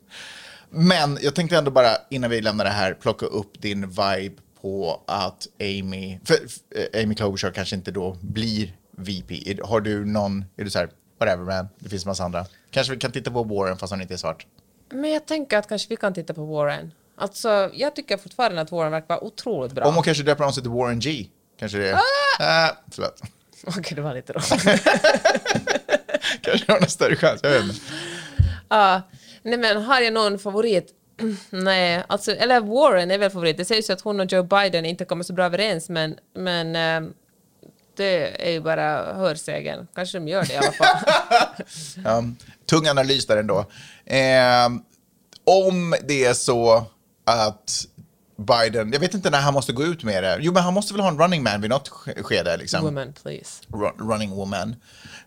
Men 0.74 1.18
jag 1.20 1.34
tänkte 1.34 1.56
ändå 1.56 1.70
bara 1.70 1.96
innan 2.10 2.30
vi 2.30 2.40
lämnar 2.40 2.64
det 2.64 2.70
här 2.70 2.94
plocka 2.94 3.26
upp 3.26 3.62
din 3.62 3.88
vibe 3.88 4.42
på 4.60 5.02
att 5.06 5.48
Amy, 5.60 6.18
för, 6.24 6.34
för 6.34 7.02
Amy 7.02 7.14
Klobuchar 7.14 7.50
kanske 7.50 7.76
inte 7.76 7.90
då 7.90 8.16
blir 8.20 8.72
VP. 8.96 9.56
Har 9.62 9.80
du 9.80 10.04
någon, 10.04 10.44
är 10.56 10.64
du 10.64 10.70
så 10.70 10.78
här, 10.78 10.88
whatever 11.18 11.44
man, 11.44 11.68
det 11.78 11.88
finns 11.88 12.06
massa 12.06 12.24
andra. 12.24 12.46
Kanske 12.70 12.92
vi 12.92 12.98
kan 12.98 13.12
titta 13.12 13.30
på 13.30 13.42
Warren 13.42 13.78
fast 13.78 13.90
han 13.90 14.00
inte 14.00 14.14
är 14.14 14.18
svart. 14.18 14.46
Men 14.90 15.10
jag 15.10 15.26
tänker 15.26 15.58
att 15.58 15.68
kanske 15.68 15.88
vi 15.88 15.96
kan 15.96 16.14
titta 16.14 16.34
på 16.34 16.44
Warren. 16.44 16.92
Alltså, 17.16 17.70
jag 17.74 17.96
tycker 17.96 18.16
fortfarande 18.16 18.60
att 18.60 18.72
Warren 18.72 18.92
verkar 18.92 19.08
vara 19.08 19.24
otroligt 19.24 19.72
bra. 19.72 19.84
Om 19.84 19.94
hon 19.94 20.02
kanske 20.02 20.22
döper 20.22 20.44
om 20.44 20.52
sig 20.52 20.62
till 20.62 20.72
Warren 20.72 21.00
G. 21.00 21.26
Kanske 21.58 21.78
det 21.78 21.90
är... 21.90 21.94
Ah! 21.94 22.68
Äh, 22.68 22.72
förlåt. 22.90 23.22
Okej, 23.66 23.80
okay, 23.80 23.96
det 23.96 24.02
var 24.02 24.14
lite 24.14 24.32
roligt. 24.32 24.82
kanske 26.42 26.72
har 26.72 26.78
en 26.78 26.88
större 26.88 27.16
chans, 27.16 27.40
jag 27.42 27.50
vet 27.50 27.62
inte. 27.62 27.80
Ja, 28.68 28.96
uh, 28.96 29.21
nej 29.42 29.58
men 29.58 29.82
har 29.82 30.00
jag 30.00 30.12
någon 30.12 30.38
favorit? 30.38 30.94
Nej, 31.50 32.04
alltså, 32.06 32.32
eller 32.32 32.60
Warren 32.60 33.10
är 33.10 33.18
väl 33.18 33.30
favorit. 33.30 33.56
Det 33.56 33.64
sägs 33.64 33.90
ju 33.90 33.94
att 33.94 34.00
hon 34.00 34.20
och 34.20 34.32
Joe 34.32 34.42
Biden 34.42 34.86
inte 34.86 35.04
kommer 35.04 35.24
så 35.24 35.32
bra 35.32 35.44
överens, 35.44 35.88
men, 35.88 36.16
men 36.34 36.76
ehm, 36.76 37.12
det 37.96 38.48
är 38.48 38.50
ju 38.50 38.60
bara 38.60 39.14
hörsägen. 39.14 39.88
Kanske 39.94 40.18
de 40.18 40.28
gör 40.28 40.44
det 40.44 40.52
i 40.52 40.56
alla 40.56 40.72
fall. 40.72 40.96
ja, 42.04 42.24
tung 42.66 42.88
analys 42.88 43.26
där 43.26 43.36
ändå. 43.36 43.58
Eh, 44.04 44.66
om 45.44 45.94
det 46.08 46.24
är 46.24 46.34
så 46.34 46.86
att 47.24 47.86
Biden, 48.46 48.92
jag 48.92 49.00
vet 49.00 49.14
inte 49.14 49.30
när 49.30 49.40
han 49.40 49.54
måste 49.54 49.72
gå 49.72 49.84
ut 49.84 50.04
med 50.04 50.22
det. 50.22 50.38
Jo, 50.40 50.52
men 50.52 50.62
han 50.62 50.74
måste 50.74 50.94
väl 50.94 51.00
ha 51.00 51.08
en 51.08 51.18
running 51.18 51.42
man 51.42 51.60
vid 51.60 51.70
något 51.70 51.88
skede. 52.22 52.56
Liksom. 52.56 52.84
Woman, 52.84 53.12
please. 53.22 53.62
running 53.98 54.30
woman. 54.30 54.76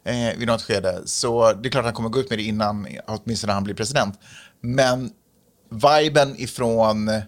Eh, 0.04 0.38
vid 0.38 0.48
något 0.48 0.62
skede. 0.62 1.02
Så 1.06 1.54
det 1.54 1.70
är 1.70 1.72
klart 1.72 1.82
att 1.82 1.86
han 1.86 1.94
kommer 1.94 2.10
gå 2.10 2.20
ut 2.20 2.30
med 2.30 2.40
det 2.40 2.44
innan, 2.44 2.88
åtminstone 3.08 3.50
när 3.50 3.54
han 3.54 3.64
blir 3.64 3.76
president. 3.76 4.20
Men 4.62 5.12
viben 5.70 6.36
ifrån 6.38 7.10
eh, 7.10 7.24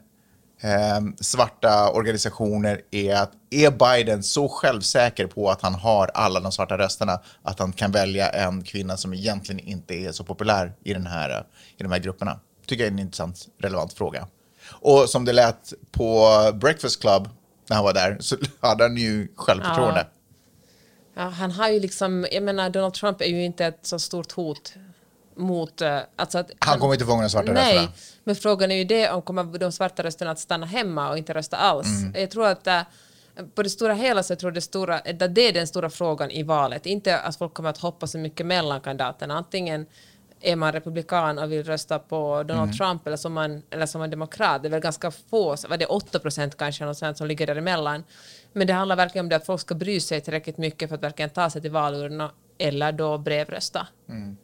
svarta 1.19 1.91
organisationer 1.91 2.81
är 2.91 3.15
att 3.15 3.31
är 3.49 3.71
Biden 3.71 4.23
så 4.23 4.49
självsäker 4.49 5.27
på 5.27 5.49
att 5.49 5.61
han 5.61 5.75
har 5.75 6.11
alla 6.13 6.39
de 6.39 6.51
svarta 6.51 6.77
rösterna 6.77 7.19
att 7.43 7.59
han 7.59 7.73
kan 7.73 7.91
välja 7.91 8.29
en 8.29 8.63
kvinna 8.63 8.97
som 8.97 9.13
egentligen 9.13 9.59
inte 9.59 9.93
är 9.93 10.11
så 10.11 10.23
populär 10.23 10.73
i, 10.83 10.93
den 10.93 11.07
här, 11.07 11.45
i 11.77 11.83
de 11.83 11.91
här 11.91 11.99
grupperna? 11.99 12.39
tycker 12.67 12.83
jag 12.83 12.87
är 12.87 12.93
en 12.93 12.99
intressant, 12.99 13.47
relevant 13.57 13.93
fråga. 13.93 14.27
Och 14.87 15.09
som 15.09 15.25
det 15.25 15.33
lät 15.33 15.73
på 15.91 16.29
Breakfast 16.53 17.01
Club 17.01 17.29
när 17.69 17.75
han 17.75 17.85
var 17.85 17.93
där 17.93 18.17
så 18.19 18.35
hade 18.59 18.83
han 18.83 18.97
ju 18.97 19.27
självförtroende. 19.35 20.07
Ja. 21.15 21.21
ja. 21.23 21.29
han 21.29 21.51
har 21.51 21.69
ju 21.69 21.79
liksom, 21.79 22.27
jag 22.31 22.43
menar 22.43 22.69
Donald 22.69 22.93
Trump 22.93 23.21
är 23.21 23.25
ju 23.25 23.45
inte 23.45 23.65
ett 23.65 23.79
så 23.81 23.99
stort 23.99 24.31
hot 24.31 24.73
mot... 25.35 25.81
Eh, 25.81 25.99
alltså 26.15 26.37
att, 26.37 26.51
han 26.59 26.79
kommer 26.79 26.93
inte 26.93 27.05
fånga 27.05 27.21
de 27.21 27.29
svarta 27.29 27.51
nej, 27.51 27.75
rösterna. 27.75 27.91
men 28.23 28.35
frågan 28.35 28.71
är 28.71 28.75
ju 28.75 28.83
det 28.83 29.09
om 29.09 29.21
kommer 29.21 29.59
de 29.59 29.71
svarta 29.71 30.03
rösterna 30.03 30.31
att 30.31 30.39
stanna 30.39 30.65
hemma 30.65 31.09
och 31.09 31.17
inte 31.17 31.33
rösta 31.33 31.57
alls. 31.57 31.87
Mm. 31.87 32.21
Jag 32.21 32.31
tror 32.31 32.47
att 32.47 32.67
äh, 32.67 32.81
på 33.55 33.63
det 33.63 33.69
stora 33.69 33.93
hela 33.93 34.23
så 34.23 34.31
jag 34.31 34.39
tror 34.39 34.51
det, 34.51 34.61
stora, 34.61 35.01
det 35.03 35.47
är 35.47 35.53
den 35.53 35.67
stora 35.67 35.89
frågan 35.89 36.31
i 36.31 36.43
valet. 36.43 36.85
Inte 36.85 37.19
att 37.19 37.37
folk 37.37 37.53
kommer 37.53 37.69
att 37.69 37.77
hoppa 37.77 38.07
så 38.07 38.17
mycket 38.17 38.45
mellan 38.45 38.81
kandidaterna. 38.81 39.37
Antingen 39.37 39.85
är 40.41 40.55
man 40.55 40.71
republikan 40.71 41.39
och 41.39 41.51
vill 41.51 41.63
rösta 41.63 41.99
på 41.99 42.43
Donald 42.43 42.69
mm. 42.69 42.77
Trump 42.77 43.07
eller 43.07 43.17
som, 43.17 43.33
man, 43.33 43.61
eller 43.69 43.85
som 43.85 44.01
en 44.01 44.09
demokrat. 44.09 44.61
Det 44.61 44.67
är 44.67 44.69
väl 44.69 44.81
ganska 44.81 45.11
få, 45.11 45.55
vad 45.69 45.79
det 45.79 45.85
är 45.85 45.91
8 45.91 46.19
procent 46.19 46.57
kanske, 46.57 46.85
något 46.85 46.97
sånt 46.97 47.17
som 47.17 47.27
ligger 47.27 47.47
däremellan. 47.47 48.03
Men 48.53 48.67
det 48.67 48.73
handlar 48.73 48.95
verkligen 48.95 49.25
om 49.25 49.29
det 49.29 49.35
att 49.35 49.45
folk 49.45 49.61
ska 49.61 49.75
bry 49.75 49.99
sig 49.99 50.21
tillräckligt 50.21 50.57
mycket 50.57 50.89
för 50.89 50.95
att 50.95 51.03
verkligen 51.03 51.29
ta 51.29 51.49
sig 51.49 51.61
till 51.61 51.71
valurnorna 51.71 52.31
eller 52.57 52.91
då 52.91 53.17
brevrösta. 53.17 53.87
Mm. 54.09 54.37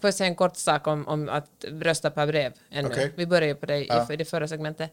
Får 0.00 0.08
jag 0.08 0.14
säga 0.14 0.28
en 0.28 0.34
kort 0.34 0.56
sak 0.56 0.86
om, 0.86 1.08
om 1.08 1.28
att 1.28 1.64
rösta 1.68 2.10
per 2.10 2.26
brev? 2.26 2.52
Ännu. 2.70 2.88
Okay. 2.88 3.10
Vi 3.14 3.26
börjar 3.26 3.48
ju 3.48 3.54
på 3.54 3.66
det 3.66 3.84
ja. 3.84 4.12
i, 4.12 4.16
det 4.16 4.24
förra 4.24 4.48
segmentet. 4.48 4.90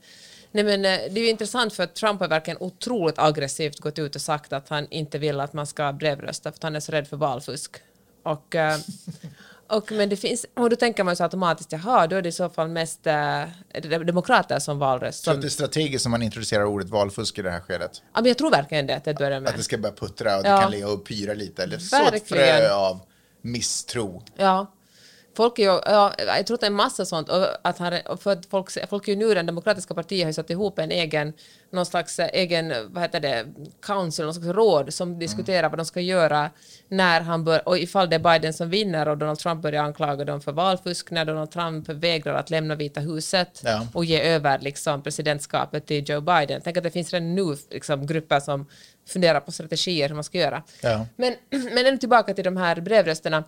Nej, 0.52 0.64
men, 0.64 0.86
eh, 0.86 1.00
det 1.12 1.20
är 1.20 1.24
ju 1.24 1.30
intressant 1.30 1.74
för 1.74 1.84
att 1.84 1.96
Trump 1.96 2.20
har 2.20 2.28
verkligen 2.28 2.58
otroligt 2.62 3.20
aggressivt 3.20 3.80
gått 3.80 4.00
ut 4.00 4.16
och 4.16 4.22
sagt 4.22 4.54
att 4.54 4.70
han 4.70 4.88
inte 4.90 5.18
vill 5.18 5.40
att 5.40 5.54
man 5.54 5.68
ska 5.68 5.94
brevrösta 5.94 6.52
för 6.52 6.58
att 6.58 6.64
han 6.64 6.76
är 6.76 6.80
så 6.80 6.92
rädd 6.92 7.08
för 7.08 7.18
valfusk. 7.18 7.76
Och, 8.24 8.56
eh, 8.56 8.78
och, 9.68 9.92
men 9.92 10.10
det 10.10 10.16
finns, 10.16 10.46
och 10.54 10.70
då 10.70 10.76
tänker 10.76 11.04
man 11.04 11.16
så 11.16 11.24
automatiskt, 11.24 11.72
jaha, 11.72 12.08
då 12.08 12.16
är 12.16 12.22
det 12.22 12.30
i 12.30 12.32
så 12.32 12.50
fall 12.50 12.68
mest 12.68 13.08
äh, 13.08 13.44
demokrater 14.06 14.60
som 14.60 14.80
valröst. 14.80 15.24
Så 15.24 15.34
det 15.34 15.48
är 15.48 15.50
strategiskt 15.50 16.04
som 16.04 16.12
man 16.12 16.22
introducerar 16.22 16.66
ordet 16.66 16.90
valfusk 16.90 17.40
i 17.40 17.42
det 17.42 17.52
här 17.52 17.60
skedet? 17.60 18.02
Ja, 18.14 18.22
men 18.22 18.26
jag 18.26 18.38
tror 18.38 18.52
verkligen 18.52 18.88
det, 18.88 18.96
att 18.96 19.06
med. 19.06 19.48
Att 19.48 19.58
det 19.58 19.64
ska 19.64 19.78
börja 19.78 19.96
puttra 19.96 20.38
och 20.40 20.46
ja. 20.46 20.56
det 20.56 20.62
kan 20.62 20.72
ligga 20.72 20.90
och 20.90 21.06
pyra 21.06 21.34
lite, 21.34 21.64
eller 21.64 21.78
så 21.78 22.08
ett 22.14 22.28
frö 22.28 22.74
av 22.74 23.00
misstro. 23.42 24.24
Ja, 24.36 24.68
Folk 25.36 25.60
är 25.60 25.64
ju, 25.64 25.82
ja, 25.86 26.14
jag 26.18 26.48
tror 26.48 26.56
att 26.56 26.62
det 26.62 26.66
är 26.66 26.72
en 26.72 26.76
massa 26.76 27.06
sånt. 27.06 27.30
Och 27.30 27.46
att 27.62 27.78
han, 27.78 27.94
för 28.20 28.32
att 28.32 28.46
folk, 28.46 28.90
folk 28.90 29.08
är 29.08 29.12
ju 29.12 29.18
nu, 29.18 29.34
den 29.34 29.46
demokratiska 29.46 29.94
partiet 29.94 30.24
har 30.24 30.30
ju 30.30 30.34
satt 30.34 30.50
ihop 30.50 30.80
en 30.80 30.92
egen, 30.92 31.34
någon 31.72 31.86
slags 31.86 32.20
eh, 32.20 32.30
egen, 32.34 32.74
vad 32.90 33.04
heter 33.04 33.20
det, 33.20 33.46
council, 33.82 34.26
någon 34.26 34.34
slags 34.34 34.48
råd 34.48 34.94
som 34.94 35.08
mm. 35.08 35.20
diskuterar 35.20 35.70
vad 35.70 35.80
de 35.80 35.86
ska 35.86 36.02
göra 36.02 36.50
när 36.88 37.22
han 37.22 37.44
bör, 37.44 37.68
och 37.68 37.78
ifall 37.78 38.10
det 38.10 38.16
är 38.16 38.20
Biden 38.20 38.54
som 38.54 38.70
vinner 38.70 39.08
och 39.08 39.18
Donald 39.18 39.40
Trump 39.40 39.62
börjar 39.62 39.84
anklaga 39.84 40.26
dem 40.26 40.42
för 40.42 40.52
valfusk, 40.52 41.12
när 41.12 41.26
Donald 41.26 41.52
Trump 41.52 41.90
vägrar 41.90 42.34
att 42.34 42.50
lämna 42.50 42.76
Vita 42.76 43.00
huset 43.00 43.62
ja. 43.64 43.88
och 43.94 44.06
ge 44.06 44.22
över 44.22 44.60
liksom, 44.60 45.04
presidentskapet 45.04 45.86
till 45.86 46.10
Joe 46.10 46.22
Biden. 46.22 46.62
Tänk 46.64 46.78
att 46.78 46.84
det 46.84 46.92
finns 46.92 47.14
redan 47.14 47.36
nu 47.36 47.56
liksom, 47.70 48.08
grupper 48.08 48.40
som 48.40 48.66
funderar 49.08 49.40
på 49.40 49.52
strategier 49.52 50.08
hur 50.08 50.16
man 50.16 50.24
ska 50.24 50.38
göra. 50.38 50.64
Ja. 50.82 51.06
Men, 51.16 51.36
men 51.74 52.00
tillbaka 52.00 52.34
till 52.34 52.44
de 52.44 52.58
här 52.58 52.82
brevrösterna 52.82 53.44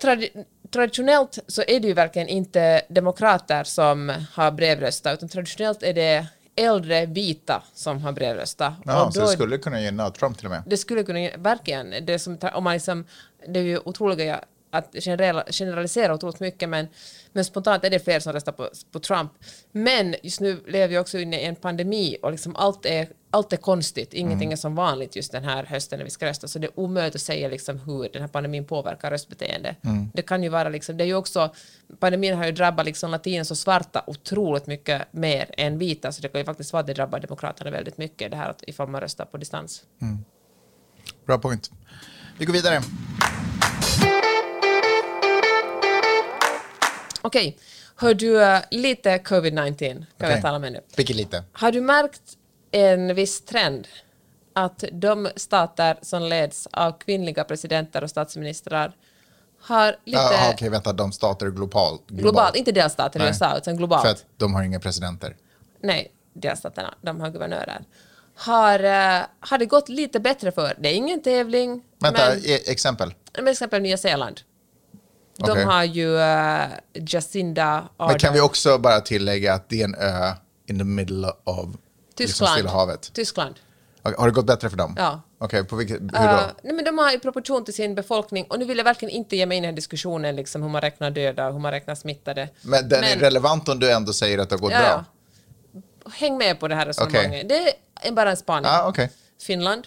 tradi 0.00 0.30
traditionellt 0.70 1.38
så 1.46 1.62
är 1.62 1.80
det 1.80 1.88
ju 1.88 1.94
verkligen 1.94 2.28
inte 2.28 2.82
demokrater 2.88 3.64
som 3.64 4.12
har 4.32 4.50
brevröstat, 4.50 5.14
utan 5.14 5.28
traditionellt 5.28 5.82
är 5.82 5.94
det 5.94 6.26
äldre 6.56 7.06
vita 7.06 7.62
som 7.74 8.02
har 8.02 8.12
brevröstat. 8.12 8.74
Ja, 8.84 9.10
så 9.12 9.20
det 9.20 9.26
skulle 9.26 9.58
kunna 9.58 9.80
gynna 9.80 10.10
Trump 10.10 10.38
till 10.38 10.46
och 10.46 10.50
med? 10.50 10.62
Det 10.66 10.76
skulle 10.76 11.02
kunna 11.02 11.30
verkligen. 11.36 11.94
Det, 12.06 12.18
som, 12.18 12.38
om 12.54 12.64
man 12.64 12.72
liksom, 12.72 13.04
det 13.48 13.60
är 13.60 13.64
ju 13.64 13.78
otroliga 13.78 14.40
att 14.76 14.94
generalisera 15.54 16.14
otroligt 16.14 16.40
mycket, 16.40 16.68
men, 16.68 16.88
men 17.32 17.44
spontant 17.44 17.84
är 17.84 17.90
det 17.90 17.98
fler 17.98 18.20
som 18.20 18.32
röstar 18.32 18.52
på, 18.52 18.68
på 18.92 19.00
Trump. 19.00 19.32
Men 19.72 20.14
just 20.22 20.40
nu 20.40 20.62
lever 20.66 20.88
vi 20.88 20.98
också 20.98 21.18
inne 21.18 21.40
i 21.40 21.44
en 21.44 21.56
pandemi 21.56 22.16
och 22.22 22.30
liksom 22.30 22.56
allt, 22.56 22.86
är, 22.86 23.08
allt 23.30 23.52
är 23.52 23.56
konstigt, 23.56 24.14
ingenting 24.14 24.52
är 24.52 24.56
som 24.56 24.74
vanligt 24.74 25.16
just 25.16 25.32
den 25.32 25.44
här 25.44 25.64
hösten 25.64 25.98
när 25.98 26.04
vi 26.04 26.10
ska 26.10 26.26
rösta, 26.26 26.48
så 26.48 26.58
det 26.58 26.66
är 26.66 26.80
omöjligt 26.80 27.14
att 27.14 27.20
säga 27.20 27.48
liksom 27.48 27.78
hur 27.78 28.08
den 28.12 28.22
här 28.22 28.28
pandemin 28.28 28.64
påverkar 28.64 29.10
röstbeteende. 29.10 29.76
Det 30.14 30.22
kan 30.22 30.42
ju 30.42 30.48
vara 30.48 30.68
liksom, 30.68 30.96
det 30.96 31.04
är 31.04 31.06
ju 31.06 31.14
också, 31.14 31.54
pandemin 31.98 32.34
har 32.34 32.46
ju 32.46 32.52
drabbat 32.52 32.86
liksom 32.86 33.10
latinos 33.10 33.50
och 33.50 33.58
svarta 33.58 34.04
otroligt 34.06 34.66
mycket 34.66 35.12
mer 35.12 35.50
än 35.56 35.78
vita, 35.78 36.12
så 36.12 36.22
det 36.22 36.28
kan 36.28 36.40
ju 36.40 36.44
faktiskt 36.44 36.72
vara 36.72 36.80
att 36.80 36.86
det 36.86 36.94
drabbar 36.94 37.20
demokraterna 37.20 37.70
väldigt 37.70 37.98
mycket, 37.98 38.30
det 38.30 38.36
här 38.36 38.50
att 38.50 38.62
ifall 38.66 38.88
man 38.88 39.00
röstar 39.00 39.24
på 39.24 39.36
distans. 39.36 39.82
Bra 41.26 41.38
point. 41.38 41.70
Vi 42.38 42.44
går 42.44 42.52
vidare. 42.52 42.82
Okej, 47.26 47.58
hör 47.96 48.14
du 48.14 48.42
eh, 48.42 48.60
lite 48.70 49.18
covid-19 49.18 49.76
kan 49.78 50.06
Okej. 50.20 50.36
vi 50.36 50.42
tala 50.42 50.58
med 50.58 50.72
nu. 50.72 50.80
Vilket 50.96 51.16
lite. 51.16 51.44
Har 51.52 51.72
du 51.72 51.80
märkt 51.80 52.22
en 52.70 53.14
viss 53.14 53.44
trend 53.44 53.88
att 54.52 54.84
de 54.92 55.28
stater 55.36 55.98
som 56.02 56.22
leds 56.22 56.68
av 56.72 56.98
kvinnliga 56.98 57.44
presidenter 57.44 58.02
och 58.04 58.10
statsministrar 58.10 58.92
har 59.60 59.96
lite 60.04 60.18
Ja, 60.18 60.50
Okej, 60.54 60.68
vänta. 60.68 60.92
De 60.92 61.12
stater 61.12 61.50
globalt. 61.50 62.06
globalt, 62.06 62.56
inte 62.56 62.72
delstater 62.72 63.20
i. 63.24 63.26
USA 63.26 63.56
utan 63.56 63.76
globalt. 63.76 64.02
För 64.02 64.10
att 64.10 64.24
de 64.36 64.54
har 64.54 64.62
inga 64.62 64.80
presidenter. 64.80 65.36
Nej, 65.80 66.12
delstaterna, 66.34 66.94
de 67.02 67.20
har 67.20 67.30
guvernörer. 67.30 67.84
Har, 68.36 68.84
eh, 68.84 69.22
har 69.40 69.58
det 69.58 69.66
gått 69.66 69.88
lite 69.88 70.20
bättre 70.20 70.52
för? 70.52 70.74
Det 70.78 70.88
är 70.88 70.94
ingen 70.94 71.22
tävling. 71.22 71.82
Vänta, 71.98 72.28
men, 72.28 72.38
e- 72.44 72.70
exempel. 72.70 73.14
till 73.32 73.48
exempel 73.48 73.82
Nya 73.82 73.96
Zeeland. 73.96 74.40
De 75.38 75.50
Okej. 75.50 75.64
har 75.64 75.84
ju 75.84 76.18
eh, 76.18 76.66
Jacinda 76.94 77.64
Ardern. 77.96 78.12
Men 78.12 78.18
kan 78.18 78.32
vi 78.34 78.40
också 78.40 78.78
bara 78.78 79.00
tillägga 79.00 79.54
att 79.54 79.68
det 79.68 79.80
är 79.80 79.84
en 79.84 79.94
ö 79.94 80.32
in 80.68 80.78
the 80.78 80.84
middle 80.84 81.26
of 81.44 81.56
liksom 81.66 81.78
Tyskland. 82.14 82.52
Stilla 82.52 82.70
havet? 82.70 83.10
Tyskland. 83.12 83.54
Okej, 84.02 84.14
Har 84.18 84.26
det 84.26 84.32
gått 84.34 84.46
bättre 84.46 84.70
för 84.70 84.76
dem? 84.76 84.94
Ja. 84.98 85.20
Okej, 85.38 85.64
på 85.64 85.76
vilket, 85.76 86.00
hur 86.00 86.08
då? 86.08 86.18
Uh, 86.18 86.40
nej, 86.62 86.72
men 86.72 86.84
de 86.84 86.98
har 86.98 87.14
i 87.14 87.18
proportion 87.18 87.64
till 87.64 87.74
sin 87.74 87.94
befolkning, 87.94 88.44
och 88.44 88.58
nu 88.58 88.64
vill 88.64 88.78
jag 88.78 88.84
verkligen 88.84 89.14
inte 89.14 89.36
ge 89.36 89.46
mig 89.46 89.58
in 89.58 89.64
i 89.64 89.66
den 89.66 89.74
diskussionen, 89.74 90.36
liksom, 90.36 90.62
hur 90.62 90.68
man 90.68 90.80
räknar 90.80 91.10
döda 91.10 91.46
och 91.46 91.52
hur 91.52 91.60
man 91.60 91.70
räknar 91.70 91.94
smittade. 91.94 92.48
men 92.62 92.88
den 92.88 93.04
är 93.04 93.08
men- 93.10 93.18
relevant 93.18 93.68
om 93.68 93.78
du 93.78 93.92
ändå 93.92 94.12
säger 94.12 94.38
att 94.38 94.48
det 94.48 94.54
har 94.56 94.60
gått 94.60 94.72
Ja, 94.72 94.78
bra? 94.78 95.04
ja. 96.04 96.10
Häng 96.12 96.38
med 96.38 96.60
på 96.60 96.68
det 96.68 96.74
här 96.74 96.86
resonemanget. 96.86 97.44
Okej. 97.44 97.64
Det 98.02 98.08
är 98.08 98.12
bara 98.12 98.30
en 98.30 98.36
spaning. 98.36 98.70
Ja, 98.70 98.88
okej. 98.88 99.10
Finland? 99.42 99.86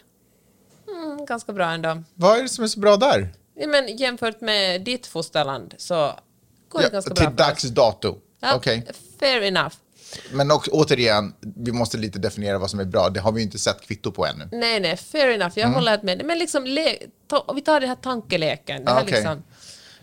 Mm, 0.87 1.25
ganska 1.25 1.53
bra 1.53 1.65
ändå. 1.65 2.03
Vad 2.13 2.37
är 2.37 2.43
det 2.43 2.49
som 2.49 2.63
är 2.63 2.67
så 2.67 2.79
bra 2.79 2.97
där? 2.97 3.29
Men 3.67 3.97
jämfört 3.97 4.41
med 4.41 4.81
ditt 4.81 5.07
fosterland 5.07 5.73
så 5.77 6.13
går 6.69 6.79
det 6.79 6.85
Ja, 6.85 6.89
ganska 6.91 7.13
till 7.15 7.23
bra. 7.23 7.31
för 7.31 7.37
dags 7.37 7.63
dato? 7.63 8.15
Ja, 8.39 8.55
Okej. 8.55 8.87
Fair 9.19 9.41
enough. 9.41 9.75
Men 10.31 10.51
också, 10.51 10.71
återigen, 10.71 11.33
vi 11.41 11.71
måste 11.71 11.97
lite 11.97 12.19
definiera 12.19 12.57
vad 12.57 12.69
som 12.69 12.79
är 12.79 12.85
bra. 12.85 13.09
Det 13.09 13.19
har 13.19 13.31
vi 13.31 13.41
inte 13.41 13.59
sett 13.59 13.81
kvitto 13.81 14.11
på 14.11 14.25
ännu. 14.25 14.49
Nej, 14.51 14.79
nej, 14.79 14.97
fair 14.97 15.27
enough. 15.27 15.59
Jag 15.59 15.67
håller 15.67 15.91
helt 15.91 16.03
med. 16.03 16.25
Men 16.25 16.37
liksom, 16.39 16.63
le- 16.65 16.97
ta, 17.27 17.53
vi 17.55 17.61
tar 17.61 17.79
den 17.79 17.89
här 17.89 17.95
tankeleken. 17.95 18.85
Det 18.85 18.91
här 18.91 19.01
okej. 19.03 19.13
liksom. 19.13 19.43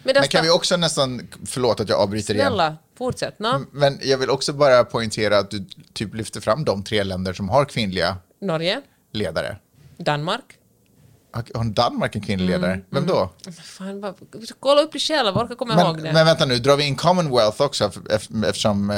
Medan 0.02 0.20
Men 0.20 0.28
kan 0.28 0.44
vi 0.44 0.50
också 0.50 0.76
nästan, 0.76 1.28
förlåt 1.46 1.80
att 1.80 1.88
jag 1.88 2.00
avbryter 2.00 2.34
igen. 2.34 2.46
Snälla, 2.46 2.76
fortsätt. 2.98 3.38
No? 3.38 3.64
Men 3.72 3.98
jag 4.02 4.18
vill 4.18 4.30
också 4.30 4.52
bara 4.52 4.84
poängtera 4.84 5.38
att 5.38 5.50
du 5.50 5.64
typ 5.92 6.14
lyfter 6.14 6.40
fram 6.40 6.64
de 6.64 6.84
tre 6.84 7.04
länder 7.04 7.32
som 7.32 7.48
har 7.48 7.64
kvinnliga 7.64 8.16
Norge, 8.40 8.80
ledare. 9.12 9.56
Danmark. 9.96 10.44
Har 11.54 11.64
Danmark 11.64 12.16
en 12.16 12.22
kvinnlig 12.22 12.54
Mm, 12.54 12.60
ledare? 12.60 12.80
Vem 12.90 13.06
då? 13.06 13.30
Fan, 13.64 14.00
bara, 14.00 14.14
kolla 14.60 14.80
upp 14.82 14.92
det 14.92 14.98
själv, 14.98 15.36
orkar 15.36 15.54
komma 15.54 15.74
ihåg 15.82 15.94
Men, 15.94 16.04
det. 16.04 16.12
men 16.12 16.26
vänta 16.26 16.44
nu, 16.46 16.58
drar 16.58 16.76
vi 16.76 16.84
in 16.84 16.96
Commonwealth 16.96 17.62
också 17.62 17.90
eftersom 18.46 18.90
eh, 18.90 18.96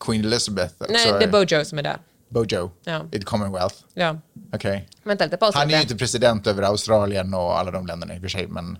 Queen 0.00 0.24
Elizabeth 0.24 0.74
också 0.80 0.92
Nej, 0.92 1.12
det 1.12 1.24
är 1.24 1.30
Bojo 1.30 1.64
som 1.64 1.78
är 1.78 1.82
där. 1.82 1.98
Bojo 2.28 2.70
Ja. 2.84 3.02
i 3.12 3.20
Commonwealth. 3.20 3.76
Ja. 3.94 4.18
Okej. 4.54 4.88
Vänta 5.04 5.24
lite, 5.24 5.36
pausa 5.36 5.58
Han 5.58 5.70
är 5.70 5.74
ju 5.74 5.80
inte 5.82 5.96
president 5.96 6.46
över 6.46 6.62
Australien 6.62 7.34
och 7.34 7.58
alla 7.58 7.70
de 7.70 7.86
länderna 7.86 8.14
i 8.14 8.18
och 8.18 8.22
för 8.22 8.28
sig, 8.28 8.46
men, 8.46 8.78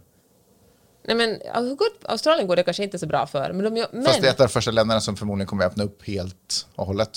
Nej, 1.06 1.16
men 1.16 1.40
ja, 1.54 1.60
hur 1.60 1.74
går, 1.74 1.86
Australien 2.04 2.46
går 2.48 2.56
det 2.56 2.62
kanske 2.62 2.82
inte 2.84 2.98
så 2.98 3.06
bra 3.06 3.26
för. 3.26 3.52
Men, 3.52 3.64
de, 3.64 3.76
gör- 3.76 3.88
men, 3.92 4.04
fast 4.04 4.20
det 4.20 4.26
är 4.26 4.30
ett 4.30 4.40
av 4.40 4.46
de 4.46 4.52
första 4.52 4.70
länderna 4.70 5.00
som 5.00 5.16
förmodligen 5.16 5.46
kommer 5.46 5.64
att 5.64 5.70
öppna 5.72 5.84
upp 5.84 6.06
helt 6.06 6.66
och 6.74 6.86
hållet. 6.86 7.10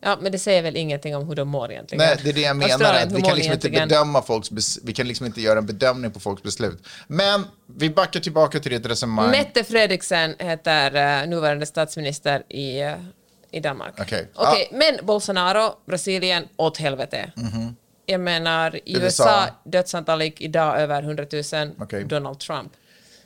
Ja, 0.00 0.18
men 0.20 0.32
det 0.32 0.38
säger 0.38 0.62
väl 0.62 0.76
ingenting 0.76 1.16
om 1.16 1.28
hur 1.28 1.34
de 1.34 1.48
mår 1.48 1.72
egentligen. 1.72 2.04
Nej, 2.04 2.20
det 2.22 2.28
är 2.28 2.32
det 2.32 2.40
jag 2.40 2.56
menar. 2.56 3.06
Vi 3.14 3.22
kan 3.22 3.36
liksom 3.36 3.52
inte 3.52 3.70
bedöma 3.70 4.22
folks 4.22 4.78
vi 4.82 4.92
kan 4.92 5.08
liksom 5.08 5.26
inte 5.26 5.40
göra 5.40 5.58
en 5.58 5.66
bedömning 5.66 6.10
på 6.10 6.20
folks 6.20 6.42
beslut. 6.42 6.86
Men 7.06 7.44
vi 7.66 7.90
backar 7.90 8.20
tillbaka 8.20 8.60
till 8.60 8.72
ditt 8.72 8.86
resonemang. 8.86 9.30
Mette 9.30 9.64
Fredriksen 9.64 10.34
heter 10.38 11.22
uh, 11.22 11.28
nuvarande 11.28 11.66
statsminister 11.66 12.42
i, 12.48 12.84
uh, 12.84 12.94
i 13.50 13.60
Danmark. 13.60 13.94
Okej. 14.00 14.28
Okej, 14.34 14.68
Men 14.72 15.06
Bolsonaro, 15.06 15.74
Brasilien, 15.86 16.48
åt 16.56 16.76
helvete. 16.76 17.32
Jag 18.06 18.20
menar, 18.20 18.76
i 18.76 18.96
USA. 18.96 19.46
Dödsantal 19.64 20.22
gick 20.22 20.40
idag 20.40 20.80
över 20.80 21.02
100 21.02 21.26
000. 21.52 21.70
Okej. 21.78 22.04
Donald 22.04 22.38
Trump. 22.38 22.72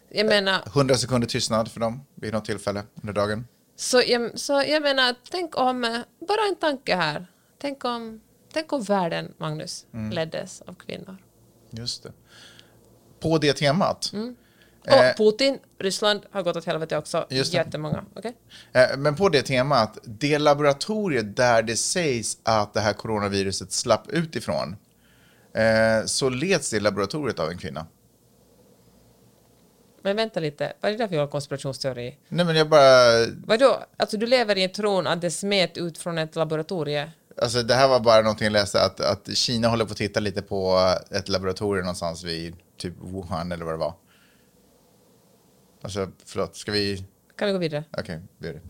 Jag 0.08 0.26
menar, 0.26 0.62
100 0.66 0.94
sekunder 0.94 1.28
tystnad 1.28 1.70
för 1.70 1.80
dem 1.80 2.04
vid 2.14 2.32
något 2.32 2.44
tillfälle 2.44 2.82
under 3.02 3.12
dagen. 3.12 3.46
Så 3.76 4.02
jag, 4.06 4.38
så 4.38 4.52
jag 4.52 4.82
menar, 4.82 5.14
tänk 5.30 5.56
om, 5.58 5.84
eh, 5.84 5.98
bara 6.28 6.48
en 6.48 6.56
tanke 6.56 6.96
här. 6.96 7.26
Tänk 7.58 7.84
om, 7.84 8.20
tänk 8.52 8.72
om 8.72 8.82
världen, 8.82 9.34
Magnus, 9.38 9.86
Mm. 9.94 10.10
leddes 10.10 10.62
av 10.62 10.74
kvinnor. 10.74 11.16
Just 11.70 12.02
det. 12.02 12.12
På 13.20 13.38
det 13.38 13.52
temat. 13.52 14.10
Mm. 14.12 14.36
Eh, 14.86 15.10
Och 15.10 15.16
Putin, 15.16 15.58
Ryssland 15.78 16.20
har 16.30 16.42
gått 16.42 16.56
åt 16.56 16.64
helvete 16.64 16.96
också. 16.98 17.26
Just 17.30 17.52
det. 17.52 17.58
Jättemånga. 17.58 18.04
Okej? 18.14 18.36
Eh, 18.72 18.96
Men 18.98 19.16
på 19.16 19.28
det 19.28 19.42
temat, 19.42 19.98
det 20.04 20.38
laboratoriet 20.38 21.36
där 21.36 21.62
det 21.62 21.76
sägs 21.76 22.38
att 22.42 22.74
det 22.74 22.80
här 22.80 22.92
coronaviruset 22.92 23.72
slapp 23.72 24.08
utifrån, 24.08 24.76
så 26.06 26.28
leds 26.28 26.70
det 26.70 26.80
laboratoriet 26.80 27.38
av 27.40 27.50
en 27.50 27.58
kvinna. 27.58 27.86
Men 30.04 30.16
vänta 30.16 30.40
lite, 30.40 30.72
vad 30.80 30.92
är 30.92 30.98
det 30.98 31.06
där 31.06 31.08
för 31.08 31.26
konspirationsteori? 31.26 32.18
Nej 32.28 32.46
men 32.46 32.56
jag 32.56 32.68
bara, 32.68 33.26
Vadå? 33.46 33.84
Alltså 33.96 34.16
du 34.16 34.26
lever 34.26 34.58
i 34.58 34.68
tron 34.68 35.06
att 35.06 35.20
det 35.20 35.30
smet 35.30 35.78
ut 35.78 35.98
från 35.98 36.18
ett 36.18 36.36
laboratorie? 36.36 37.12
alltså 37.42 37.62
det 37.62 37.74
här 37.74 37.88
var 37.88 38.00
bara 38.00 38.22
någonting 38.22 38.44
jag 38.44 38.52
läste, 38.52 38.82
att, 38.84 39.00
att 39.00 39.36
Kina 39.36 39.68
håller 39.68 39.84
på 39.84 39.90
att 39.92 39.96
titta 39.96 40.20
lite 40.20 40.42
på 40.42 40.78
ett 41.10 41.28
laboratorium 41.28 41.84
någonstans 41.84 42.24
vid 42.24 42.56
typ 42.76 42.94
Wuhan 43.00 43.52
eller 43.52 43.64
vad 43.64 43.74
det 43.74 43.78
var. 43.78 43.94
Alltså 45.82 46.08
förlåt, 46.24 46.56
ska 46.56 46.72
vi, 46.72 47.04
Kan 47.36 47.46
vi 47.46 47.52
gå 47.52 47.58
vidare? 47.58 47.84
okej, 47.98 48.20
vi 48.38 48.46
gör 48.46 48.54
det. 48.54 48.60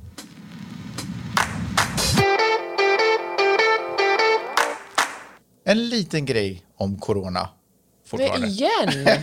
En 5.64 5.88
liten 5.88 6.24
grej 6.24 6.66
om 6.76 6.98
corona. 6.98 7.48
Fortfarande. 8.06 8.46
igen? 8.46 9.08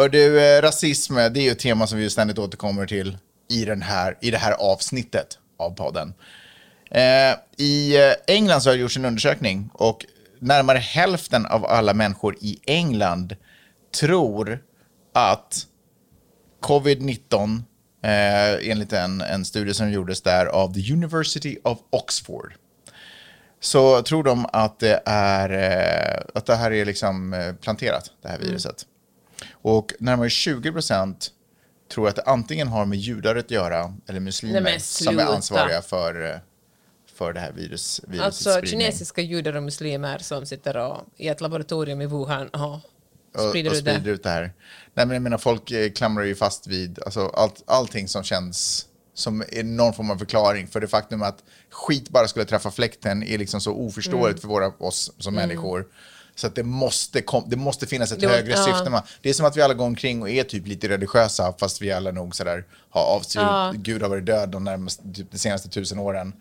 Hör 0.00 0.08
du, 0.08 0.40
eh, 0.40 0.62
rasism, 0.62 1.14
det 1.14 1.22
är 1.22 1.40
ju 1.40 1.50
ett 1.50 1.58
tema 1.58 1.86
som 1.86 1.98
vi 1.98 2.10
ständigt 2.10 2.38
återkommer 2.38 2.86
till 2.86 3.18
i, 3.50 3.64
den 3.64 3.82
här, 3.82 4.18
i 4.20 4.30
det 4.30 4.38
här 4.38 4.52
avsnittet 4.52 5.38
av 5.56 5.70
podden. 5.70 6.14
Eh, 6.90 7.36
I 7.56 7.96
eh, 7.96 8.34
England 8.34 8.60
så 8.60 8.70
har 8.70 8.74
det 8.74 8.80
gjorts 8.80 8.96
en 8.96 9.04
undersökning 9.04 9.70
och 9.72 10.06
närmare 10.38 10.78
hälften 10.78 11.46
av 11.46 11.66
alla 11.66 11.94
människor 11.94 12.36
i 12.40 12.58
England 12.66 13.36
tror 14.00 14.62
att 15.14 15.66
covid-19, 16.62 17.62
eh, 18.02 18.70
enligt 18.70 18.92
en, 18.92 19.20
en 19.20 19.44
studie 19.44 19.74
som 19.74 19.90
gjordes 19.90 20.22
där 20.22 20.46
av 20.46 20.74
the 20.74 20.92
University 20.92 21.58
of 21.64 21.78
Oxford, 21.90 22.54
så 23.60 24.02
tror 24.02 24.22
de 24.22 24.46
att 24.52 24.78
det, 24.78 25.02
är, 25.06 25.50
eh, 25.50 26.22
att 26.34 26.46
det 26.46 26.56
här 26.56 26.72
är 26.72 26.84
liksom 26.84 27.32
eh, 27.32 27.54
planterat, 27.54 28.10
det 28.22 28.28
här 28.28 28.38
viruset. 28.38 28.84
Och 29.62 29.92
närmare 29.98 30.30
20 30.30 30.72
procent 30.72 31.30
tror 31.92 32.08
att 32.08 32.16
det 32.16 32.22
antingen 32.22 32.68
har 32.68 32.86
med 32.86 32.98
judar 32.98 33.36
att 33.36 33.50
göra 33.50 33.94
eller 34.08 34.20
muslimer 34.20 34.60
Nej, 34.60 34.80
som 34.80 35.18
är 35.18 35.24
ansvariga 35.24 35.82
för, 35.82 36.40
för 37.14 37.32
det 37.32 37.40
här 37.40 37.52
virus, 37.52 38.00
virusets 38.06 38.24
alltså 38.26 38.50
spridning. 38.50 38.70
kinesiska 38.80 39.20
judar 39.20 39.56
och 39.56 39.62
muslimer 39.62 40.18
som 40.18 40.46
sitter 40.46 40.76
och, 40.76 41.00
i 41.16 41.28
ett 41.28 41.40
laboratorium 41.40 42.00
i 42.00 42.06
Wuhan 42.06 42.48
och 42.48 42.80
och, 43.34 43.48
sprider 43.50 43.70
och 43.70 43.76
det. 43.76 43.80
sprider 43.80 44.10
ut 44.12 44.22
det 44.22 44.30
här. 44.30 44.52
Nej, 44.94 45.06
men 45.06 45.10
jag 45.10 45.22
menar, 45.22 45.38
folk 45.38 45.70
eh, 45.70 45.90
klamrar 45.92 46.24
ju 46.24 46.34
fast 46.34 46.66
vid 46.66 46.98
alltså, 47.04 47.26
allt, 47.28 47.62
allting 47.66 48.08
som 48.08 48.22
känns 48.22 48.86
som 49.14 49.40
är 49.52 49.62
någon 49.64 49.94
form 49.94 50.10
av 50.10 50.16
förklaring 50.16 50.66
för 50.68 50.80
det 50.80 50.88
faktum 50.88 51.22
att 51.22 51.38
skit 51.70 52.08
bara 52.10 52.28
skulle 52.28 52.44
träffa 52.44 52.70
fläkten 52.70 53.22
är 53.22 53.38
liksom 53.38 53.60
så 53.60 53.72
oförståeligt 53.72 54.28
Mm. 54.28 54.40
för 54.40 54.48
våra, 54.48 54.66
oss 54.78 55.12
som 55.18 55.34
människor. 55.34 55.86
Så 56.38 56.46
att 56.46 56.54
det 56.54 56.62
måste, 56.62 57.22
kom, 57.22 57.44
det 57.46 57.56
måste 57.56 57.86
finnas 57.86 58.12
ett 58.12 58.20
Det 58.20 58.28
högre 58.28 58.50
ja. 58.52 58.64
syfte. 58.64 58.90
med- 58.90 59.02
Det 59.22 59.28
är 59.30 59.34
som 59.34 59.46
att 59.46 59.56
vi 59.56 59.62
alla 59.62 59.74
går 59.74 59.84
omkring 59.86 60.22
och 60.22 60.30
är 60.30 60.44
typ 60.44 60.66
lite 60.66 60.88
religiösa 60.88 61.54
fast 61.60 61.82
vi 61.82 61.92
alla 61.92 62.10
nog 62.10 62.36
sådär 62.36 62.64
har 62.90 63.02
avstyrt, 63.04 63.42
Ja. 63.42 63.72
Gud 63.76 64.02
har 64.02 64.08
varit 64.08 64.26
död 64.26 64.48
de, 64.48 64.64
närmaste, 64.64 65.02
typ, 65.14 65.30
de 65.32 65.38
senaste 65.38 65.68
tusen 65.68 65.98
åren. 65.98 66.32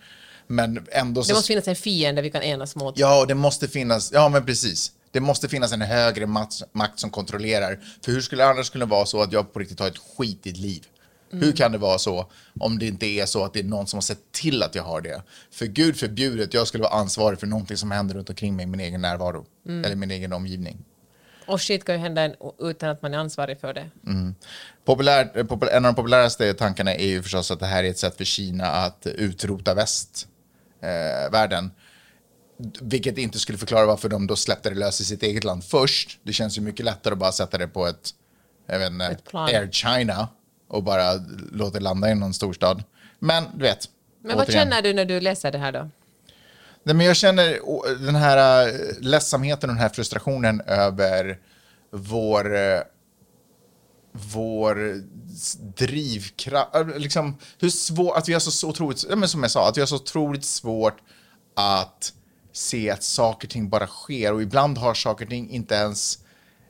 Men 0.48 0.88
ändå 0.92 1.24
så... 1.24 1.28
Det 1.28 1.34
måste 1.34 1.48
finnas 1.48 1.68
en 1.68 1.76
fiende 1.76 2.22
vi 2.22 2.30
kan 2.32 2.42
enas 2.44 2.76
mot. 2.76 2.98
Ja, 3.00 3.26
det 3.26 3.36
måste 3.36 3.68
finnas, 3.68 4.12
ja 4.12 4.30
men 4.30 4.46
precis. 4.46 4.88
Det 5.12 5.20
Det 5.20 5.22
måste 5.22 5.48
finnas 5.50 5.72
en 5.72 5.82
högre 5.82 6.26
makt, 6.26 6.62
makt 6.72 7.00
som 7.00 7.10
kontrollerar. 7.10 7.80
För 8.06 8.12
hur 8.12 8.22
skulle 8.22 8.44
det 8.44 8.50
annars 8.50 8.70
kunna 8.70 8.86
vara 8.86 9.06
så 9.06 9.22
att 9.22 9.32
jag 9.32 9.54
på 9.54 9.60
riktigt 9.60 9.80
har 9.80 9.88
ett 9.88 9.98
skitigt 10.18 10.58
liv? 10.58 10.84
Hur 11.32 11.52
kan 11.52 11.72
det 11.72 11.78
vara 11.78 11.98
så 11.98 12.32
om 12.60 12.80
det 12.80 12.86
inte 12.88 13.06
är 13.06 13.26
så 13.26 13.44
att 13.44 13.54
det 13.54 13.60
är 13.60 13.64
någon 13.64 13.88
som 13.88 13.98
har 13.98 14.02
sett 14.02 14.32
till 14.32 14.64
att 14.64 14.76
jag 14.76 14.84
har 14.84 15.02
det? 15.02 15.22
För 15.52 15.66
gud 15.66 15.98
förbjudet, 15.98 16.54
jag 16.54 16.68
skulle 16.68 16.84
vara 16.84 16.94
ansvarig 16.94 17.40
för 17.40 17.48
någonting 17.48 17.78
som 17.78 17.92
händer 17.92 18.16
runt 18.16 18.30
omkring 18.30 18.56
mig 18.56 18.64
i 18.64 18.68
min 18.68 18.80
egen 18.80 19.02
närvaro. 19.02 19.46
Eller 19.86 19.96
min 19.96 20.12
egen 20.12 20.34
omgivning. 20.34 20.86
Och 21.48 21.62
shit 21.62 21.86
kan 21.86 21.96
ju 21.96 22.02
hända 22.02 22.32
utan 22.60 22.90
att 22.90 23.02
man 23.02 23.14
är 23.14 23.18
ansvarig 23.18 23.60
för 23.60 23.74
det. 23.74 23.90
Populär, 24.86 25.32
eh, 25.36 25.44
popul- 25.44 25.70
en 25.72 25.86
av 25.86 25.94
de 25.94 25.96
populäraste 25.96 26.54
tankarna 26.54 26.94
är 26.94 27.08
ju 27.08 27.24
förstås 27.24 27.52
att 27.52 27.60
det 27.60 27.66
här 27.66 27.84
är 27.84 27.90
ett 27.90 27.98
sätt 27.98 28.18
för 28.18 28.24
Kina 28.24 28.66
att 28.66 29.08
utrota 29.08 29.74
västvärlden. 30.82 31.66
Eh, 31.66 31.72
vilket 32.82 33.18
inte 33.18 33.40
skulle 33.40 33.58
förklara 33.58 33.86
varför 33.86 34.10
de 34.10 34.28
då 34.28 34.36
släppte 34.36 34.70
det 34.70 34.76
lös 34.76 35.02
i 35.02 35.06
sitt 35.06 35.24
eget 35.24 35.44
land 35.44 35.64
först. 35.64 36.20
Det 36.24 36.34
känns 36.34 36.58
ju 36.58 36.62
mycket 36.62 36.86
lättare 36.86 37.12
att 37.14 37.20
bara 37.20 37.32
sätta 37.32 37.58
det 37.58 37.68
på 37.68 37.88
ett, 37.88 38.10
jag 38.68 38.80
vet 38.80 38.92
inte. 38.92 39.18
Air 39.34 39.70
China 39.72 40.28
och 40.68 40.84
bara 40.84 41.14
låta 41.52 41.78
det 41.78 41.84
landa 41.84 42.12
i 42.12 42.16
någon 42.16 42.34
storstad. 42.34 42.84
Men 43.20 43.44
du 43.54 43.62
vet. 43.62 43.90
Men 44.22 44.38
vad 44.38 44.48
återigen. 44.48 44.64
känner 44.64 44.82
du 44.82 44.94
när 44.94 45.06
du 45.06 45.20
läser 45.20 45.52
det 45.52 45.58
här 45.58 45.72
då? 45.72 45.90
Nej, 46.84 46.96
men 46.96 47.06
jag 47.06 47.16
känner 47.16 47.60
den 48.06 48.16
här 48.16 48.68
äh, 48.68 48.74
ledsamheten 49.00 49.70
och 49.70 49.76
den 49.76 49.82
här 49.82 49.90
frustrationen 49.90 50.62
över 50.62 51.40
vår, 51.92 52.56
äh, 52.56 52.80
vår 54.12 55.02
drivkraft. 55.78 56.76
äh, 56.76 56.98
Liksom, 56.98 57.38
hur 57.60 57.70
svårt, 57.70 58.18
att 58.18 58.30
vi 58.30 58.34
har 58.34 58.40
så, 58.40 58.70
otroligt, 58.70 59.18
men 59.18 59.30
som 59.30 59.42
jag 59.42 59.52
sa, 59.52 59.70
att 59.70 59.78
vi 59.78 59.82
har 59.82 59.88
så 59.88 59.96
otroligt 59.96 60.46
svårt 60.46 60.98
att 61.56 62.14
se 62.54 62.90
att 62.90 63.04
saker 63.04 63.48
och 63.48 63.52
ting 63.52 63.70
bara 63.70 63.88
sker 63.88 64.34
och 64.34 64.42
ibland 64.42 64.78
har 64.78 64.94
saker 64.94 65.26
och 65.26 65.30
ting 65.30 65.50
inte 65.50 65.76
ens 65.76 66.20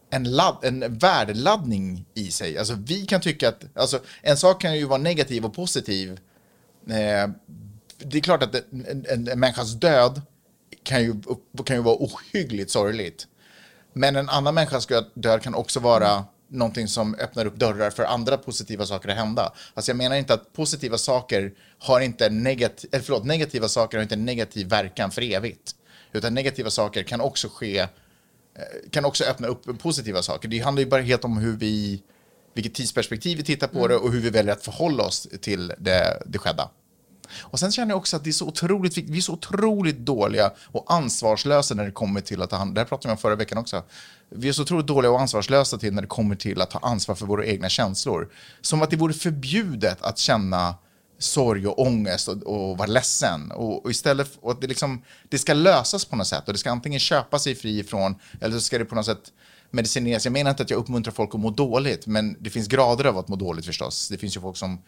en, 0.10 0.24
ladd, 0.24 0.58
en 0.62 0.98
värdeladdning 0.98 2.06
i 2.14 2.32
sig. 2.32 2.58
Alltså 2.58 2.74
vi 2.74 3.06
kan 3.06 3.22
tycka 3.22 3.50
att, 3.50 3.64
alltså 3.74 4.00
en 4.22 4.38
sak 4.38 4.62
kan 4.62 4.78
ju 4.78 4.86
vara 4.86 5.02
negativ 5.02 5.46
och 5.46 5.54
positiv 5.54 6.20
Eh, 6.90 7.30
det 7.98 8.18
är 8.18 8.22
klart 8.22 8.44
att 8.44 8.56
en, 8.56 9.06
en, 9.10 9.28
en 9.30 9.40
människas 9.40 9.74
död 9.74 10.22
kan 10.84 11.04
ju, 11.04 11.16
kan 11.66 11.76
ju 11.76 11.82
vara 11.82 11.96
ohyggligt 11.96 12.72
sorgligt. 12.72 13.28
Men 13.94 14.16
en 14.16 14.30
annan 14.30 14.56
människas 14.56 14.88
död 15.14 15.42
kan 15.42 15.56
också 15.56 15.80
vara 15.80 16.26
någonting 16.50 16.88
som 16.88 17.16
öppnar 17.16 17.46
upp 17.46 17.56
dörrar 17.56 17.90
för 17.90 18.04
andra 18.04 18.38
positiva 18.38 18.86
saker 18.86 19.10
att 19.10 19.18
hända. 19.18 19.54
Alltså 19.74 19.92
jag 19.92 19.98
menar 19.98 20.16
inte 20.16 20.34
att 20.34 20.54
positiva 20.54 20.98
saker 20.98 21.54
har 21.80 22.00
inte 22.00 22.30
negativ, 22.30 22.90
eller 22.94 23.04
förlåt, 23.04 23.26
negativa 23.26 23.68
saker 23.68 23.98
har 23.98 24.04
inte 24.04 24.16
negativ 24.16 24.68
verkan 24.70 25.12
för 25.12 25.22
evigt. 25.22 25.76
Utan 26.12 26.34
negativa 26.34 26.70
saker 26.70 27.04
kan 27.04 27.22
också 27.22 27.48
ske, 27.50 27.88
kan 28.92 29.06
också 29.06 29.24
öppna 29.24 29.48
upp 29.48 29.80
positiva 29.80 30.22
saker. 30.22 30.48
Det 30.48 30.60
handlar 30.60 30.84
ju 30.84 30.90
bara 30.90 31.02
helt 31.02 31.24
om 31.24 31.38
hur 31.38 31.58
vi, 31.58 32.04
vilket 32.54 32.74
tidsperspektiv 32.74 33.38
vi 33.38 33.44
tittar 33.44 33.68
på 33.68 33.88
det 33.88 33.96
och 33.96 34.12
hur 34.12 34.20
vi 34.20 34.30
väljer 34.30 34.54
att 34.54 34.64
förhålla 34.64 35.04
oss 35.04 35.28
till 35.42 35.74
det, 35.78 36.24
det 36.26 36.38
skedda. 36.38 36.70
Och 37.40 37.60
sen 37.60 37.72
känner 37.72 37.92
jag 37.92 37.98
också 37.98 38.16
att 38.16 38.24
det 38.24 38.30
är 38.30 38.32
så 38.32 38.48
otroligt. 38.48 38.98
Vi 38.98 39.18
är 39.18 39.22
så 39.22 39.34
otroligt 39.34 39.98
dåliga 39.98 40.52
och 40.72 40.94
ansvarslösa 40.94 41.76
när 41.76 41.86
det 41.86 41.92
kommer 41.92 42.22
till 42.22 42.42
att 42.42 42.50
ta 42.50 42.56
hand 42.56 42.76
Det 42.76 42.82
här 42.82 42.86
pratade 42.86 43.08
vi 43.08 43.12
om 43.12 43.18
förra 43.18 43.36
veckan 43.36 43.58
också. 43.58 43.84
Vi 44.30 44.50
är 44.50 44.54
så 44.54 44.62
otroligt 44.62 44.88
dåliga 44.88 45.12
och 45.12 45.22
ansvarslösa 45.22 45.78
till 45.78 45.94
när 45.94 46.02
det 46.02 46.08
kommer 46.08 46.36
till 46.36 46.62
att 46.62 46.72
ta 46.72 46.80
ansvar 46.80 47.16
för 47.16 47.26
våra 47.26 47.46
egna 47.46 47.70
känslor. 47.70 48.30
Som 48.62 48.82
att 48.82 48.90
det 48.90 48.96
vore 48.96 49.14
förbjudet 49.14 50.02
att 50.02 50.18
känna 50.18 50.76
sorg 51.20 51.68
och 51.68 51.80
ångest 51.80 52.28
och, 52.28 52.44
och 52.44 52.78
vara 52.78 52.88
ledsen. 52.88 53.52
Och, 53.52 53.86
och 53.86 53.92
istället 53.92 54.38
och 54.42 54.52
att 54.52 54.62
det, 54.62 54.68
liksom, 54.68 55.04
det 55.30 55.38
ska 55.38 55.54
lösas 55.54 56.06
på 56.06 56.16
något 56.16 56.28
sätt 56.28 56.48
och 56.48 56.54
det 56.54 56.60
ska 56.60 56.72
antingen 56.72 57.00
köpa 57.00 57.40
sig 57.40 57.56
fri 57.56 57.80
ifrån 57.80 58.16
eller 58.42 58.54
så 58.54 58.62
ska 58.62 58.78
det 58.78 58.86
på 58.86 58.96
något 58.96 59.06
sätt 59.06 59.32
medicineras. 59.72 60.26
Jag 60.26 60.32
menar 60.32 60.52
inte 60.52 60.64
att 60.64 60.70
jag 60.70 60.78
uppmuntrar 60.78 61.14
folk 61.14 61.36
att 61.36 61.40
må 61.40 61.50
dåligt, 61.50 62.08
men 62.08 62.38
det 62.40 62.50
finns 62.50 62.68
grader 62.68 63.06
av 63.06 63.18
att 63.18 63.28
må 63.28 63.36
dåligt 63.36 63.66
förstås. 63.66 64.10
Det 64.10 64.18
finns 64.18 64.38
ju 64.38 64.42
folk 64.42 64.58
som 64.58 64.82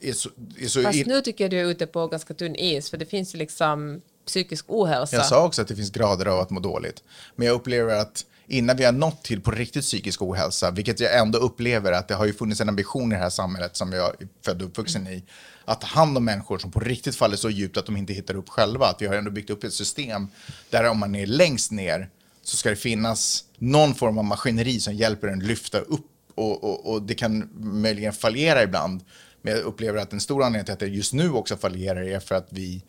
är 0.00 0.12
så, 0.12 0.30
är 0.58 0.66
så 0.66 0.82
Fast 0.82 1.06
nu 1.06 1.20
tycker 1.20 1.44
jag 1.44 1.50
du 1.50 1.60
är 1.60 1.64
ute 1.64 1.86
på 1.86 2.06
ganska 2.06 2.34
tunn 2.34 2.56
is, 2.56 2.90
för 2.90 2.96
det 2.96 3.06
finns 3.06 3.34
ju 3.34 3.38
liksom 3.38 4.00
psykisk 4.26 4.64
ohälsa. 4.68 5.16
Jag 5.16 5.26
sa 5.26 5.44
också 5.44 5.62
att 5.62 5.68
det 5.68 5.76
finns 5.76 5.90
grader 5.90 6.26
av 6.26 6.40
att 6.40 6.50
må 6.50 6.60
dåligt. 6.60 7.02
Men 7.36 7.46
jag 7.46 7.54
upplever 7.54 7.94
att 7.94 8.24
innan 8.48 8.76
vi 8.76 8.84
har 8.84 8.92
nått 8.92 9.22
till 9.24 9.40
på 9.40 9.50
riktigt 9.50 9.84
psykisk 9.84 10.22
ohälsa, 10.22 10.70
vilket 10.70 11.00
jag 11.00 11.18
ändå 11.18 11.38
upplever 11.38 11.92
att 11.92 12.08
det 12.08 12.14
har 12.14 12.26
ju 12.26 12.32
funnits 12.32 12.60
en 12.60 12.68
ambition 12.68 13.12
i 13.12 13.14
det 13.14 13.20
här 13.20 13.30
samhället 13.30 13.76
som 13.76 13.92
jag 13.92 14.22
är 14.22 14.28
född 14.44 14.62
och 14.62 14.68
uppvuxen 14.68 15.06
i, 15.06 15.24
att 15.64 15.80
ta 15.80 15.86
hand 15.86 16.16
om 16.16 16.24
människor 16.24 16.58
som 16.58 16.70
på 16.70 16.80
riktigt 16.80 17.16
faller 17.16 17.36
så 17.36 17.50
djupt 17.50 17.76
att 17.76 17.86
de 17.86 17.96
inte 17.96 18.12
hittar 18.12 18.36
upp 18.36 18.48
själva. 18.48 18.86
Att 18.86 19.02
vi 19.02 19.06
har 19.06 19.14
ändå 19.14 19.30
byggt 19.30 19.50
upp 19.50 19.64
ett 19.64 19.72
system 19.72 20.28
där 20.70 20.88
om 20.88 20.98
man 20.98 21.14
är 21.14 21.26
längst 21.26 21.70
ner 21.70 22.10
så 22.42 22.56
ska 22.56 22.70
det 22.70 22.76
finnas 22.76 23.44
någon 23.58 23.94
form 23.94 24.18
av 24.18 24.24
maskineri 24.24 24.80
som 24.80 24.94
hjälper 24.94 25.28
en 25.28 25.40
lyfta 25.40 25.78
upp 25.78 26.06
och, 26.34 26.64
och, 26.64 26.92
och 26.92 27.02
det 27.02 27.14
kan 27.14 27.50
möjligen 27.56 28.12
fallera 28.12 28.62
ibland. 28.62 29.04
Men 29.42 29.54
jag 29.54 29.62
upplever 29.62 29.98
att 29.98 30.12
en 30.12 30.20
stor 30.20 30.42
anledning 30.42 30.64
till 30.64 30.72
att 30.72 30.80
det 30.80 30.86
just 30.86 31.12
nu 31.12 31.30
också 31.30 31.56
fallerar 31.56 32.02
är 32.02 32.20
för 32.20 32.34
att 32.34 32.48
vi 32.50 32.82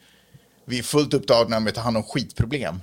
vi 0.70 0.80
är 0.80 0.84
fullt 0.84 1.14
upptagna 1.14 1.60
med 1.60 1.70
att 1.70 1.76
ta 1.76 1.82
hand 1.82 1.98
om 1.98 2.04
skitproblem 2.04 2.82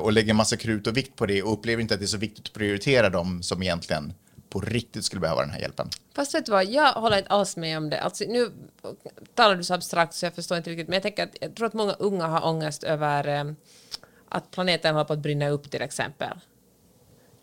och 0.00 0.12
lägger 0.12 0.34
massa 0.34 0.56
krut 0.56 0.86
och 0.86 0.96
vikt 0.96 1.16
på 1.16 1.26
det 1.26 1.42
och 1.42 1.52
upplever 1.52 1.82
inte 1.82 1.94
att 1.94 2.00
det 2.00 2.04
är 2.04 2.06
så 2.06 2.18
viktigt 2.18 2.46
att 2.46 2.52
prioritera 2.52 3.10
dem 3.10 3.42
som 3.42 3.62
egentligen 3.62 4.12
på 4.50 4.60
riktigt 4.60 5.04
skulle 5.04 5.20
behöva 5.20 5.40
den 5.40 5.50
här 5.50 5.60
hjälpen. 5.60 5.88
Fast 6.14 6.34
vet 6.34 6.46
du 6.46 6.52
vad, 6.52 6.64
jag 6.64 6.92
håller 6.92 7.18
inte 7.18 7.30
alls 7.30 7.56
med 7.56 7.76
om 7.78 7.90
det. 7.90 8.00
Alltså, 8.00 8.24
nu 8.28 8.50
talar 9.34 9.56
du 9.56 9.64
så 9.64 9.74
abstrakt 9.74 10.14
så 10.14 10.26
jag 10.26 10.34
förstår 10.34 10.58
inte 10.58 10.70
riktigt, 10.70 10.88
men 10.88 10.94
jag 10.94 11.02
tänker 11.02 11.22
att 11.22 11.36
jag 11.40 11.54
tror 11.54 11.66
att 11.66 11.72
många 11.72 11.92
unga 11.92 12.26
har 12.26 12.46
ångest 12.46 12.84
över 12.84 13.28
eh, 13.28 13.52
att 14.28 14.50
planeten 14.50 14.94
håller 14.94 15.04
på 15.04 15.12
att 15.12 15.18
brinna 15.18 15.48
upp 15.48 15.70
till 15.70 15.82
exempel. 15.82 16.38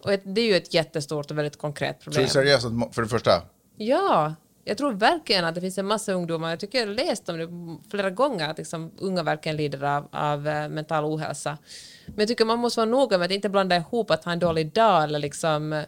Och 0.04 0.14
ett, 0.14 0.22
det 0.24 0.42
är 0.42 0.46
ju 0.46 0.56
ett 0.56 0.74
jättestort 0.74 1.32
och 1.32 1.38
väldigt 1.38 1.58
konkret 1.58 2.02
Tror 2.02 2.12
problem. 2.12 2.26
du 2.26 2.32
seriöst 2.32 2.66
att, 2.66 2.96
för 2.96 3.02
det 3.02 3.08
första, 3.08 3.42
Ja, 3.78 4.36
jag 4.64 4.78
tror 4.78 4.92
verkligen 4.94 5.46
att 5.46 5.56
det 5.56 5.62
finns 5.62 5.78
en 5.78 5.86
massa 5.86 6.14
ungdomar, 6.14 6.50
jag 6.50 6.60
tycker 6.60 6.80
jag 6.80 6.88
har 6.88 6.94
läst 6.94 7.30
om 7.30 7.38
det 7.38 7.90
flera 7.90 8.10
gånger, 8.10 8.50
att 8.50 8.58
liksom 8.58 8.92
unga 8.98 9.24
verkligen 9.24 9.58
lider 9.58 9.84
av, 9.84 10.08
av 10.12 10.48
eh, 10.48 10.70
mental 10.70 11.06
ohälsa. 11.06 11.58
Men 12.06 12.16
jag 12.18 12.28
tycker 12.28 12.46
man 12.46 12.60
måste 12.60 12.80
vara 12.80 12.90
noga 12.90 13.18
med 13.18 13.26
att 13.26 13.32
inte 13.32 13.50
blanda 13.50 13.76
ihop 13.76 14.12
att 14.12 14.26
ha 14.26 14.32
en 14.32 14.40
dålig 14.40 14.72
dag 14.74 15.04
eller 15.04 15.20
liksom 15.20 15.74
eh, 15.74 15.84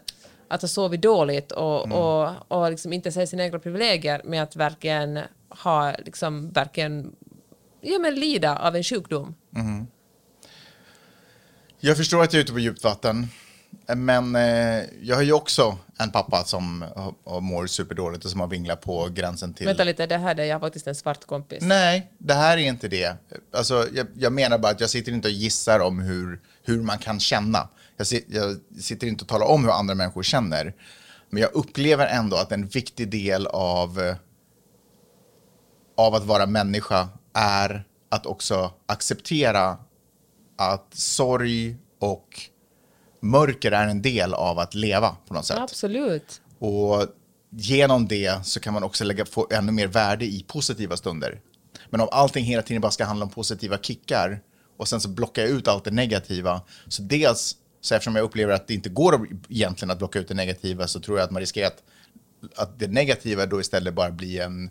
att 0.48 0.62
ha 0.62 0.68
sovit 0.68 1.02
dåligt 1.02 1.52
och, 1.52 1.92
och, 1.92 2.30
och 2.48 2.70
liksom 2.70 2.92
inte 2.92 3.12
se 3.12 3.26
sina 3.26 3.44
egna 3.44 3.58
privilegier 3.58 4.20
med 4.24 4.42
att 4.42 4.56
verkligen 4.56 5.20
ha, 5.48 5.94
liksom 6.04 6.50
verkligen, 6.50 7.12
ja 7.80 7.98
men 7.98 8.14
lida 8.14 8.58
av 8.58 8.76
en 8.76 8.82
sjukdom. 8.82 9.34
jag 11.80 11.96
förstår 11.96 12.22
att 12.22 12.32
jag 12.32 12.38
är 12.40 12.44
ute 12.44 12.52
på 12.52 12.58
djupt 12.58 12.84
vatten, 12.84 13.28
men 13.96 14.36
eh, 14.36 14.84
jag 15.02 15.16
har 15.16 15.22
ju 15.22 15.32
också 15.32 15.78
en 15.98 16.10
pappa 16.10 16.44
som 16.44 16.84
har- 17.24 17.40
mår 17.40 17.66
superdåligt 17.66 18.24
och 18.24 18.30
som 18.30 18.40
har 18.40 18.46
vinglat 18.46 18.80
på 18.80 19.08
gränsen 19.12 19.54
till... 19.54 19.66
Vänta 19.66 19.84
lite, 19.84 20.06
det 20.06 20.16
här 20.18 20.40
är 20.40 20.44
jag 20.44 20.60
faktiskt 20.60 20.86
en 20.86 20.94
svart 20.94 21.24
kompis. 21.26 21.58
Nej, 21.62 22.12
det 22.18 22.34
här 22.34 22.58
är 22.58 22.62
inte 22.62 22.88
det. 22.88 23.16
Alltså, 23.54 23.86
jag, 23.92 24.06
jag 24.16 24.32
menar 24.32 24.58
bara 24.58 24.72
att 24.72 24.80
jag 24.80 24.90
sitter 24.90 25.12
inte 25.12 25.28
och 25.28 25.34
gissar 25.34 25.80
om 25.80 25.98
hur, 26.00 26.40
hur 26.62 26.82
man 26.82 26.98
kan 26.98 27.20
känna. 27.20 27.68
Jag, 27.96 28.06
jag 28.28 28.56
sitter 28.82 29.06
inte 29.06 29.22
och 29.24 29.28
talar 29.28 29.46
om 29.46 29.64
hur 29.64 29.70
andra 29.72 29.94
människor 29.94 30.22
känner. 30.22 30.74
Men 31.30 31.42
jag 31.42 31.52
upplever 31.54 32.06
ändå 32.06 32.36
att 32.36 32.52
en 32.52 32.66
viktig 32.68 33.10
del 33.10 33.46
av, 33.46 34.00
eh, 34.00 34.16
av 35.96 36.14
att 36.14 36.24
vara 36.24 36.46
människa 36.46 37.08
är 37.34 37.84
att 38.08 38.26
också 38.26 38.72
acceptera 38.86 39.78
att 40.58 40.86
sorg 40.94 41.76
och 42.00 42.40
mörker 43.22 43.72
är 43.72 43.88
en 43.88 44.02
del 44.02 44.34
av 44.34 44.58
att 44.58 44.74
leva 44.74 45.16
på 45.28 45.34
något 45.34 45.46
sätt. 45.46 45.58
Absolut. 45.58 46.40
Och 46.58 47.06
genom 47.50 48.08
det 48.08 48.46
så 48.46 48.60
kan 48.60 48.74
man 48.74 48.82
också 48.82 49.04
lägga, 49.04 49.24
få 49.24 49.48
ännu 49.50 49.72
mer 49.72 49.86
värde 49.86 50.24
i 50.24 50.44
positiva 50.48 50.96
stunder. 50.96 51.40
Men 51.90 52.00
om 52.00 52.08
allting 52.12 52.44
hela 52.44 52.62
tiden 52.62 52.80
bara 52.80 52.92
ska 52.92 53.04
handla 53.04 53.24
om 53.24 53.30
positiva 53.30 53.78
kickar 53.78 54.40
och 54.76 54.88
sen 54.88 55.00
så 55.00 55.08
blockar 55.08 55.42
jag 55.42 55.50
ut 55.50 55.68
allt 55.68 55.84
det 55.84 55.90
negativa. 55.90 56.60
Så 56.88 57.02
dels, 57.02 57.56
så 57.80 57.94
eftersom 57.94 58.16
jag 58.16 58.24
upplever 58.24 58.54
att 58.54 58.68
det 58.68 58.74
inte 58.74 58.88
går 58.88 59.28
egentligen 59.48 59.90
att 59.90 59.98
blocka 59.98 60.18
ut 60.18 60.28
det 60.28 60.34
negativa 60.34 60.86
så 60.86 61.00
tror 61.00 61.18
jag 61.18 61.24
att 61.24 61.30
man 61.30 61.40
riskerar 61.40 61.66
att, 61.66 61.82
att 62.56 62.78
det 62.78 62.86
negativa 62.86 63.46
då 63.46 63.60
istället 63.60 63.94
bara 63.94 64.10
blir 64.10 64.40
en, 64.40 64.70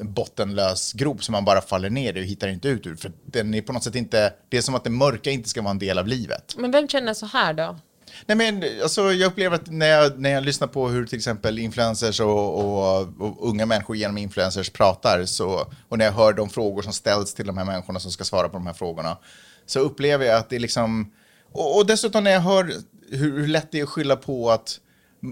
en 0.00 0.12
bottenlös 0.12 0.92
grop 0.92 1.24
som 1.24 1.32
man 1.32 1.44
bara 1.44 1.60
faller 1.60 1.90
ner 1.90 2.16
i 2.16 2.20
och 2.20 2.24
hittar 2.24 2.48
inte 2.48 2.68
ut 2.68 2.86
ur. 2.86 2.96
För 2.96 3.12
den 3.26 3.54
är 3.54 3.62
på 3.62 3.72
något 3.72 3.84
sätt 3.84 3.94
inte, 3.94 4.32
det 4.48 4.56
är 4.56 4.62
som 4.62 4.74
att 4.74 4.84
det 4.84 4.90
mörka 4.90 5.30
inte 5.30 5.48
ska 5.48 5.62
vara 5.62 5.70
en 5.70 5.78
del 5.78 5.98
av 5.98 6.06
livet. 6.06 6.54
Men 6.58 6.70
vem 6.70 6.88
känner 6.88 7.14
så 7.14 7.26
här 7.26 7.52
då? 7.52 7.76
Nej, 8.26 8.36
men, 8.36 8.64
alltså, 8.82 9.12
jag 9.12 9.28
upplever 9.28 9.56
att 9.56 9.70
när 9.70 9.86
jag, 9.86 10.18
när 10.18 10.30
jag 10.30 10.44
lyssnar 10.44 10.68
på 10.68 10.88
hur 10.88 11.06
till 11.06 11.18
exempel 11.18 11.58
influencers 11.58 12.20
och, 12.20 12.58
och, 12.58 13.08
och 13.18 13.48
unga 13.48 13.66
människor 13.66 13.96
genom 13.96 14.18
influencers 14.18 14.70
pratar 14.70 15.24
så, 15.24 15.72
och 15.88 15.98
när 15.98 16.04
jag 16.04 16.12
hör 16.12 16.32
de 16.32 16.48
frågor 16.48 16.82
som 16.82 16.92
ställs 16.92 17.34
till 17.34 17.46
de 17.46 17.58
här 17.58 17.64
människorna 17.64 18.00
som 18.00 18.10
ska 18.10 18.24
svara 18.24 18.48
på 18.48 18.56
de 18.56 18.66
här 18.66 18.74
frågorna 18.74 19.18
så 19.66 19.80
upplever 19.80 20.26
jag 20.26 20.36
att 20.36 20.48
det 20.50 20.56
är 20.56 20.60
liksom... 20.60 21.12
Och, 21.52 21.76
och 21.76 21.86
dessutom 21.86 22.24
när 22.24 22.30
jag 22.30 22.40
hör 22.40 22.72
hur, 23.10 23.38
hur 23.40 23.48
lätt 23.48 23.72
det 23.72 23.78
är 23.78 23.82
att 23.82 23.88
skylla 23.88 24.16
på 24.16 24.50
att 24.50 24.80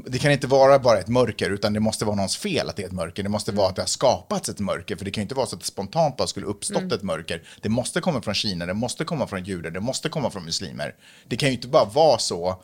det 0.07 0.19
kan 0.19 0.33
inte 0.33 0.47
vara 0.47 0.79
bara 0.79 0.99
ett 0.99 1.09
mörker, 1.09 1.51
utan 1.51 1.73
det 1.73 1.81
måste 1.81 2.05
vara 2.05 2.17
någons 2.17 2.37
fel 2.37 2.69
att 2.69 2.77
det 2.77 2.83
är 2.83 2.87
ett 2.87 2.93
mörker. 2.93 3.23
Det 3.23 3.29
måste 3.29 3.53
vara 3.53 3.69
att 3.69 3.77
det 3.77 3.83
har 3.83 3.87
skapats 3.87 4.49
ett 4.49 4.61
mörker, 4.61 4.97
för 4.97 5.05
det 5.05 5.11
kan 5.11 5.21
ju 5.21 5.23
inte 5.23 5.35
vara 5.35 5.47
så 5.47 5.57
att 5.57 5.61
det 5.61 5.67
spontant 5.67 6.17
bara 6.17 6.29
skulle 6.29 6.47
uppstått 6.47 6.93
ett 6.93 7.03
mörker. 7.03 7.43
Det 7.63 7.69
måste 7.69 8.01
komma 8.01 8.23
från 8.23 8.35
Kina, 8.35 8.67
det 8.67 8.75
måste 8.75 9.05
komma 9.05 9.27
från 9.27 9.45
judar, 9.45 9.71
det 9.71 9.81
måste 9.81 10.09
komma 10.09 10.31
från 10.31 10.45
muslimer. 10.45 10.95
Det 11.29 11.37
kan 11.37 11.49
ju 11.49 11.55
inte 11.55 11.69
bara 11.69 11.85
vara 11.85 12.19
så 12.19 12.63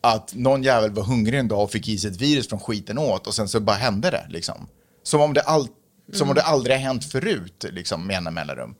att 0.00 0.34
någon 0.34 0.62
jävel 0.62 0.90
var 0.90 1.02
hungrig 1.02 1.38
en 1.38 1.48
dag 1.48 1.62
och 1.62 1.70
fick 1.70 1.88
i 1.88 1.98
sig 1.98 2.10
ett 2.10 2.20
virus 2.20 2.48
från 2.48 2.60
skiten 2.60 2.98
åt 2.98 3.26
och 3.26 3.34
sen 3.34 3.48
så 3.48 3.60
bara 3.60 3.76
hände 3.76 4.10
det. 4.10 4.26
Liksom. 4.28 4.68
Som, 5.02 5.20
om 5.20 5.34
det 5.34 5.40
all, 5.40 5.68
som 6.12 6.28
om 6.28 6.34
det 6.34 6.42
aldrig 6.42 6.76
har 6.76 6.82
hänt 6.82 7.04
förut, 7.04 7.64
liksom, 7.70 8.06
med 8.06 8.22
mellanrum. 8.22 8.74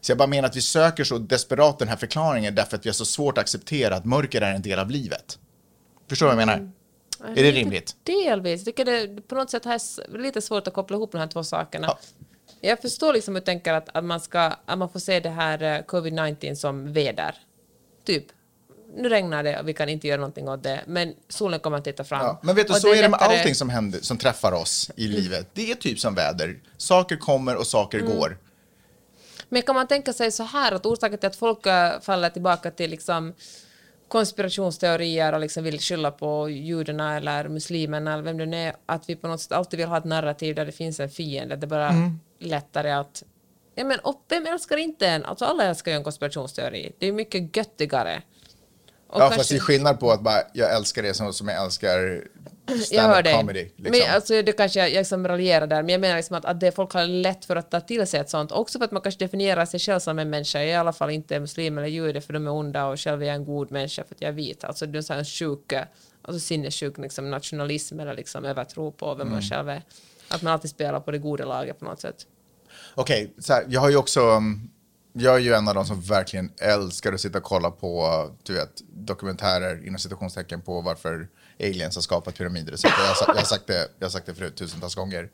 Så 0.00 0.10
jag 0.10 0.18
bara 0.18 0.28
menar 0.28 0.48
att 0.48 0.56
vi 0.56 0.60
söker 0.60 1.04
så 1.04 1.18
desperat 1.18 1.78
den 1.78 1.88
här 1.88 1.96
förklaringen 1.96 2.54
därför 2.54 2.76
att 2.76 2.86
vi 2.86 2.88
har 2.88 2.94
så 2.94 3.04
svårt 3.04 3.38
att 3.38 3.42
acceptera 3.42 3.96
att 3.96 4.04
mörker 4.04 4.40
är 4.40 4.54
en 4.54 4.62
del 4.62 4.78
av 4.78 4.90
livet. 4.90 5.38
Förstår 6.08 6.26
du 6.26 6.34
vad 6.34 6.42
jag 6.42 6.46
menar? 6.46 6.72
Är 7.24 7.34
det 7.42 7.50
rimligt? 7.50 7.96
Delvis. 8.02 8.60
Jag 8.60 8.64
tycker 8.64 8.84
det 8.84 9.28
på 9.28 9.34
något 9.34 9.50
sätt 9.50 9.66
är 9.66 10.18
lite 10.18 10.40
svårt 10.42 10.68
att 10.68 10.74
koppla 10.74 10.96
ihop 10.96 11.12
de 11.12 11.18
här 11.18 11.26
två 11.26 11.44
sakerna. 11.44 11.86
Ja. 11.86 11.98
Jag 12.60 12.80
förstår 12.82 13.12
liksom 13.12 13.34
hur 13.34 13.42
tänker 13.42 13.72
att, 13.74 13.88
att, 13.96 14.04
man 14.04 14.20
ska, 14.20 14.40
att 14.66 14.78
man 14.78 14.88
får 14.90 15.00
se 15.00 15.20
det 15.20 15.30
här 15.30 15.62
eh, 15.62 15.82
covid-19 15.84 16.54
som 16.54 16.92
väder. 16.92 17.34
Typ. 18.04 18.24
Nu 18.96 19.08
regnar 19.08 19.42
det 19.42 19.60
och 19.60 19.68
vi 19.68 19.74
kan 19.74 19.88
inte 19.88 20.08
göra 20.08 20.20
någonting 20.20 20.48
åt 20.48 20.62
det, 20.62 20.80
men 20.86 21.14
solen 21.28 21.60
kommer 21.60 21.78
att 21.78 21.84
titta 21.84 22.04
fram. 22.04 22.20
Ja, 22.26 22.40
men 22.42 22.54
vet 22.54 22.66
du, 22.66 22.72
Och 22.72 22.80
så 22.80 22.88
är 22.94 23.02
det 23.02 23.08
med 23.08 23.20
lättare- 23.20 23.38
allting 23.38 23.54
som, 23.54 23.70
händer, 23.70 24.00
som 24.00 24.18
träffar 24.18 24.52
oss 24.52 24.90
i 24.96 25.08
livet. 25.08 25.48
Det 25.54 25.70
är 25.70 25.74
typ 25.74 25.98
som 26.00 26.14
väder. 26.14 26.60
Saker 26.76 27.16
kommer 27.16 27.56
och 27.56 27.66
saker 27.66 27.98
Mm. 27.98 28.16
går. 28.16 28.38
Men 29.48 29.62
kan 29.62 29.74
man 29.74 29.86
tänka 29.86 30.12
sig 30.12 30.30
så 30.32 30.42
här 30.42 30.72
att 30.72 30.86
orsaken 30.86 31.18
till 31.18 31.26
att 31.26 31.36
folk 31.36 31.66
äh, 31.66 32.00
faller 32.00 32.30
tillbaka 32.30 32.70
till 32.70 32.90
liksom 32.90 33.34
konspirationsteorier 34.10 35.32
och 35.32 35.40
liksom 35.40 35.64
vill 35.64 35.80
skylla 35.80 36.10
på 36.10 36.48
judarna 36.50 37.16
eller 37.16 37.48
muslimerna 37.48 38.12
eller 38.12 38.22
vem 38.22 38.38
det 38.38 38.46
nu 38.46 38.56
är, 38.56 38.74
att 38.86 39.08
vi 39.08 39.16
på 39.16 39.28
något 39.28 39.40
sätt 39.40 39.52
alltid 39.52 39.78
vill 39.78 39.88
ha 39.88 39.98
ett 39.98 40.04
narrativ 40.04 40.54
där 40.54 40.66
det 40.66 40.72
finns 40.72 41.00
en 41.00 41.10
fiende. 41.10 41.56
Det 41.56 41.64
är 41.66 41.68
bara 41.68 41.88
Mm. 41.88 42.20
lättare 42.38 42.90
att... 42.90 43.22
Ja, 43.74 43.84
men, 43.84 43.98
och 43.98 44.24
vem 44.28 44.46
älskar 44.46 44.76
inte 44.76 45.06
en? 45.08 45.24
Alltså 45.24 45.44
alla 45.44 45.64
älskar 45.64 45.90
ju 45.90 45.96
en 45.96 46.04
konspirationsteori. 46.04 46.92
Det 46.98 47.06
är 47.06 47.12
mycket 47.12 47.56
göttigare. 47.56 48.22
Och 49.08 49.14
Ja, 49.16 49.18
kanske- 49.20 49.36
fast 49.38 49.50
det 49.50 49.56
är 49.56 49.60
skillnad 49.60 50.00
på 50.00 50.10
att 50.10 50.20
bara, 50.20 50.38
jag 50.52 50.74
älskar 50.76 51.02
det 51.02 51.14
som, 51.14 51.32
som 51.32 51.48
jag 51.48 51.64
älskar 51.64 52.24
jag 52.90 53.02
hör 53.02 53.22
dig. 53.22 53.34
comedy. 53.34 53.62
Liksom. 53.76 53.98
Men 53.98 54.14
alltså, 54.14 54.42
det 54.42 54.52
kanske 54.52 54.78
jag, 54.78 54.90
jag 54.90 54.98
liksom 54.98 55.28
raljerar 55.28 55.66
där, 55.66 55.82
men 55.82 55.88
jag 55.88 56.00
menar 56.00 56.16
liksom 56.16 56.36
att, 56.36 56.44
att 56.44 56.60
det 56.60 56.72
folk 56.72 56.92
har 56.92 57.06
lätt 57.06 57.44
för 57.44 57.56
att 57.56 57.70
ta 57.70 57.80
till 57.80 58.06
sig 58.06 58.20
ett 58.20 58.30
sånt. 58.30 58.52
Också 58.52 58.78
för 58.78 58.84
att 58.84 58.90
man 58.92 59.02
kanske 59.02 59.24
definierar 59.24 59.66
sig 59.66 59.80
själv 59.80 60.00
som 60.00 60.18
en 60.18 60.30
människa. 60.30 60.58
Jag 60.58 60.68
är 60.68 60.72
i 60.72 60.76
alla 60.76 60.92
fall 60.92 61.10
inte 61.10 61.40
muslim 61.40 61.78
eller 61.78 61.88
jude 61.88 62.20
för 62.20 62.32
de 62.32 62.46
är 62.46 62.50
onda 62.50 62.86
och 62.86 63.00
själv 63.00 63.22
är 63.22 63.26
jag 63.26 63.34
en 63.34 63.44
god 63.44 63.70
människa 63.72 64.04
för 64.04 64.14
att 64.14 64.20
jag 64.22 64.28
är 64.28 64.32
vit. 64.32 64.64
Alltså 64.64 64.86
det 64.86 64.96
är 64.96 64.98
en 64.98 65.04
sån 65.04 65.16
här 65.16 65.24
sjuk, 65.24 65.72
alltså 66.22 66.40
sinnessjuk 66.40 66.98
liksom, 66.98 67.30
nationalism 67.30 68.00
eller 68.00 68.14
liksom 68.14 68.44
övertro 68.44 68.92
på 68.92 69.14
vem 69.14 69.20
Mm. 69.20 69.32
man 69.32 69.42
själv 69.42 69.68
är. 69.68 69.82
Att 70.28 70.42
man 70.42 70.52
alltid 70.52 70.70
spelar 70.70 71.00
på 71.00 71.10
det 71.10 71.18
goda 71.18 71.44
laget 71.44 71.78
på 71.78 71.84
något 71.84 72.00
sätt. 72.00 72.26
Okej, 72.94 73.34
så 73.38 73.52
här, 73.52 73.64
jag 73.68 73.80
har 73.80 73.90
ju 73.90 73.96
också... 73.96 74.20
um, 74.20 74.70
Jag 75.12 75.34
är 75.34 75.38
ju 75.38 75.52
en 75.52 75.68
av 75.68 75.74
de 75.74 75.84
som 75.84 76.00
verkligen 76.00 76.52
älskar 76.60 77.12
att 77.12 77.20
sitta 77.20 77.38
och 77.38 77.44
kolla 77.44 77.70
på 77.70 78.26
du 78.42 78.52
vet, 78.54 78.82
dokumentärer 78.92 79.86
inom 79.86 79.98
citationstecken 79.98 80.60
på 80.60 80.80
varför 80.80 81.28
aliens 81.60 81.94
har 81.94 82.02
skapat 82.02 82.38
pyramider. 82.38 82.76
Så 82.76 82.86
jag, 82.86 82.94
jag, 83.28 83.34
har 83.34 83.44
sagt 83.44 83.66
det, 83.66 83.88
jag 83.98 84.06
har 84.06 84.10
sagt 84.10 84.26
det 84.26 84.34
förut 84.34 84.56
tusentals 84.56 84.94
gånger. 84.94 85.28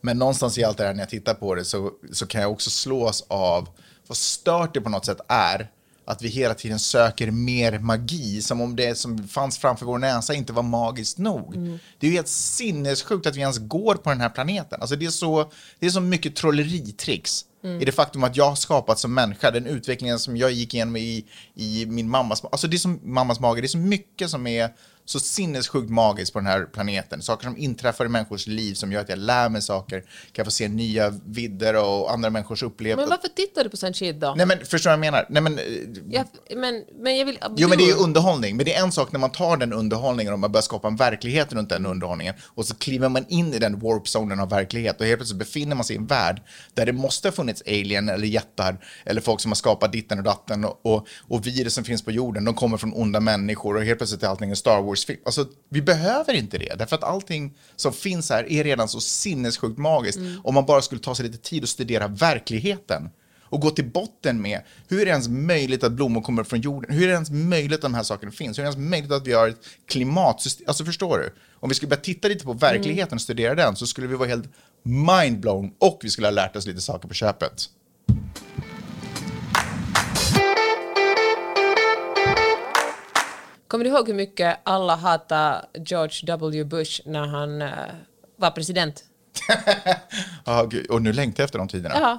Men 0.00 0.18
någonstans 0.18 0.58
i 0.58 0.64
allt 0.64 0.78
det 0.78 0.84
här 0.84 0.94
när 0.94 1.00
jag 1.00 1.08
tittar 1.08 1.34
på 1.34 1.54
det 1.54 1.64
så, 1.64 1.90
så 2.12 2.26
kan 2.26 2.40
jag 2.40 2.52
också 2.52 2.70
slås 2.70 3.24
av 3.28 3.68
vad 4.06 4.16
stört 4.16 4.74
det 4.74 4.80
på 4.80 4.88
något 4.88 5.06
sätt 5.06 5.20
är 5.28 5.70
att 6.04 6.22
vi 6.22 6.28
hela 6.28 6.54
tiden 6.54 6.78
söker 6.78 7.30
mer 7.30 7.78
magi, 7.78 8.42
som 8.42 8.60
om 8.60 8.76
det 8.76 8.94
som 8.94 9.28
fanns 9.28 9.58
framför 9.58 9.86
vår 9.86 9.98
näsa 9.98 10.34
inte 10.34 10.52
var 10.52 10.62
magiskt 10.62 11.18
nog. 11.18 11.54
Det 11.98 12.06
är 12.06 12.10
ju 12.10 12.16
helt 12.16 12.28
sinnessjukt 12.28 13.26
att 13.26 13.36
vi 13.36 13.40
ens 13.40 13.58
går 13.58 13.94
på 13.94 14.10
den 14.10 14.20
här 14.20 14.28
planeten. 14.28 14.80
Alltså 14.80 14.96
det, 14.96 15.06
är 15.06 15.10
så, 15.10 15.52
det 15.78 15.86
är 15.86 15.90
så 15.90 16.00
mycket 16.00 16.36
trolleritricks 16.36 17.44
i 17.80 17.84
det 17.84 17.92
faktum 17.92 18.24
att 18.24 18.36
jag 18.36 18.48
har 18.48 18.56
skapat 18.56 18.98
som 18.98 19.14
människa, 19.14 19.50
den 19.50 19.66
utvecklingen 19.66 20.18
som 20.18 20.36
jag 20.36 20.52
gick 20.52 20.74
igenom 20.74 20.96
i, 20.96 21.26
i 21.54 21.86
min 21.86 22.08
mammas 22.08 22.44
Alltså 22.44 22.66
det 22.66 22.76
är 22.76 22.78
som 22.78 23.00
mammas 23.02 23.40
mage, 23.40 23.60
det 23.60 23.66
är 23.66 23.68
så 23.68 23.78
mycket 23.78 24.30
som 24.30 24.46
är 24.46 24.70
så 25.04 25.20
sinnessjukt 25.20 25.90
magiskt 25.90 26.32
på 26.32 26.38
den 26.38 26.46
här 26.46 26.64
planeten. 26.64 27.22
Saker 27.22 27.44
som 27.44 27.56
inträffar 27.56 28.04
i 28.04 28.08
människors 28.08 28.46
liv 28.46 28.74
som 28.74 28.92
gör 28.92 29.00
att 29.00 29.08
jag 29.08 29.18
lär 29.18 29.48
mig 29.48 29.62
saker, 29.62 30.04
kan 30.32 30.44
få 30.44 30.50
se 30.50 30.68
nya 30.68 31.10
vidder 31.26 31.76
och 31.76 32.12
andra 32.12 32.30
människors 32.30 32.62
upplevelser. 32.62 33.08
Men 33.08 33.10
varför 33.10 33.28
tittar 33.28 33.64
du 33.64 33.70
på 33.70 33.76
sån 33.76 33.94
shit 33.94 34.20
då? 34.20 34.34
Nej 34.36 34.46
men 34.46 34.58
förstår 34.58 34.90
du 34.90 34.96
vad 34.96 35.06
jag 35.06 35.12
menar? 35.12 35.26
Nej 35.28 35.42
men, 35.42 35.58
eh, 35.58 35.64
Jag, 36.08 36.26
men, 36.56 36.84
men 37.00 37.16
jag 37.16 37.26
vill... 37.26 37.38
Jo, 37.56 37.68
men 37.68 37.78
det 37.78 37.84
är 37.84 37.88
ju 37.88 38.04
underhållning. 38.04 38.56
Men 38.56 38.66
det 38.66 38.74
är 38.74 38.82
en 38.82 38.92
sak 38.92 39.12
när 39.12 39.20
man 39.20 39.32
tar 39.32 39.56
den 39.56 39.72
underhållningen 39.72 40.32
och 40.32 40.38
man 40.38 40.52
börjar 40.52 40.62
skapa 40.62 40.88
en 40.88 40.96
verklighet 40.96 41.52
runt 41.52 41.68
den 41.68 41.86
underhållningen 41.86 42.34
och 42.42 42.66
så 42.66 42.74
kliver 42.74 43.08
man 43.08 43.24
in 43.28 43.54
i 43.54 43.58
den 43.58 43.80
warp-zonen 43.80 44.40
av 44.40 44.50
verklighet 44.50 45.00
och 45.00 45.06
helt 45.06 45.18
plötsligt 45.18 45.38
befinner 45.38 45.76
man 45.76 45.84
sig 45.84 45.96
i 45.96 45.98
en 45.98 46.06
värld 46.06 46.42
där 46.74 46.86
det 46.86 46.92
måste 46.92 47.28
ha 47.28 47.32
funnits 47.32 47.62
alien 47.66 48.08
eller 48.08 48.26
jättar 48.26 48.84
eller 49.04 49.20
folk 49.20 49.40
som 49.40 49.50
har 49.50 49.56
skapat 49.56 49.92
ditten 49.92 50.18
och 50.18 50.24
datten 50.24 50.64
och, 50.64 50.80
och, 50.82 51.06
och 51.28 51.46
virus 51.46 51.74
som 51.74 51.84
finns 51.84 52.02
på 52.02 52.10
jorden, 52.10 52.44
de 52.44 52.54
kommer 52.54 52.76
från 52.76 52.92
onda 52.94 53.20
människor 53.20 53.76
och 53.76 53.84
helt 53.84 53.98
plötsligt 53.98 54.22
är 54.22 54.28
allting 54.28 54.50
en 54.50 54.56
Star 54.56 54.91
Wars-film. 54.92 55.20
Alltså, 55.24 55.46
vi 55.68 55.82
behöver 55.82 56.34
inte 56.34 56.58
det, 56.58 56.74
därför 56.78 56.96
att 56.96 57.04
allting 57.04 57.54
som 57.76 57.92
finns 57.92 58.30
här 58.30 58.52
är 58.52 58.64
redan 58.64 58.88
så 58.88 59.00
sinnessjukt 59.00 59.78
magiskt 59.78 60.18
om 60.44 60.54
man 60.54 60.66
bara 60.66 60.82
skulle 60.82 61.00
ta 61.00 61.14
sig 61.14 61.26
lite 61.26 61.38
tid 61.38 61.62
och 61.62 61.68
studera 61.68 62.08
verkligheten 62.08 63.10
och 63.52 63.60
gå 63.60 63.70
till 63.70 63.90
botten 63.90 64.42
med 64.42 64.60
hur 64.88 65.00
är 65.00 65.04
det 65.04 65.10
ens 65.10 65.28
möjligt 65.28 65.84
att 65.84 65.92
blommor 65.92 66.20
kommer 66.20 66.44
från 66.44 66.60
jorden? 66.60 66.94
Hur 66.94 67.02
är 67.02 67.06
det 67.06 67.12
ens 67.12 67.30
möjligt 67.30 67.76
att 67.76 67.82
de 67.82 67.94
här 67.94 68.02
sakerna 68.02 68.32
finns? 68.32 68.58
Hur 68.58 68.62
är 68.62 68.64
det 68.64 68.72
ens 68.72 68.90
möjligt 68.90 69.12
att 69.12 69.26
vi 69.26 69.32
har 69.32 69.48
ett 69.48 69.60
klimatsystem? 69.88 70.64
Alltså 70.68 70.84
förstår 70.84 71.18
du? 71.18 71.34
Om 71.54 71.68
vi 71.68 71.74
skulle 71.74 71.88
börja 71.88 72.00
titta 72.00 72.28
lite 72.28 72.44
på 72.44 72.52
verkligheten 72.52 73.14
och 73.16 73.22
studera 73.22 73.54
den 73.54 73.76
så 73.76 73.86
skulle 73.86 74.06
vi 74.06 74.14
vara 74.14 74.28
helt 74.28 74.48
mindblown 74.82 75.72
och 75.78 76.00
vi 76.02 76.10
skulle 76.10 76.26
ha 76.26 76.32
lärt 76.32 76.56
oss 76.56 76.66
lite 76.66 76.80
saker 76.80 77.08
på 77.08 77.14
köpet. 77.14 77.68
Kommer 83.72 83.84
du 83.84 83.90
ihåg 83.90 84.08
hur 84.08 84.14
mycket 84.14 84.58
alla 84.62 84.96
hatade 84.96 85.64
George 85.74 86.26
W. 86.26 86.64
Bush 86.64 87.00
när 87.04 87.26
han 87.26 87.62
eh, 87.62 87.68
var 88.36 88.50
president? 88.50 89.04
Ah, 90.44 90.64
gud. 90.64 90.86
Och 90.86 91.02
nu 91.02 91.12
längtar 91.12 91.42
jag 91.42 91.44
efter 91.44 91.58
de 91.58 91.68
tiderna. 91.68 91.94
Ja. 92.00 92.18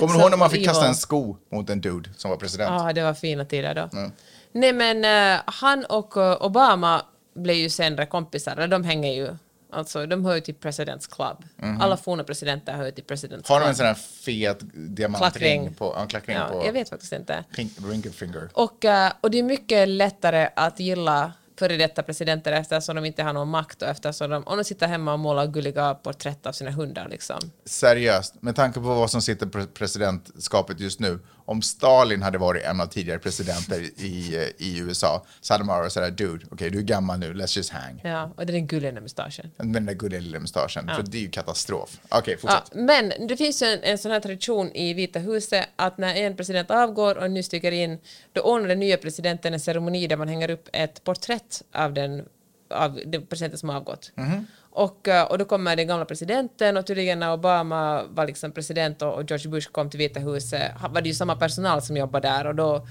Kommer 0.00 0.14
du 0.14 0.20
ihåg 0.20 0.30
när 0.30 0.36
man 0.36 0.50
fick 0.50 0.66
kasta 0.66 0.86
en 0.86 0.94
sko 0.94 1.36
mot 1.52 1.70
en 1.70 1.80
dude 1.80 2.10
som 2.16 2.30
var 2.30 2.36
president? 2.38 2.82
Ja, 2.82 2.92
det 2.92 3.02
var 3.02 3.14
fina 3.14 3.44
tider 3.44 3.74
då. 3.74 4.10
Nej, 4.52 4.72
men 4.72 5.04
eh, 5.04 5.42
han 5.46 5.84
och 5.84 6.16
eh, 6.16 6.36
Obama 6.40 7.02
blev 7.34 7.56
ju 7.56 7.70
senare 7.70 8.06
kompisar, 8.06 8.66
de 8.66 8.84
hänger 8.84 9.12
ju, 9.12 9.36
alltså 9.74 10.06
de 10.06 10.24
hör 10.24 10.34
ju 10.34 10.40
till 10.40 10.54
President's 10.54 11.10
Club. 11.14 11.44
Alla 11.80 11.96
forna 11.96 12.24
presidenter 12.24 12.72
hör 12.72 12.84
ju 12.84 12.90
till 12.90 13.04
President's 13.04 13.30
Mhm. 13.36 13.42
Har 13.48 13.60
de 13.60 13.66
en 13.66 13.74
Club. 13.74 13.76
sån 13.76 13.86
här 13.86 13.94
fet 13.94 14.58
diamantring 14.72 15.74
på, 15.74 15.92
ja, 15.96 16.06
klackring 16.06 16.36
Ja, 16.36 16.48
på 16.48 16.66
jag 16.66 16.72
vet 16.72 16.88
faktiskt 16.88 17.12
inte. 17.12 17.44
pink, 17.56 17.72
ring 17.90 18.02
finger? 18.12 18.48
Och, 18.52 18.84
eh, 18.84 19.12
och 19.20 19.30
det 19.30 19.38
är 19.38 19.42
mycket 19.42 19.88
lättare 19.88 20.48
att 20.56 20.80
gilla 20.80 21.32
före 21.58 21.76
detta 21.76 22.02
presidenter 22.02 22.52
eftersom 22.52 22.96
de 22.96 23.04
inte 23.04 23.22
har 23.22 23.32
någon 23.32 23.48
makt 23.48 23.82
och 23.82 23.88
eftersom 23.88 24.30
de, 24.30 24.42
om 24.46 24.58
de 24.58 24.64
sitter 24.64 24.86
hemma 24.88 25.12
och 25.12 25.18
målar 25.18 25.46
gulliga 25.46 25.94
porträtt 25.94 26.46
av 26.46 26.52
sina 26.52 26.70
hundar 26.70 27.08
liksom. 27.08 27.38
Seriöst, 27.64 28.34
med 28.42 28.56
tanke 28.56 28.80
på 28.80 28.86
vad 28.86 29.10
som 29.10 29.22
sitter 29.22 29.46
på 29.46 29.66
presidentskapet 29.66 30.80
just 30.80 31.00
nu, 31.00 31.18
om 31.44 31.62
Stalin 31.62 32.22
hade 32.22 32.38
varit 32.38 32.64
en 32.64 32.80
av 32.80 32.86
tidigare 32.86 33.18
presidenter 33.18 33.80
i, 34.00 34.36
eh, 34.36 34.66
i 34.66 34.78
USA 34.78 35.24
så 35.40 35.54
hade 35.54 35.64
man 35.64 35.78
varit 35.78 35.92
sådär, 35.92 36.10
dude, 36.10 36.46
okej 36.50 36.70
du 36.70 36.78
är 36.78 36.82
gammal 36.82 37.18
nu, 37.18 37.32
let's 37.34 37.56
just 37.56 37.70
hang. 37.70 38.00
Ja, 38.04 38.30
och 38.36 38.46
den 38.46 38.66
gulliga 38.66 39.00
mustaschen. 39.00 39.50
Med 39.56 39.66
den 39.74 39.86
där 39.86 39.94
gulliga 39.94 40.20
lilla 40.20 40.38
mustaschen, 40.40 40.90
för 40.96 41.02
det 41.02 41.18
är 41.18 41.22
ju 41.22 41.30
katastrof. 41.30 42.00
Okej, 42.08 42.38
Ja, 42.42 42.50
fortsätt. 42.50 42.74
men 42.74 43.12
det 43.28 43.36
finns 43.36 43.62
ju 43.62 43.66
en, 43.66 43.82
en 43.82 43.98
sån 43.98 44.10
här 44.10 44.20
tradition 44.20 44.72
i 44.72 44.94
Vita 44.94 45.18
huset 45.18 45.68
att 45.76 45.98
när 45.98 46.14
en 46.14 46.36
president 46.36 46.70
avgår 46.70 47.16
och 47.18 47.24
en 47.24 47.34
ny 47.34 47.42
stiger 47.42 47.72
in, 47.72 47.98
då 48.32 48.40
ordnar 48.40 48.68
den 48.68 48.80
nya 48.80 48.96
presidenten 48.96 49.54
en 49.54 49.60
ceremoni 49.60 50.06
där 50.06 50.16
man 50.16 50.28
hänger 50.28 50.50
upp 50.50 50.68
ett 50.72 51.04
porträtt 51.04 51.62
av 51.72 51.92
den, 51.94 52.24
av 52.70 53.00
den 53.06 53.26
presidenten 53.26 53.58
som 53.58 53.70
avgått. 53.70 54.12
Och, 54.16 54.22
eh, 54.22 54.40
och 54.74 55.38
då 55.38 55.44
kommer 55.44 55.76
den 55.76 55.86
gamla 55.86 56.04
presidenten 56.04 56.76
och 56.76 56.86
tydligen 56.86 57.18
när 57.18 57.32
Obama 57.32 58.02
var 58.02 58.26
liksom 58.26 58.52
president 58.52 59.02
och, 59.02 59.14
och 59.14 59.30
George 59.30 59.50
Bush 59.50 59.70
kom 59.70 59.90
till 59.90 59.98
Vita 59.98 60.20
huset 60.20 60.72
var 60.90 61.00
det 61.00 61.08
ju 61.08 61.14
samma 61.14 61.36
personal 61.36 61.82
som 61.82 61.96
jobbade 61.96 62.28
där 62.28 62.46
och 62.46 62.54
då 62.54 62.86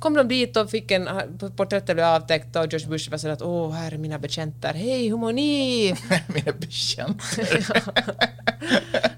kom 0.00 0.14
de 0.14 0.28
dit 0.28 0.56
och 0.56 0.70
fick 0.70 0.90
en, 0.90 1.08
porträttet 1.56 1.96
blev 1.96 2.06
avtäckt 2.06 2.56
och 2.56 2.66
George 2.72 2.88
Bush 2.88 3.10
var 3.10 3.18
sådär 3.18 3.34
att 3.34 3.42
åh, 3.42 3.72
här 3.72 3.92
är 3.92 3.98
mina 3.98 4.18
betjänter, 4.18 4.74
hej, 4.74 5.08
hur 5.08 5.16
mår 5.16 5.32
ni? 5.32 5.94
Mina 6.34 6.52
bekänta. 6.52 7.24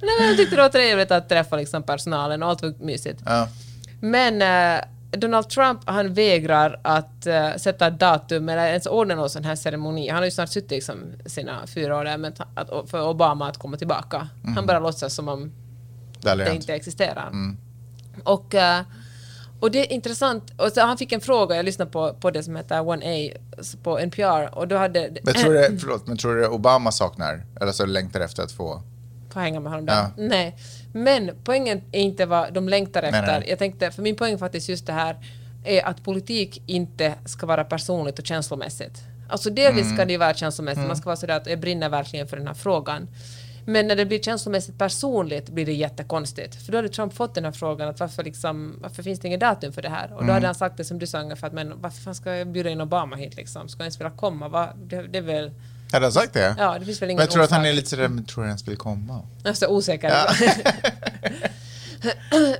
Nej, 0.00 0.18
men 0.18 0.28
jag 0.28 0.36
tyckte 0.36 0.56
det 0.56 0.62
var 0.62 0.68
trevligt 0.68 1.10
att 1.10 1.28
träffa 1.28 1.56
liksom 1.56 1.82
personalen 1.82 2.42
och 2.42 2.48
allt 2.48 2.62
var 2.62 2.74
mysigt. 2.78 3.20
Ja. 3.24 3.48
Men 4.00 4.42
eh, 4.42 4.84
Donald 5.16 5.48
Trump 5.48 5.80
han 5.84 6.14
vägrar 6.14 6.80
att 6.84 7.26
eh, 7.26 7.56
sätta 7.56 7.90
datum 7.90 8.48
eller 8.48 8.66
ens 8.66 8.86
ordna 8.86 9.14
någon 9.14 9.30
sån 9.30 9.44
här 9.44 9.54
ceremoni. 9.56 10.08
Han 10.08 10.18
har 10.18 10.24
ju 10.24 10.30
snart 10.30 10.48
suttit 10.48 10.70
liksom 10.70 10.98
sina 11.26 11.66
fyra 11.66 11.96
år 11.98 12.04
där 12.04 12.18
men 12.18 12.32
att, 12.54 12.90
för 12.90 13.08
Obama 13.08 13.48
att 13.48 13.58
komma 13.58 13.76
tillbaka. 13.76 14.28
Han 14.54 14.66
bara 14.66 14.78
låtsas 14.78 15.14
som 15.14 15.28
om 15.28 15.52
Det 16.20 16.34
det 16.34 16.54
inte 16.54 16.74
existerar. 16.74 17.30
Och, 18.24 18.54
eh, 18.54 18.82
Och 19.60 19.70
det 19.70 19.78
är 19.78 19.92
intressant. 19.92 20.52
Och 20.56 20.72
så 20.72 20.80
han 20.80 20.98
fick 20.98 21.12
en 21.12 21.20
fråga, 21.20 21.56
jag 21.56 21.64
lyssnade 21.64 21.90
på, 21.90 22.14
på 22.14 22.30
det 22.30 22.42
som 22.42 22.56
heter 22.56 22.76
1A 22.76 23.36
på 23.82 23.98
NPR 23.98 24.58
och 24.58 24.68
då 24.68 24.76
hade... 24.76 25.10
Men 25.22 25.34
tror 25.34 25.52
du, 25.52 25.78
förlåt, 25.78 26.06
men 26.06 26.16
tror 26.16 26.36
du 26.36 26.46
Obama 26.46 26.92
saknar, 26.92 27.44
eller 27.60 27.72
så 27.72 27.86
längtar 27.86 28.20
efter 28.20 28.42
att 28.42 28.52
få... 28.52 28.82
Få 29.30 29.40
hänga 29.40 29.60
med 29.60 29.72
honom 29.72 29.86
där? 29.86 29.94
Ja. 29.94 30.10
Nej. 30.16 30.56
Men 30.92 31.30
poängen 31.44 31.80
är 31.92 32.00
inte 32.00 32.26
vad 32.26 32.52
de 32.54 32.68
längtar 32.68 33.02
efter. 33.02 33.26
nej. 33.40 33.44
Jag 33.48 33.58
tänkte, 33.58 33.90
för 33.90 34.02
min 34.02 34.16
poäng 34.16 34.38
faktiskt 34.38 34.68
just 34.68 34.86
det 34.86 34.92
här 34.92 35.16
är 35.64 35.86
att 35.86 36.04
politik 36.04 36.62
inte 36.66 37.14
ska 37.26 37.46
vara 37.46 37.64
personligt 37.64 38.18
och 38.18 38.26
känslomässigt. 38.26 38.98
Alltså 39.28 39.50
delvis 39.50 39.84
Mm. 39.84 39.96
ska 39.96 40.04
det 40.04 40.12
ju 40.12 40.18
vara 40.18 40.34
känslomässigt, 40.34 40.86
man 40.86 40.96
ska 40.96 41.06
vara 41.06 41.16
sådär 41.16 41.36
att 41.36 41.46
jag 41.46 41.60
brinner 41.60 41.88
verkligen 41.88 42.28
för 42.28 42.36
den 42.36 42.46
här 42.46 42.54
frågan. 42.54 43.08
Men 43.66 43.88
när 43.88 43.96
det 43.96 44.04
blir 44.06 44.18
känslomässigt 44.18 44.78
personligt 44.78 45.50
blir 45.50 45.66
det 45.66 45.72
jättekonstigt. 45.72 46.54
För 46.64 46.72
då 46.72 46.78
hade 46.78 46.88
Trump 46.88 47.14
fått 47.14 47.34
den 47.34 47.44
här 47.44 47.52
frågan 47.52 47.88
att 47.88 48.00
varför, 48.00 48.24
liksom, 48.24 48.78
varför 48.82 49.02
finns 49.02 49.20
det 49.20 49.28
inget 49.28 49.40
datum 49.40 49.72
för 49.72 49.82
det 49.82 49.88
här? 49.88 50.04
Och 50.04 50.10
då 50.16 50.22
Mm. 50.22 50.34
hade 50.34 50.46
han 50.46 50.54
sagt 50.54 50.76
det 50.76 50.84
som 50.84 50.98
du 50.98 51.06
sa 51.06 51.20
ungefär 51.20 51.46
att 51.46 51.52
men 51.52 51.80
varför 51.80 52.00
fan 52.02 52.14
ska 52.14 52.34
jag 52.34 52.48
bjuda 52.48 52.70
in 52.70 52.80
Obama 52.80 53.16
hit 53.16 53.36
liksom? 53.36 53.68
Ska 53.68 53.78
han 53.78 53.84
ens 53.84 54.00
vilja 54.00 54.10
komma? 54.10 54.48
Va? 54.48 54.68
Det, 54.84 55.02
det 55.02 55.18
är 55.18 55.22
väl... 55.22 55.50
Hade 55.92 56.04
han 56.06 56.12
sagt 56.12 56.32
det? 56.34 56.54
Ja, 56.58 56.78
det 56.78 56.84
finns 56.84 57.02
väl 57.02 57.10
ingen 57.10 57.16
men 57.16 57.24
jag 57.24 57.30
tror 57.30 57.42
att 57.44 57.50
han 57.50 57.60
orsak. 57.60 57.68
är 57.70 57.72
lite 57.72 57.88
sådär, 57.90 58.08
men 58.08 58.24
tror 58.24 58.44
du 58.44 58.48
ens 58.48 58.68
vill 58.68 58.76
komma? 58.76 59.22
Jag 59.42 59.50
är 59.50 59.54
så 59.54 59.66
osäker. 59.68 60.12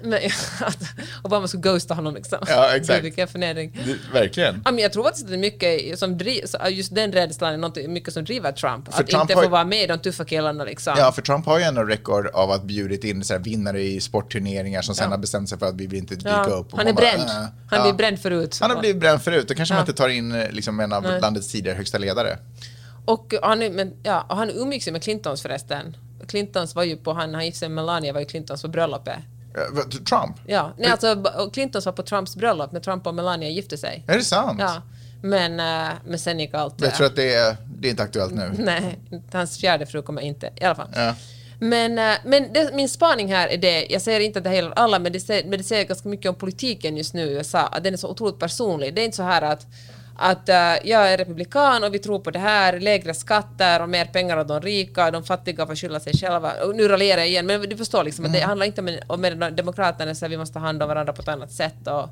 Men, 0.03 0.19
att 0.61 0.79
Obama 1.23 1.49
skulle 1.49 1.63
ghosta 1.63 1.95
honom 1.95 2.15
liksom. 2.15 2.39
Ja, 2.47 2.77
exakt. 2.77 3.05
Vilken 3.05 3.29
förnedring. 3.29 3.81
Det, 3.87 4.19
verkligen. 4.21 4.63
Ja, 4.65 4.71
men 4.71 4.79
jag 4.83 4.93
tror 4.93 5.09
att 5.09 5.27
det 5.29 5.35
är 5.35 5.39
mycket 5.39 5.99
som 5.99 6.19
driver, 6.19 6.69
just 6.69 6.95
den 6.95 7.13
rädslan 7.13 7.53
är 7.53 7.57
något, 7.57 7.77
mycket 7.89 8.15
som 8.15 8.25
driver 8.25 8.53
Trump. 8.53 8.93
För 8.95 9.03
att 9.03 9.09
Trump 9.09 9.23
inte 9.23 9.35
har 9.35 9.43
få 9.43 9.49
vara 9.49 9.65
med 9.65 9.83
i 9.83 9.87
de 9.87 9.99
tuffa 9.99 10.25
killarna 10.25 10.65
liksom. 10.65 10.95
Ja, 10.99 11.13
för 11.13 11.23
Trump 11.23 11.47
har 11.47 11.59
ju 11.59 11.65
ändå 11.65 11.83
rekord 11.83 12.27
av 12.27 12.51
att 12.51 12.63
bjudit 12.65 13.05
in 13.05 13.25
så 13.25 13.33
här, 13.35 13.41
vinnare 13.41 13.83
i 13.83 14.01
sportturneringar 14.01 14.83
som 14.83 14.95
sen 14.95 15.05
Ja. 15.05 15.11
har 15.11 15.19
bestämt 15.19 15.49
sig 15.49 15.59
för 15.59 15.67
att 15.67 15.75
vi 15.75 15.87
vill 15.87 15.99
inte 15.99 16.15
dyka 16.15 16.29
Ja, 16.29 16.45
upp. 16.45 16.73
Och 16.73 16.79
han 16.79 16.87
är 16.89 16.93
bara, 16.93 17.01
bränd. 17.01 17.23
äh, 17.23 17.35
Han 17.37 17.51
ja. 17.71 17.83
blev 17.83 17.97
bränd 17.97 18.21
förut. 18.21 18.59
Han 18.61 18.71
har 18.71 18.79
blivit 18.81 19.01
bränd 19.01 19.23
förut. 19.23 19.49
Då 19.49 19.55
kanske 19.55 19.75
man 19.75 19.79
Ja. 19.79 19.83
inte 19.83 19.93
tar 20.03 20.09
in 20.09 20.41
liksom, 20.51 20.81
en 20.81 20.93
av 20.93 21.03
Nej. 21.03 21.21
landets 21.21 21.53
tidigare 21.53 21.77
högsta 21.77 21.99
ledare. 21.99 22.39
Och 23.05 23.35
han, 23.43 23.59
men, 23.59 23.93
ja, 24.03 24.27
han 24.29 24.51
umgicks 24.51 24.89
ju 24.89 24.93
med 24.93 25.03
Clintons 25.03 25.43
förresten. 25.43 25.97
Clintons 26.27 26.75
var 26.75 26.85
ju 26.85 26.97
på, 26.97 27.13
han, 27.13 27.35
han 27.35 27.45
gifte 27.45 27.59
sig 27.59 27.69
med 27.69 27.85
Melania 27.85 28.13
var 28.13 28.21
ju 28.21 28.27
Clintons 28.27 28.63
på 28.63 28.69
bröllopet. 28.69 29.19
Eh, 29.55 29.89
Trump? 29.89 30.37
Ja, 30.47 30.73
nej 30.79 30.91
alltså 30.91 31.25
Clintons 31.53 31.87
var 31.87 31.93
på 31.93 32.03
Trumps 32.03 32.37
bröllop 32.37 32.73
när 32.73 32.81
Trump 32.81 33.07
och 33.07 33.15
Melania 33.15 33.49
gifte 33.49 33.79
sig. 33.79 34.05
Är 34.07 34.17
det 34.17 34.25
sant? 34.25 34.61
Ja, 34.61 34.83
men, 35.23 35.61
eh, 35.61 35.93
men 36.05 36.19
sen 36.19 36.41
gick 36.41 36.55
allt... 36.55 36.81
Jag 36.81 36.95
tror 36.95 37.07
att 37.07 37.17
det 37.17 37.35
är, 37.35 37.57
det 37.79 37.89
är 37.89 37.91
inte 37.91 38.03
aktuellt 38.03 38.35
nu. 38.35 38.55
Nej, 38.59 38.99
hans 39.33 39.59
fjärde 39.59 39.87
fru 39.87 40.03
kommer 40.03 40.23
inte. 40.23 40.51
I 40.57 40.65
alla 40.65 40.75
fall. 40.75 40.89
Ja. 40.95 41.15
Men, 41.59 41.99
eh, 41.99 42.15
men 42.25 42.53
det, 42.53 42.71
min 42.75 42.89
spaning 42.89 43.33
här 43.33 43.49
är 43.49 43.57
det, 43.57 43.87
jag 43.91 44.03
säger 44.03 44.21
inte 44.21 44.39
att 44.39 44.45
det 44.45 44.55
gäller 44.55 44.73
alla, 44.77 44.99
men 44.99 45.13
det, 45.13 45.21
säger, 45.21 45.45
men 45.45 45.59
det 45.59 45.65
säger 45.65 45.85
ganska 45.85 46.09
mycket 46.09 46.29
om 46.29 46.35
politiken 46.35 46.97
just 46.97 47.15
nu 47.15 47.23
i 47.23 47.33
USA, 47.33 47.59
att 47.59 47.85
den 47.85 47.93
är 47.93 47.99
så 47.99 48.09
otroligt 48.09 48.39
personlig. 48.39 48.95
Det 48.95 49.01
är 49.01 49.05
inte 49.05 49.17
så 49.17 49.23
här 49.23 49.43
att 49.43 49.67
att 50.17 50.49
eh, 50.49 50.57
jag 50.85 51.13
är 51.13 51.19
republikan 51.19 51.85
och 51.85 51.95
vi 51.95 51.99
tror 51.99 52.19
på 52.19 52.31
det 52.31 52.39
här, 52.39 52.81
lägre 52.81 53.15
skatter 53.15 53.83
och 53.83 53.89
mer 53.89 54.05
pengar 54.05 54.37
åt 54.37 54.49
de 54.49 54.61
rika, 54.61 55.11
de 55.11 55.25
fattiga 55.25 55.67
får 55.67 55.75
skylla 55.75 56.01
sig 56.01 56.13
själva. 56.13 56.53
Och 56.65 56.77
nu 56.77 56.89
raljerar 56.89 57.21
jag 57.21 57.29
igen, 57.29 57.47
men 57.47 57.61
du 57.61 57.77
förstår 57.77 58.05
liksom 58.05 58.25
att 58.25 58.33
det 58.33 58.41
handlar 58.41 58.67
inte 58.67 58.81
om, 58.81 58.99
om 59.07 59.23
Demokraterna 59.57 60.15
så 60.15 60.29
vi 60.29 60.37
måste 60.37 60.55
ta 60.55 60.61
hand 60.61 60.83
om 60.83 60.89
varandra 60.89 61.13
på 61.13 61.23
ett 61.23 61.29
annat 61.29 61.53
sätt 61.53 61.87
och 61.87 62.09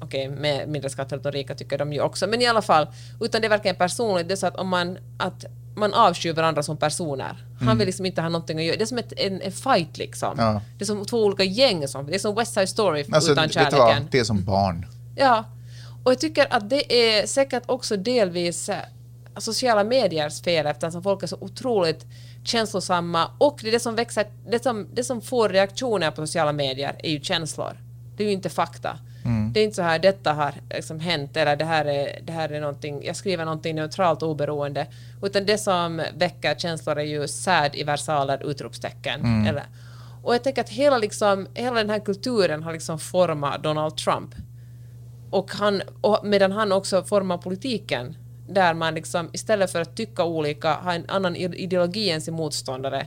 okej, 0.00 0.28
med 0.28 0.68
mindre 0.68 0.90
skatter 0.90 1.16
åt 1.16 1.22
de 1.22 1.32
rika 1.32 1.54
tycker 1.54 1.78
de 1.78 1.92
ju 1.92 2.00
också, 2.00 2.26
men 2.26 2.42
i 2.42 2.46
alla 2.46 2.62
fall, 2.62 2.86
utan 3.20 3.40
det 3.40 3.46
är 3.46 3.48
verkligen 3.48 3.76
personligt, 3.76 4.28
det 4.28 4.34
är 4.34 4.36
så 4.36 4.46
att 4.46 4.56
om 4.56 4.68
man, 4.68 4.98
att 5.18 5.44
man 5.76 5.94
avskyr 5.94 6.32
varandra 6.32 6.62
som 6.62 6.76
personer. 6.76 7.44
Han 7.60 7.78
vill 7.78 7.86
liksom 7.86 8.06
inte 8.06 8.22
ha 8.22 8.28
någonting 8.28 8.58
att 8.58 8.64
göra. 8.64 8.76
Det 8.76 8.82
är 8.82 8.86
som 8.86 8.98
ett, 8.98 9.12
en, 9.16 9.42
en 9.42 9.52
fight 9.52 9.98
liksom. 9.98 10.34
Ja. 10.38 10.60
Det 10.78 10.84
är 10.84 10.86
som 10.86 11.04
två 11.04 11.24
olika 11.24 11.44
gäng. 11.44 11.88
Som, 11.88 12.06
det 12.06 12.14
är 12.14 12.18
som 12.18 12.34
West 12.34 12.54
Side 12.54 12.68
Story 12.68 13.04
Alltså, 13.12 13.32
utan 13.32 13.44
vet 13.44 13.52
du 13.52 13.60
vad? 13.60 13.72
kärleken. 13.72 14.08
Det 14.10 14.18
är 14.18 14.24
som 14.24 14.44
barn. 14.44 14.86
Ja. 15.16 15.44
Och 16.04 16.12
jag 16.12 16.20
tycker 16.20 16.46
att 16.50 16.70
det 16.70 16.92
är 16.92 17.26
säkert 17.26 17.62
också 17.66 17.96
delvis 17.96 18.68
eh, 18.68 18.76
sociala 19.36 19.84
mediers 19.84 20.42
fel 20.42 20.66
eftersom 20.66 21.02
folk 21.02 21.22
är 21.22 21.26
så 21.26 21.38
otroligt 21.40 22.06
känslosamma 22.44 23.30
och 23.38 23.58
det 23.62 23.68
är 23.68 23.72
det 23.72 23.80
som 23.80 23.94
växer, 23.94 24.26
det 24.48 24.62
som, 24.62 24.88
det 24.94 25.04
som 25.04 25.20
får 25.20 25.48
reaktioner 25.48 26.10
på 26.10 26.26
sociala 26.26 26.52
medier 26.52 26.96
är 26.98 27.10
ju 27.10 27.20
känslor. 27.20 27.80
Det 28.16 28.22
är 28.22 28.26
ju 28.26 28.32
inte 28.32 28.48
fakta. 28.48 28.98
Det 29.52 29.60
är 29.60 29.64
inte 29.64 29.76
så 29.76 29.82
här, 29.82 29.98
detta 29.98 30.32
har 30.32 30.54
liksom 30.70 31.00
hänt 31.00 31.36
eller 31.36 31.56
det 31.56 31.64
här 31.64 31.84
är, 31.84 32.20
det 32.22 32.32
här 32.32 32.48
är 32.48 32.60
någonting, 32.60 33.04
jag 33.04 33.16
skriver 33.16 33.44
någonting 33.44 33.76
neutralt 33.76 34.22
och 34.22 34.30
oberoende. 34.30 34.86
Utan 35.22 35.46
det 35.46 35.58
som 35.58 36.02
väcker 36.16 36.54
känslor 36.54 36.98
är 36.98 37.04
ju 37.04 37.28
sad 37.28 37.74
i 37.74 37.84
versaler, 37.84 38.50
utropstecken. 38.50 39.20
Eller, 39.46 39.64
och 40.22 40.34
jag 40.34 40.44
tänker 40.44 40.60
att 40.60 40.68
hela, 40.68 40.98
liksom, 40.98 41.46
hela 41.54 41.76
den 41.76 41.90
här 41.90 41.98
kulturen 41.98 42.62
har 42.62 42.72
liksom 42.72 42.98
format 42.98 43.62
Donald 43.62 43.96
Trump. 43.96 44.34
Och 45.34 45.52
han, 45.52 45.82
och 46.00 46.20
medan 46.22 46.52
han 46.52 46.72
också 46.72 47.04
formar 47.04 47.38
politiken 47.38 48.16
där 48.48 48.74
man 48.74 48.94
liksom 48.94 49.30
istället 49.32 49.72
för 49.72 49.80
att 49.80 49.96
tycka 49.96 50.24
olika, 50.24 50.74
ha 50.74 50.92
en 50.92 51.10
annan 51.10 51.36
ide- 51.36 51.56
ideologi 51.56 52.10
än 52.10 52.20
sin 52.20 52.34
motståndare 52.34 53.06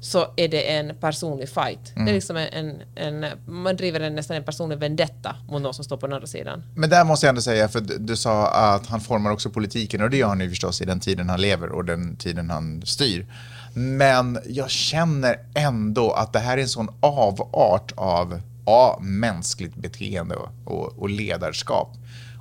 så 0.00 0.26
är 0.36 0.48
det 0.48 0.76
en 0.76 0.96
personlig 1.00 1.48
fight. 1.48 1.92
Det 1.94 2.10
är 2.10 2.14
liksom 2.14 2.36
en, 2.36 2.82
en, 2.94 3.26
man 3.46 3.76
driver 3.76 4.00
en, 4.00 4.14
nästan 4.14 4.36
en 4.36 4.44
personlig 4.44 4.78
vendetta 4.78 5.36
mot 5.48 5.62
någon 5.62 5.74
som 5.74 5.84
står 5.84 5.96
på 5.96 6.06
den 6.06 6.14
andra 6.14 6.26
sidan. 6.26 6.62
Men 6.76 6.90
där 6.90 7.04
måste 7.04 7.26
jag 7.26 7.28
ändå 7.28 7.40
säga, 7.40 7.68
för 7.68 7.80
du 7.80 7.98
du 7.98 8.16
sa 8.16 8.48
att 8.48 8.86
han 8.86 9.00
formar 9.00 9.30
också 9.30 9.50
politiken 9.50 10.02
och 10.02 10.10
det 10.10 10.16
gör 10.16 10.28
han 10.28 10.40
ju 10.40 10.48
förstås 10.48 10.80
i 10.80 10.84
den 10.84 11.00
tiden 11.00 11.28
han 11.28 11.40
lever 11.40 11.68
och 11.68 11.84
den 11.84 12.16
tiden 12.16 12.50
han 12.50 12.82
styr. 12.86 13.26
Men 13.74 14.38
jag 14.46 14.70
känner 14.70 15.38
ändå 15.54 16.12
att 16.12 16.32
det 16.32 16.38
här 16.38 16.58
är 16.58 16.62
en 16.62 16.68
sån 16.68 16.88
avart 17.00 17.92
av 17.96 18.40
A. 18.64 18.98
Mänskligt 19.00 19.74
beteende 19.74 20.36
och, 20.64 20.98
och, 20.98 21.10
ledarskap 21.10 21.96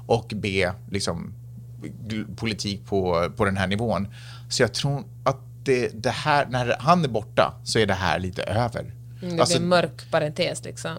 och 0.08 0.34
B. 0.36 0.72
Liksom, 0.92 1.34
politik 2.36 2.86
på, 2.86 3.32
på 3.38 3.46
den 3.46 3.58
här 3.58 3.68
nivån. 3.68 4.08
Så 4.50 4.64
jag 4.64 4.74
tror 4.74 5.04
att 5.24 5.38
det, 5.64 6.04
det 6.04 6.10
här, 6.10 6.46
när 6.46 6.76
han 6.80 7.04
är 7.04 7.10
borta 7.10 7.54
så 7.64 7.80
är 7.80 7.86
det 7.86 7.94
här 7.94 8.20
lite 8.20 8.44
över. 8.44 8.82
Mm, 9.22 9.36
det 9.36 9.42
Alltså, 9.42 9.58
blir 9.58 9.64
en 9.64 9.70
mörk 9.70 10.12
parentes 10.12 10.64
liksom. 10.64 10.98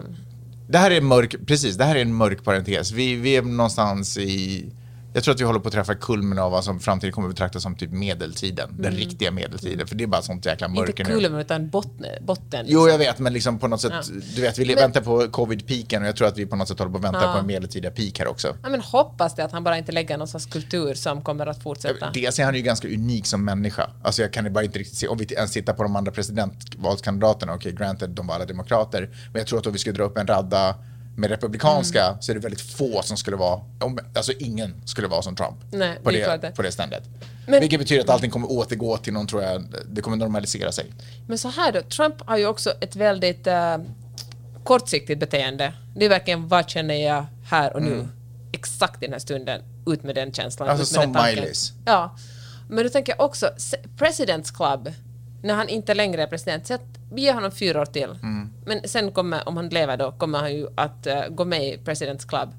det 0.67 0.77
här 0.77 0.91
är 0.91 1.01
mörk, 1.01 1.35
precis, 1.47 1.75
det 1.75 1.83
här 1.85 1.95
är 1.95 2.01
en 2.01 2.13
mörk 2.13 2.43
parentes. 2.43 2.91
Vi, 2.91 3.15
vi 3.15 3.35
är 3.35 3.41
någonstans 3.41 4.17
i, 4.17 4.71
jag 5.13 5.23
tror 5.23 5.33
att 5.33 5.39
vi 5.41 5.45
håller 5.45 5.59
på 5.59 5.67
att 5.67 5.73
träffa 5.73 5.95
kulmen 5.95 6.39
av 6.39 6.51
vad 6.51 6.63
som 6.63 6.79
framtiden 6.79 7.11
kommer 7.13 7.27
att 7.29 7.35
betraktas 7.35 7.63
som 7.63 7.75
typ 7.75 7.91
medeltiden. 7.91 8.69
Den 8.79 8.93
riktiga 8.93 9.31
medeltiden, 9.31 9.87
för 9.87 9.95
det 9.95 10.03
är 10.03 10.07
bara 10.07 10.21
sånt 10.21 10.45
jäkla 10.45 10.67
Mm. 10.67 10.77
Inte 10.77 10.87
mörker 10.91 11.03
nu. 11.05 11.09
kulmen 11.21 11.39
utan 11.41 11.69
botten. 11.69 12.05
botten 12.25 12.65
Jo, 12.67 12.79
liksom. 12.79 12.89
jag 12.89 12.97
vet, 12.97 13.19
men 13.19 13.33
liksom 13.33 13.59
på 13.59 13.67
något 13.67 13.81
sätt, 13.81 13.91
Ja. 13.93 14.01
du 14.35 14.41
vet, 14.41 14.57
vi 14.59 14.65
Men- 14.65 14.75
väntar 14.75 15.01
på 15.01 15.27
covid-piken 15.27 16.01
och 16.01 16.07
jag 16.07 16.15
tror 16.15 16.27
att 16.27 16.37
vi 16.37 16.45
på 16.45 16.55
något 16.55 16.67
sätt 16.67 16.79
håller 16.79 16.91
på 16.91 16.97
att 16.97 17.03
vänta 17.03 17.21
Ja. 17.23 17.33
på 17.33 17.39
en 17.39 17.47
medeltida 17.47 17.91
peak 17.91 18.19
här 18.19 18.27
också. 18.27 18.55
Ja, 18.63 18.69
men 18.69 18.81
hoppas 18.81 19.35
det 19.35 19.43
att 19.43 19.51
han 19.51 19.63
bara 19.63 19.77
inte 19.77 19.91
lägger 19.91 20.17
någon 20.17 20.27
sorts 20.27 20.45
kultur 20.45 20.93
som 20.93 21.21
kommer 21.21 21.47
att 21.47 21.63
fortsätta. 21.63 22.11
Dels 22.13 22.39
är 22.39 22.43
han 22.45 22.55
ju 22.55 22.61
ganska 22.61 22.87
unik 22.87 23.25
som 23.25 23.45
människa. 23.45 23.89
Alltså 24.03 24.21
jag 24.21 24.33
kan 24.33 24.45
ju 24.45 24.51
bara 24.51 24.63
inte 24.63 24.79
riktigt 24.79 24.97
se, 24.97 25.07
om 25.07 25.17
vi 25.17 25.33
ens 25.33 25.51
tittar 25.51 25.73
på 25.73 25.83
de 25.83 25.95
andra 25.95 26.11
presidentvalskandidaterna, 26.11 27.53
okej, 27.53 27.71
granted, 27.71 28.09
de 28.09 28.27
var 28.27 28.35
alla 28.35 28.45
demokrater, 28.45 29.09
men 29.31 29.39
jag 29.39 29.47
tror 29.47 29.59
att 29.59 29.67
om 29.67 29.73
vi 29.73 29.79
skulle 29.79 29.95
dra 29.95 30.03
upp 30.03 30.17
en 30.17 30.27
radda 30.27 30.75
med 31.15 31.29
republikanska 31.29 32.05
Mm. 32.07 32.21
så 32.21 32.31
är 32.31 32.33
det 32.33 32.39
väldigt 32.41 32.61
få 32.61 33.01
som 33.01 33.17
skulle 33.17 33.37
vara, 33.37 33.61
alltså 34.15 34.31
ingen 34.39 34.81
skulle 34.85 35.07
vara 35.07 35.21
som 35.21 35.35
Trump 35.35 35.55
Nej, 35.71 35.99
på, 36.03 36.11
det 36.11 36.25
det, 36.25 36.37
det. 36.37 36.51
på 36.51 36.61
det 36.61 36.71
ständet. 36.71 37.03
Men- 37.47 37.59
Vilket 37.59 37.79
betyder 37.79 38.03
att 38.03 38.09
allting 38.09 38.31
kommer 38.31 38.51
återgå 38.51 38.97
till 38.97 39.13
någon, 39.13 39.27
tror 39.27 39.43
jag, 39.43 39.65
det 39.91 40.01
kommer 40.01 40.17
normalisera 40.17 40.71
sig. 40.71 40.85
Men 41.27 41.37
så 41.37 41.49
här 41.49 41.71
då, 41.71 41.81
Trump 41.81 42.15
har 42.25 42.37
ju 42.37 42.47
också 42.47 42.73
ett 42.81 42.95
väldigt 42.95 43.47
eh, 43.47 43.77
kortsiktigt 44.63 45.19
beteende. 45.19 45.73
Det 45.95 46.05
är 46.05 46.09
verkligen 46.09 46.47
vad 46.47 46.69
känner 46.69 46.95
jag 46.95 47.25
här 47.49 47.73
och 47.73 47.81
nu, 47.81 48.07
exakt 48.51 49.03
i 49.03 49.05
den 49.05 49.13
här 49.13 49.19
stunden, 49.19 49.61
ut 49.87 50.03
med 50.03 50.15
den 50.15 50.33
känslan. 50.33 50.69
Mm. 50.69 50.79
Alltså 50.79 50.93
som. 50.93 51.15
Miley's. 51.15 51.71
Ja, 51.85 52.15
men 52.69 52.83
då 52.83 52.89
tänker 52.89 53.13
jag 53.17 53.25
också, 53.25 53.49
President's 53.97 54.55
Club, 54.55 54.93
när 55.43 55.53
han 55.53 55.69
inte 55.69 55.93
längre 55.93 56.23
är 56.23 56.27
president, 56.27 56.67
så 56.67 56.73
att 56.73 56.99
ger 57.15 57.33
honom 57.33 57.51
fyra 57.51 57.81
år 57.81 57.85
till. 57.85 58.09
Mm. 58.23 58.49
Men 58.65 58.87
sen 58.87 59.11
kommer, 59.11 59.47
om 59.47 59.57
han 59.57 59.69
lever 59.69 59.97
då, 59.97 60.11
kommer 60.11 60.39
han 60.39 60.53
ju 60.53 60.67
att 60.75 61.07
eh, 61.07 61.27
gå 61.29 61.45
med 61.45 61.63
i 61.67 61.77
President's 61.77 62.27
Club. 62.27 62.49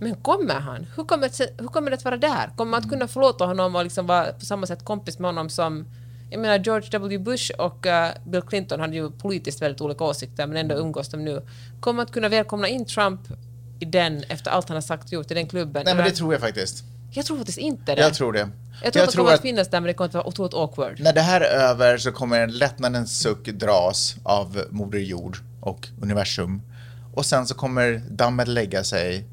Men 0.00 0.14
kommer 0.14 0.54
han? 0.54 0.86
Hur 0.96 1.04
kommer, 1.04 1.28
det, 1.28 1.60
hur 1.60 1.68
kommer 1.68 1.90
det 1.90 1.96
att 1.96 2.04
vara 2.04 2.16
där? 2.16 2.50
Kommer 2.56 2.70
man 2.70 2.80
att 2.80 2.90
kunna 2.90 3.08
förlåta 3.08 3.44
honom 3.46 3.76
och 3.76 3.84
liksom 3.84 4.06
vara 4.06 4.32
på 4.32 4.44
samma 4.44 4.66
sätt 4.66 4.84
kompis 4.84 5.18
med 5.18 5.28
honom 5.28 5.50
som 5.50 5.84
jag 6.30 6.40
menar 6.40 6.58
George 6.58 6.88
W. 6.90 7.18
Bush 7.18 7.50
och 7.58 7.86
eh, 7.86 8.12
Bill 8.26 8.42
Clinton 8.42 8.80
hade 8.80 8.96
ju 8.96 9.10
politiskt 9.10 9.62
väldigt 9.62 9.80
olika 9.80 10.04
åsikter 10.04 10.46
men 10.46 10.56
ändå 10.56 10.74
umgås 10.74 11.08
de 11.08 11.24
nu. 11.24 11.46
Kommer 11.80 11.96
man 11.96 12.06
att 12.06 12.12
kunna 12.12 12.28
välkomna 12.28 12.68
in 12.68 12.84
Trump 12.84 13.20
i 13.80 13.84
den 13.84 14.24
efter 14.28 14.50
allt 14.50 14.68
han 14.68 14.76
har 14.76 14.82
sagt 14.82 15.04
och 15.04 15.12
gjort 15.12 15.30
i 15.30 15.34
den 15.34 15.48
klubben? 15.48 15.82
Nej 15.84 15.94
men 15.94 16.04
det 16.04 16.10
tror 16.10 16.32
jag 16.32 16.40
faktiskt. 16.40 16.84
Jag 17.10 17.26
tror 17.26 17.36
faktiskt 17.36 17.58
inte 17.58 17.94
det. 17.94 18.00
Jag 18.00 18.14
tror 18.14 18.32
det. 18.32 18.48
Jag 18.82 18.92
tror 18.92 19.02
att 19.02 19.10
de 19.10 19.16
kommer 19.16 19.34
att 19.34 19.40
finnas 19.40 19.68
där 19.68 19.80
men 19.80 19.86
det 19.86 19.94
kommer 19.94 20.08
att 20.08 20.14
vara 20.14 20.26
otroligt 20.26 20.54
awkward. 20.54 21.00
När 21.00 21.12
det 21.12 21.20
här 21.20 21.40
är 21.40 21.44
över 21.44 21.98
så 21.98 22.12
kommer 22.12 22.40
en 22.40 22.52
lättnadens 22.52 23.18
suck 23.20 23.46
dras 23.46 24.16
av 24.22 24.62
Moder 24.70 24.98
Jord 24.98 25.38
och 25.60 25.88
universum. 26.02 26.62
Och 27.14 27.26
sen 27.26 27.46
så 27.46 27.54
kommer 27.54 28.02
dammet 28.10 28.48
lägga 28.48 28.84
sig. 28.84 29.24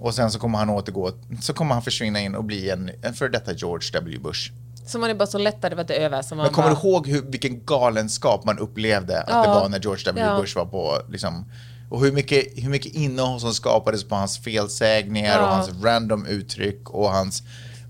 Och 0.00 0.14
sen 0.14 0.30
så 0.30 0.38
kommer 0.38 0.58
han 0.58 0.70
återgå, 0.70 1.10
så 1.40 1.52
kommer 1.52 1.74
han 1.74 1.82
försvinna 1.82 2.20
in 2.20 2.34
och 2.34 2.44
bli 2.44 2.70
en, 2.70 2.90
en 3.02 3.14
för 3.14 3.28
detta 3.28 3.52
George 3.52 3.90
W. 3.92 4.18
Bush. 4.18 4.52
Så 4.86 4.98
man 4.98 5.10
är 5.10 5.14
bara 5.14 5.26
så 5.26 5.38
lättare 5.38 5.80
att 5.80 5.88
det 5.88 5.94
är 5.94 6.00
över. 6.04 6.22
Så 6.22 6.34
man 6.34 6.44
Men 6.46 6.54
kommer 6.54 6.68
bara, 6.70 6.80
du 6.82 6.88
ihåg 6.88 7.08
hur, 7.08 7.22
vilken 7.22 7.64
galenskap 7.64 8.44
man 8.44 8.58
upplevde 8.58 9.20
att 9.22 9.28
Ja. 9.28 9.42
det 9.42 9.48
var 9.48 9.68
när 9.68 9.80
George 9.80 10.04
W. 10.04 10.26
Ja. 10.26 10.40
Bush 10.40 10.56
var 10.56 10.66
på 10.66 10.98
liksom, 11.08 11.44
Och 11.92 12.00
hur 12.00 12.12
mycket, 12.12 12.46
hur 12.56 12.70
mycket 12.70 12.94
innehåll 12.94 13.40
som 13.40 13.54
skapades 13.54 14.04
på 14.04 14.14
hans 14.14 14.38
felsägningar 14.38 15.38
Ja. 15.38 15.42
och 15.42 15.48
hans 15.48 15.82
random 15.82 16.26
uttryck 16.26 16.90
och 16.90 17.10
hans 17.10 17.42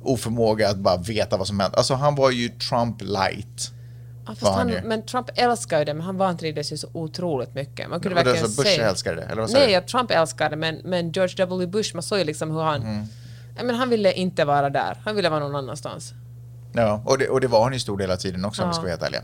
oförmåga 0.03 0.69
att 0.69 0.77
bara 0.77 0.97
veta 0.97 1.37
vad 1.37 1.47
som 1.47 1.61
hände. 1.61 1.77
Alltså 1.77 1.95
han 1.95 2.15
var 2.15 2.31
ju 2.31 2.49
Trump 2.49 3.03
light. 3.03 3.71
Ja, 4.41 4.53
han 4.53 4.69
men 4.85 5.07
Trump 5.07 5.29
älskar 5.35 5.79
ju 5.79 5.85
det, 5.85 5.95
men 5.95 6.07
han 6.07 6.17
vantrivdes 6.17 6.73
ju 6.73 6.77
så 6.77 6.89
otroligt 6.93 7.55
mycket. 7.55 7.91
Man 7.91 8.01
kunde 8.01 8.15
Vadå, 8.15 8.31
verkligen 8.31 8.51
så 8.51 8.63
Bush 8.63 8.75
se... 8.75 8.81
älskade 8.83 9.17
det? 9.17 9.23
Eller 9.23 9.43
vad 9.43 9.53
Nej, 9.53 9.75
att 9.75 9.89
Trump 9.89 10.11
älskade 10.11 10.51
det, 10.51 10.57
men, 10.57 10.81
men 10.85 11.13
George 11.13 11.35
W. 11.37 11.67
Bush, 11.67 11.95
man 11.95 12.03
såg 12.03 12.19
ju 12.19 12.25
liksom 12.25 12.51
hur 12.51 12.63
han... 12.63 12.83
Mm. 12.83 13.07
Ja, 13.57 13.65
men 13.65 13.75
han 13.75 13.89
ville 13.89 14.13
inte 14.13 14.45
vara 14.45 14.71
där, 14.71 15.01
han 15.05 15.17
ville 15.17 15.29
vara 15.29 15.41
någon 15.41 15.57
annanstans. 15.57 16.15
Ja, 16.73 17.03
och 17.07 17.19
det, 17.19 17.29
och 17.29 17.41
det 17.41 17.49
var 17.49 17.63
han 17.65 17.75
i 17.75 17.81
stor 17.81 17.99
del 17.99 18.11
av 18.11 18.17
tiden 18.17 18.45
också 18.45 18.63
om 18.63 18.69
vi 18.69 18.75
ska 18.75 18.81
Ja. 18.81 18.83
vara 18.83 18.91
helt 18.91 19.03
ärliga. 19.03 19.23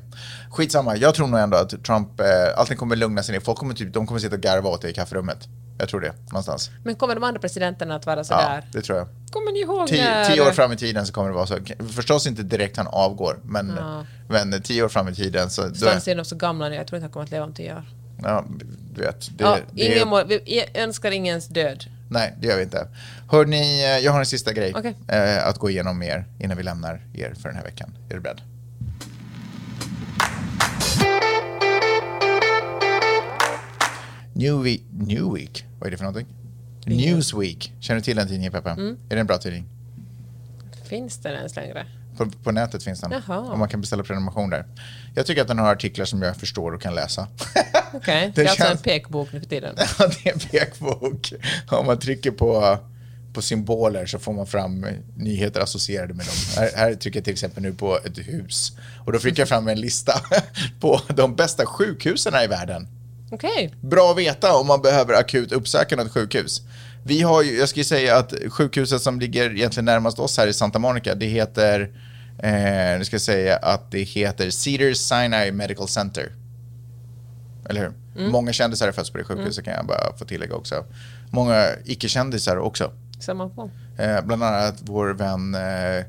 Skitsamma, 0.50 0.96
jag 0.96 1.14
tror 1.14 1.26
nog 1.26 1.40
ändå 1.40 1.56
att 1.56 1.84
Trump, 1.84 2.20
eh, 2.20 2.26
allting 2.56 2.76
kommer 2.76 2.96
lugna 2.96 3.22
sig 3.22 3.32
ner. 3.32 3.40
Folk 3.40 3.58
kommer 3.58 3.74
typ, 3.74 3.92
de 3.94 4.06
kommer 4.06 4.20
sitta 4.20 4.34
och 4.34 4.40
garva 4.40 4.70
åt 4.70 4.82
det 4.82 4.90
i 4.90 4.92
kafferummet. 4.94 5.48
Jag 5.80 5.88
tror 5.88 6.00
det, 6.00 6.12
någonstans. 6.26 6.70
Men 6.84 6.94
kommer 6.96 7.14
de 7.14 7.24
andra 7.24 7.40
presidenterna 7.40 7.94
att 7.94 8.06
vara 8.06 8.16
Ja, 8.16 8.24
sådär? 8.24 8.64
det 8.72 8.82
tror 8.82 8.98
jag. 8.98 9.08
Kommer 9.30 9.52
ni 9.52 9.60
ihåg 9.60 9.88
Tio, 9.88 10.04
när... 10.04 10.24
tio 10.24 10.40
år 10.48 10.50
fram 10.50 10.72
i 10.72 10.76
tiden 10.76 11.06
så 11.06 11.12
kommer 11.12 11.28
det 11.28 11.34
vara 11.34 11.46
så. 11.46 11.56
Förstås 11.94 12.26
inte 12.26 12.42
direkt 12.42 12.76
han 12.76 12.86
avgår, 12.86 13.38
men, 13.44 13.72
Ja. 13.78 14.04
men 14.28 14.62
tio 14.62 14.82
år 14.82 14.88
fram 14.88 15.08
i 15.08 15.14
tiden 15.14 15.50
så... 15.50 15.74
Stansi 15.74 16.10
är 16.10 16.16
nog 16.16 16.26
så 16.26 16.36
gamla 16.36 16.68
nu, 16.68 16.74
jag 16.74 16.86
tror 16.86 16.96
inte 16.96 17.04
han 17.04 17.12
kommer 17.12 17.24
att 17.24 17.30
leva 17.30 17.44
om 17.44 17.54
tio 17.54 17.74
år. 17.74 17.84
ja, 18.22 18.44
du 18.94 19.02
vet. 19.02 19.38
Det, 19.38 19.44
ja, 19.44 19.56
det, 19.72 19.82
ingen 19.82 20.08
må, 20.08 20.24
vi 20.24 20.64
önskar 20.74 21.10
ingens 21.10 21.48
död. 21.48 21.84
Nej, 22.10 22.34
det 22.40 22.46
gör 22.46 22.56
vi 22.56 22.62
inte. 22.62 22.88
Hörni, 23.30 23.84
eh, 23.84 23.98
jag 24.04 24.12
har 24.12 24.18
en 24.18 24.26
sista 24.26 24.52
grej 24.52 24.72
Okej. 24.76 24.94
eh, 25.08 25.46
att 25.46 25.58
gå 25.58 25.70
igenom 25.70 25.98
med 25.98 26.08
er 26.08 26.24
innan 26.40 26.56
vi 26.56 26.62
lämnar 26.62 27.00
er 27.14 27.34
för 27.34 27.48
den 27.48 27.56
här 27.56 27.64
veckan. 27.64 27.96
Är 28.10 28.14
du 28.14 28.20
beredd? 28.20 28.40
New 34.32 34.62
Week, 34.62 34.82
New 34.90 35.34
Week? 35.34 35.64
Vad 35.78 35.86
är 35.86 35.90
det 35.90 35.96
för 35.96 36.04
någonting? 36.04 36.26
Newsweek. 36.86 37.72
Känner 37.80 38.00
du 38.00 38.04
till 38.04 38.16
den 38.16 38.28
tidningen, 38.28 38.52
Peppa? 38.52 38.70
Mm. 38.70 38.96
Är 39.08 39.14
det 39.14 39.20
en 39.20 39.26
bra 39.26 39.38
tidning? 39.38 39.64
Finns 40.84 41.18
den 41.18 41.34
ens 41.34 41.56
längre? 41.56 41.86
På, 42.18 42.30
på 42.42 42.52
nätet 42.52 42.82
finns 42.84 43.00
den. 43.00 43.10
Jaha. 43.26 43.38
Och 43.38 43.58
man 43.58 43.68
kan 43.68 43.80
beställa 43.80 44.02
prenumeration 44.02 44.50
där. 44.50 44.66
Jag 45.14 45.26
tycker 45.26 45.42
att 45.42 45.48
den 45.48 45.58
har 45.58 45.72
artiklar 45.72 46.04
som 46.04 46.22
jag 46.22 46.36
förstår 46.36 46.72
och 46.74 46.82
kan 46.82 46.94
läsa. 46.94 47.28
Okej, 47.92 48.32
det, 48.34 48.42
Det 48.42 48.46
är 48.46 48.48
alltså 48.50 48.64
en 48.64 48.68
känns- 48.70 48.82
pekbok 48.82 49.28
nu 49.32 49.40
för 49.40 49.46
tiden. 49.46 49.74
Ja, 49.98 50.06
det 50.22 50.28
är 50.28 50.32
en 50.32 50.38
pekbok. 50.38 51.32
Om 51.70 51.86
man 51.86 51.98
trycker 51.98 52.30
på, 52.30 52.78
på 53.32 53.42
symboler 53.42 54.06
så 54.06 54.18
får 54.18 54.32
man 54.32 54.46
fram 54.46 54.86
nyheter 55.16 55.60
associerade 55.60 56.14
med 56.14 56.26
dem. 56.26 56.34
Här, 56.56 56.70
här 56.76 56.94
trycker 56.94 57.18
jag 57.18 57.24
till 57.24 57.32
exempel 57.32 57.62
nu 57.62 57.72
på 57.72 57.98
ett 58.04 58.18
hus. 58.18 58.72
Och 59.06 59.12
då 59.12 59.18
fick 59.18 59.38
jag 59.38 59.48
fram 59.48 59.68
en 59.68 59.80
lista 59.80 60.12
på 60.80 61.00
de 61.08 61.34
bästa 61.36 61.66
sjukhusen 61.66 62.34
i 62.44 62.46
världen. 62.46 62.88
Okej, 63.30 63.74
Bra 63.80 64.10
att 64.10 64.18
veta 64.18 64.54
om 64.56 64.66
man 64.66 64.82
behöver 64.82 65.14
akut 65.14 65.52
uppsöka 65.52 65.96
något 65.96 66.12
sjukhus. 66.12 66.62
Vi 67.04 67.22
har 67.22 67.42
ju, 67.42 67.58
jag 67.58 67.68
ska 67.68 67.84
säga 67.84 68.16
att 68.16 68.34
sjukhuset 68.50 69.02
som 69.02 69.20
ligger 69.20 69.50
egentligen 69.56 69.84
närmast 69.84 70.18
oss 70.18 70.38
här 70.38 70.46
i 70.46 70.52
Santa 70.52 70.78
Monica, 70.78 71.14
det 71.14 71.26
heter, 71.26 71.90
eh, 72.38 72.98
nu 72.98 73.04
ska 73.04 73.14
jag 73.14 73.20
säga 73.22 73.56
att 73.56 73.90
det 73.90 74.02
heter 74.02 74.50
Cedars 74.50 74.96
Sinai 74.98 75.52
Medical 75.52 75.88
Center. 75.88 76.32
Eller 77.68 77.80
hur? 77.80 77.92
Många 78.30 78.52
kändisar 78.52 78.86
har 78.86 78.92
fötts 78.92 79.10
på 79.10 79.18
det 79.18 79.24
sjukhuset 79.24 79.64
kan 79.64 79.74
jag 79.74 79.86
bara 79.86 80.16
få 80.16 80.24
tillägga 80.24 80.54
också. 80.54 80.84
Många 81.30 81.66
icke-kändisar 81.84 82.56
också. 82.56 82.92
samma 83.20 83.48
på. 83.48 83.70
Eh, 83.98 84.20
bland 84.24 84.42
annat 84.44 84.74
vår 84.80 85.06
vän 85.08 85.54
eh, 85.54 86.04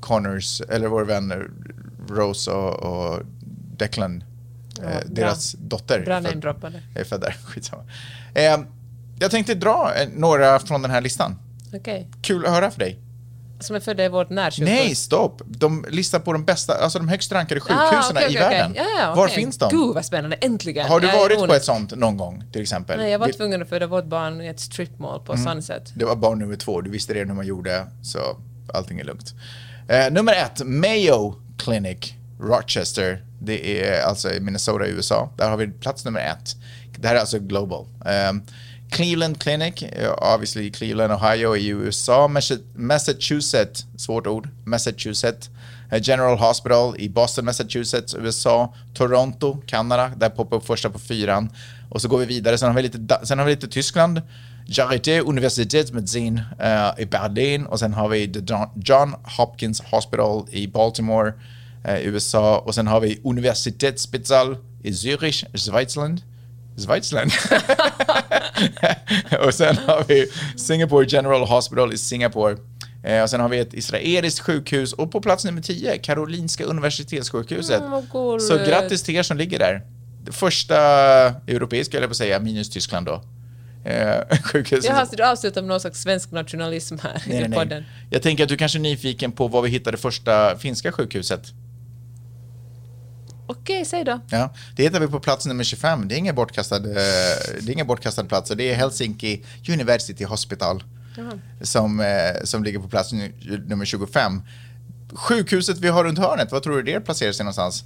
Connors, 0.00 0.60
eller 0.60 0.88
vår 0.88 1.04
vän 1.04 1.32
eh, 1.32 1.38
Rose 2.08 2.50
och, 2.50 2.74
och 2.82 3.22
Declan, 3.76 4.24
eh, 4.78 4.84
bra. 4.84 5.00
deras 5.06 5.52
dotter. 5.52 6.00
Bra 6.04 6.16
är 6.16 6.22
född- 6.22 6.32
är 6.94 7.04
född 7.04 7.20
där, 7.20 7.36
skitsamma. 7.44 7.82
Eh, 8.34 8.60
jag 9.18 9.30
tänkte 9.30 9.54
dra 9.54 9.92
några 10.16 10.58
från 10.58 10.82
den 10.82 10.90
här 10.90 11.00
listan. 11.00 11.38
Okej. 11.74 12.08
Kul 12.22 12.46
att 12.46 12.52
höra 12.52 12.70
för 12.70 12.78
dig. 12.78 12.98
Som 13.60 13.76
är 13.76 13.80
födda 13.80 14.04
i 14.04 14.08
vårt 14.08 14.30
närsjukhus. 14.30 14.68
Nej, 14.68 14.94
stopp! 14.94 15.42
De 15.46 15.84
listar 15.88 16.18
på 16.18 16.32
de 16.32 16.44
bästa, 16.44 16.74
alltså 16.74 16.98
de 16.98 17.08
högst 17.08 17.32
rankade 17.32 17.60
Ah, 17.60 17.64
sjukhusen 17.64 18.16
okej, 18.16 18.26
i 18.26 18.36
okej, 18.36 18.46
okej. 18.46 18.58
världen. 18.58 18.74
Ja, 18.76 18.84
ja, 19.00 19.14
Var 19.14 19.28
finns 19.28 19.58
de? 19.58 19.70
Gud 19.70 19.94
vad 19.94 20.04
spännande, 20.04 20.36
äntligen. 20.36 20.86
Har 20.88 21.00
du 21.00 21.08
är 21.08 21.16
varit 21.16 21.48
på 21.48 21.54
ett 21.54 21.64
sånt 21.64 21.96
någon 21.96 22.16
gång, 22.16 22.44
till 22.52 22.62
exempel? 22.62 22.98
Nej, 22.98 23.10
jag 23.10 23.18
var 23.18 23.28
tvungen 23.28 23.62
att 23.62 23.68
föda 23.68 23.86
vårt 23.86 24.04
barn 24.06 24.40
i 24.40 24.46
ett 24.46 24.60
stripmall 24.60 25.20
på 25.20 25.36
Sunset. 25.36 25.92
Det 25.94 26.04
var 26.04 26.16
barn 26.16 26.38
nummer 26.38 26.56
två, 26.56 26.80
du 26.80 26.90
visste 26.90 27.14
redan 27.14 27.28
hur 27.28 27.36
man 27.36 27.46
gjorde, 27.46 27.86
så 28.02 28.18
allting 28.74 29.00
är 29.00 29.04
lugnt. 29.04 29.34
Eh, 29.88 30.10
nummer 30.12 30.32
ett, 30.32 30.62
Mayo 30.64 31.34
Clinic, 31.58 32.12
Rochester. 32.40 33.24
Det 33.42 33.84
är 33.84 34.02
alltså 34.02 34.32
i 34.32 34.40
Minnesota 34.40 34.86
i 34.86 34.90
USA. 34.90 35.32
Där 35.36 35.50
har 35.50 35.56
vi 35.56 35.68
plats 35.68 36.04
nummer 36.04 36.20
ett. 36.20 36.56
Det 36.98 37.08
här 37.08 37.14
är 37.14 37.20
alltså 37.20 37.38
global. 37.38 37.86
Um, 38.30 38.42
Cleveland 38.90 39.38
Clinic, 39.38 39.82
eh, 39.82 40.12
obviously 40.34 40.70
Cleveland, 40.70 41.12
Ohio 41.12 41.56
i 41.56 41.68
USA. 41.68 42.28
Massachusetts, 42.74 43.86
svårt 43.96 44.26
ord, 44.26 44.48
Massachusetts. 44.64 45.50
Eh, 45.90 46.00
General 46.02 46.36
Hospital 46.36 46.94
i 46.98 47.08
Boston, 47.08 47.44
Massachusetts, 47.44 48.14
USA. 48.14 48.74
Toronto, 48.94 49.62
Kanada, 49.66 50.10
där 50.16 50.30
poppar 50.30 50.56
upp 50.56 50.66
första 50.66 50.90
på 50.90 50.98
fyran. 50.98 51.48
Och 51.90 52.02
så 52.02 52.08
går 52.08 52.18
vi 52.18 52.26
vidare, 52.26 52.58
sen 52.58 52.68
har 52.68 52.76
vi 52.76 52.82
lite, 52.82 53.26
sen 53.26 53.38
har 53.38 53.46
vi 53.46 53.52
lite 53.52 53.68
Tyskland. 53.68 54.22
Charité 54.68 55.20
Universitätsmedicin 55.20 56.40
uh, 56.60 56.66
eh, 56.66 56.92
i 56.98 57.06
Berlin 57.06 57.66
och 57.66 57.78
sen 57.78 57.92
har 57.92 58.08
vi 58.08 58.32
The 58.32 58.40
John, 58.84 59.14
Hopkins 59.22 59.80
Hospital 59.80 60.46
i 60.50 60.66
Baltimore, 60.66 61.32
uh, 61.88 62.00
USA 62.06 62.58
och 62.58 62.74
sen 62.74 62.86
har 62.86 63.00
vi 63.00 63.20
Universitätsspital 63.24 64.56
i 64.82 64.90
Zürich, 64.90 65.44
Schweizland. 65.54 66.20
Schweizland. 66.76 67.30
och 69.46 69.54
sen 69.54 69.76
har 69.76 70.04
vi 70.08 70.26
Singapore 70.56 71.06
General 71.08 71.46
Hospital 71.46 71.92
i 71.92 71.98
Singapore. 71.98 72.56
Eh, 73.04 73.22
och 73.22 73.30
sen 73.30 73.40
har 73.40 73.48
vi 73.48 73.58
ett 73.58 73.74
israeliskt 73.74 74.40
sjukhus 74.40 74.92
och 74.92 75.12
på 75.12 75.20
plats 75.20 75.44
nummer 75.44 75.62
10, 75.62 75.98
Karolinska 75.98 76.64
Universitetssjukhuset. 76.64 77.82
Mm. 77.82 78.40
Så 78.40 78.56
grattis 78.56 79.02
till 79.02 79.16
er 79.16 79.22
som 79.22 79.36
ligger 79.36 79.58
där. 79.58 79.82
Det 80.24 80.32
första 80.32 80.76
europeiska, 81.46 81.96
eller 81.96 82.06
på 82.06 82.10
att 82.10 82.16
säga, 82.16 82.40
minus 82.40 82.70
Tyskland 82.70 83.06
då. 83.06 83.22
Eh, 83.84 84.38
sjukhuset. 84.44 84.84
Jag 84.84 84.94
har 84.94 85.16
du 85.16 85.24
avslutat 85.24 85.64
med 85.64 85.68
någon 85.68 85.80
slags 85.80 86.00
svensk 86.02 86.30
nationalism 86.30 86.96
här 87.02 87.22
Nej, 87.26 87.36
i 87.36 87.40
nej, 87.40 87.48
nej. 87.48 87.58
podden. 87.58 87.84
Jag 88.10 88.22
tänker 88.22 88.42
att 88.42 88.48
du 88.48 88.56
kanske 88.56 88.78
är 88.78 88.80
nyfiken 88.80 89.32
på 89.32 89.48
var 89.48 89.62
vi 89.62 89.68
hittade 89.68 89.96
första 89.96 90.58
finska 90.58 90.92
sjukhuset. 90.92 91.42
Okej, 93.50 93.84
säg 93.84 94.04
då. 94.04 94.20
Ja, 94.30 94.54
det 94.76 94.82
hittar 94.82 95.00
vi 95.00 95.06
på 95.06 95.20
plats 95.20 95.46
nummer 95.46 95.64
25. 95.64 96.08
Det 96.08 96.14
är 96.14 96.18
ingen 96.18 96.34
bortkastad, 96.34 96.78
det 96.78 97.00
är 97.58 97.70
ingen 97.70 97.86
bortkastad 97.86 98.24
plats. 98.24 98.50
Det 98.56 98.70
är 98.70 98.74
Helsinki 98.74 99.44
University 99.68 100.24
Hospital 100.24 100.84
som, 101.62 102.00
eh, 102.00 102.06
som 102.44 102.64
ligger 102.64 102.78
på 102.78 102.88
plats 102.88 103.12
nu- 103.12 103.64
nummer 103.66 103.84
25. 103.84 104.42
Sjukhuset 105.14 105.78
vi 105.78 105.88
har 105.88 106.04
runt 106.04 106.18
hörnet, 106.18 106.52
vad 106.52 106.62
tror 106.62 106.76
du 106.76 106.92
det 106.92 107.00
placerar 107.00 107.32
sig 107.32 107.44
någonstans? 107.44 107.84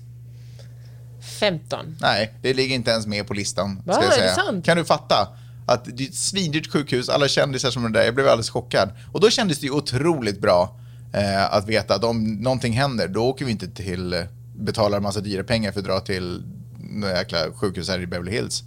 15. 1.41 1.97
Nej, 2.01 2.35
det 2.43 2.55
ligger 2.55 2.75
inte 2.75 2.91
ens 2.91 3.07
med 3.07 3.27
på 3.27 3.35
listan. 3.35 3.83
Va? 3.85 3.93
Ska 3.93 4.03
jag 4.03 4.13
Är 4.13 4.17
det 4.17 4.23
säga. 4.23 4.35
sant? 4.35 4.65
Kan 4.65 4.77
du 4.77 4.85
fatta? 4.85 5.29
Att 5.67 5.85
det 5.85 6.05
är 6.05 6.09
ett 6.09 6.15
svindyrt 6.15 6.73
sjukhus, 6.73 7.09
alla 7.09 7.29
kändisar 7.29 7.71
som 7.71 7.85
är 7.85 7.89
där, 7.89 8.03
jag 8.05 8.15
blev 8.15 8.27
alldeles 8.29 8.51
chockad. 8.51 8.91
Och 9.13 9.21
då 9.21 9.31
kändes 9.31 9.59
det 9.59 9.67
ju 9.67 9.73
otroligt 9.73 10.41
bra 10.41 10.77
eh, 11.15 11.55
att 11.55 11.69
veta 11.69 11.95
att 11.95 12.05
om 12.05 12.35
någonting 12.35 12.73
händer, 12.73 13.09
då 13.09 13.25
åker 13.25 13.45
vi 13.45 13.51
inte 13.51 13.69
till, 13.69 14.13
eh, 14.13 14.21
betalar 14.59 14.97
en 14.97 15.03
massa 15.03 15.21
dyra 15.21 15.45
pengar 15.45 15.73
för 15.73 15.81
att 15.81 15.87
dra 15.87 16.01
till 16.01 16.43
några 16.79 17.19
jäkla 17.19 17.39
sjukhus 17.55 17.89
här 17.89 17.99
i 18.01 18.07
Beverly 18.07 18.31
Hills. 18.33 18.63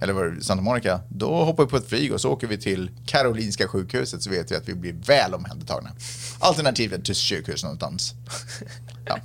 Eller 0.00 0.12
var 0.12 0.24
det 0.24 0.44
Santa 0.44 0.62
Monica. 0.62 1.00
Då 1.08 1.44
hoppar 1.44 1.64
vi 1.64 1.70
på 1.70 1.76
ett 1.76 1.88
flyg 1.88 2.12
och 2.12 2.20
så 2.20 2.32
åker 2.32 2.46
vi 2.46 2.58
till 2.58 2.90
Karolinska 3.06 3.68
sjukhuset 3.68 4.22
så 4.22 4.30
vet 4.30 4.50
vi 4.52 4.56
att 4.56 4.68
vi 4.68 4.74
blir 4.74 4.92
väl 4.92 5.34
omhändertagna. 5.34 5.90
Alternativet 6.38 7.04
till 7.04 7.14
sjukhus 7.14 7.64
någonstans. 7.64 8.14
ja. 9.04 9.18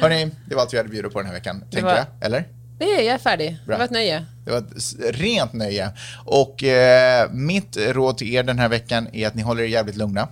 Hörni, 0.00 0.30
det 0.48 0.54
var 0.54 0.62
allt 0.62 0.72
vi 0.72 0.76
hade 0.76 0.86
att 0.86 0.92
bjuda 0.92 1.08
på 1.08 1.18
den 1.18 1.26
här 1.26 1.34
veckan, 1.34 1.60
tänker 1.60 1.82
var- 1.82 1.96
jag. 1.96 2.06
Eller? 2.20 2.48
Nej, 2.80 2.88
jag 3.04 3.14
är 3.14 3.18
färdig. 3.18 3.58
Bra. 3.66 3.74
Det 3.74 3.78
var 3.78 3.84
ett 3.84 3.90
nöje. 3.90 4.26
Det 4.44 4.50
var 4.50 4.58
ett 4.58 4.94
rent 5.14 5.52
nöje. 5.52 5.90
Och 6.24 6.64
eh, 6.64 7.30
mitt 7.30 7.76
råd 7.76 8.18
till 8.18 8.34
er 8.34 8.42
den 8.42 8.58
här 8.58 8.68
veckan 8.68 9.08
är 9.12 9.26
att 9.26 9.34
ni 9.34 9.42
håller 9.42 9.62
er 9.62 9.66
jävligt 9.66 9.96
lugna. 9.96 10.28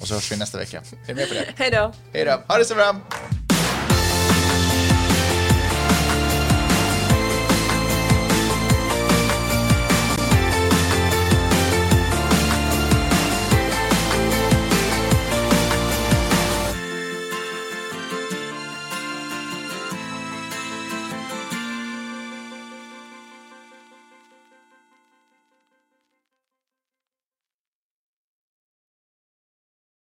Och 0.00 0.08
så 0.08 0.14
hörs 0.14 0.32
vi 0.32 0.36
nästa 0.36 0.58
vecka. 0.58 0.78
Är 0.78 1.08
du 1.08 1.14
med 1.14 1.28
på 1.28 1.34
det? 1.34 1.44
Hej 1.56 1.70
då. 1.70 1.92
Hej 2.12 2.24
då. 2.24 2.42
Ha 2.52 2.58
det 2.58 2.64
så 2.64 2.74
bra. 2.74 2.96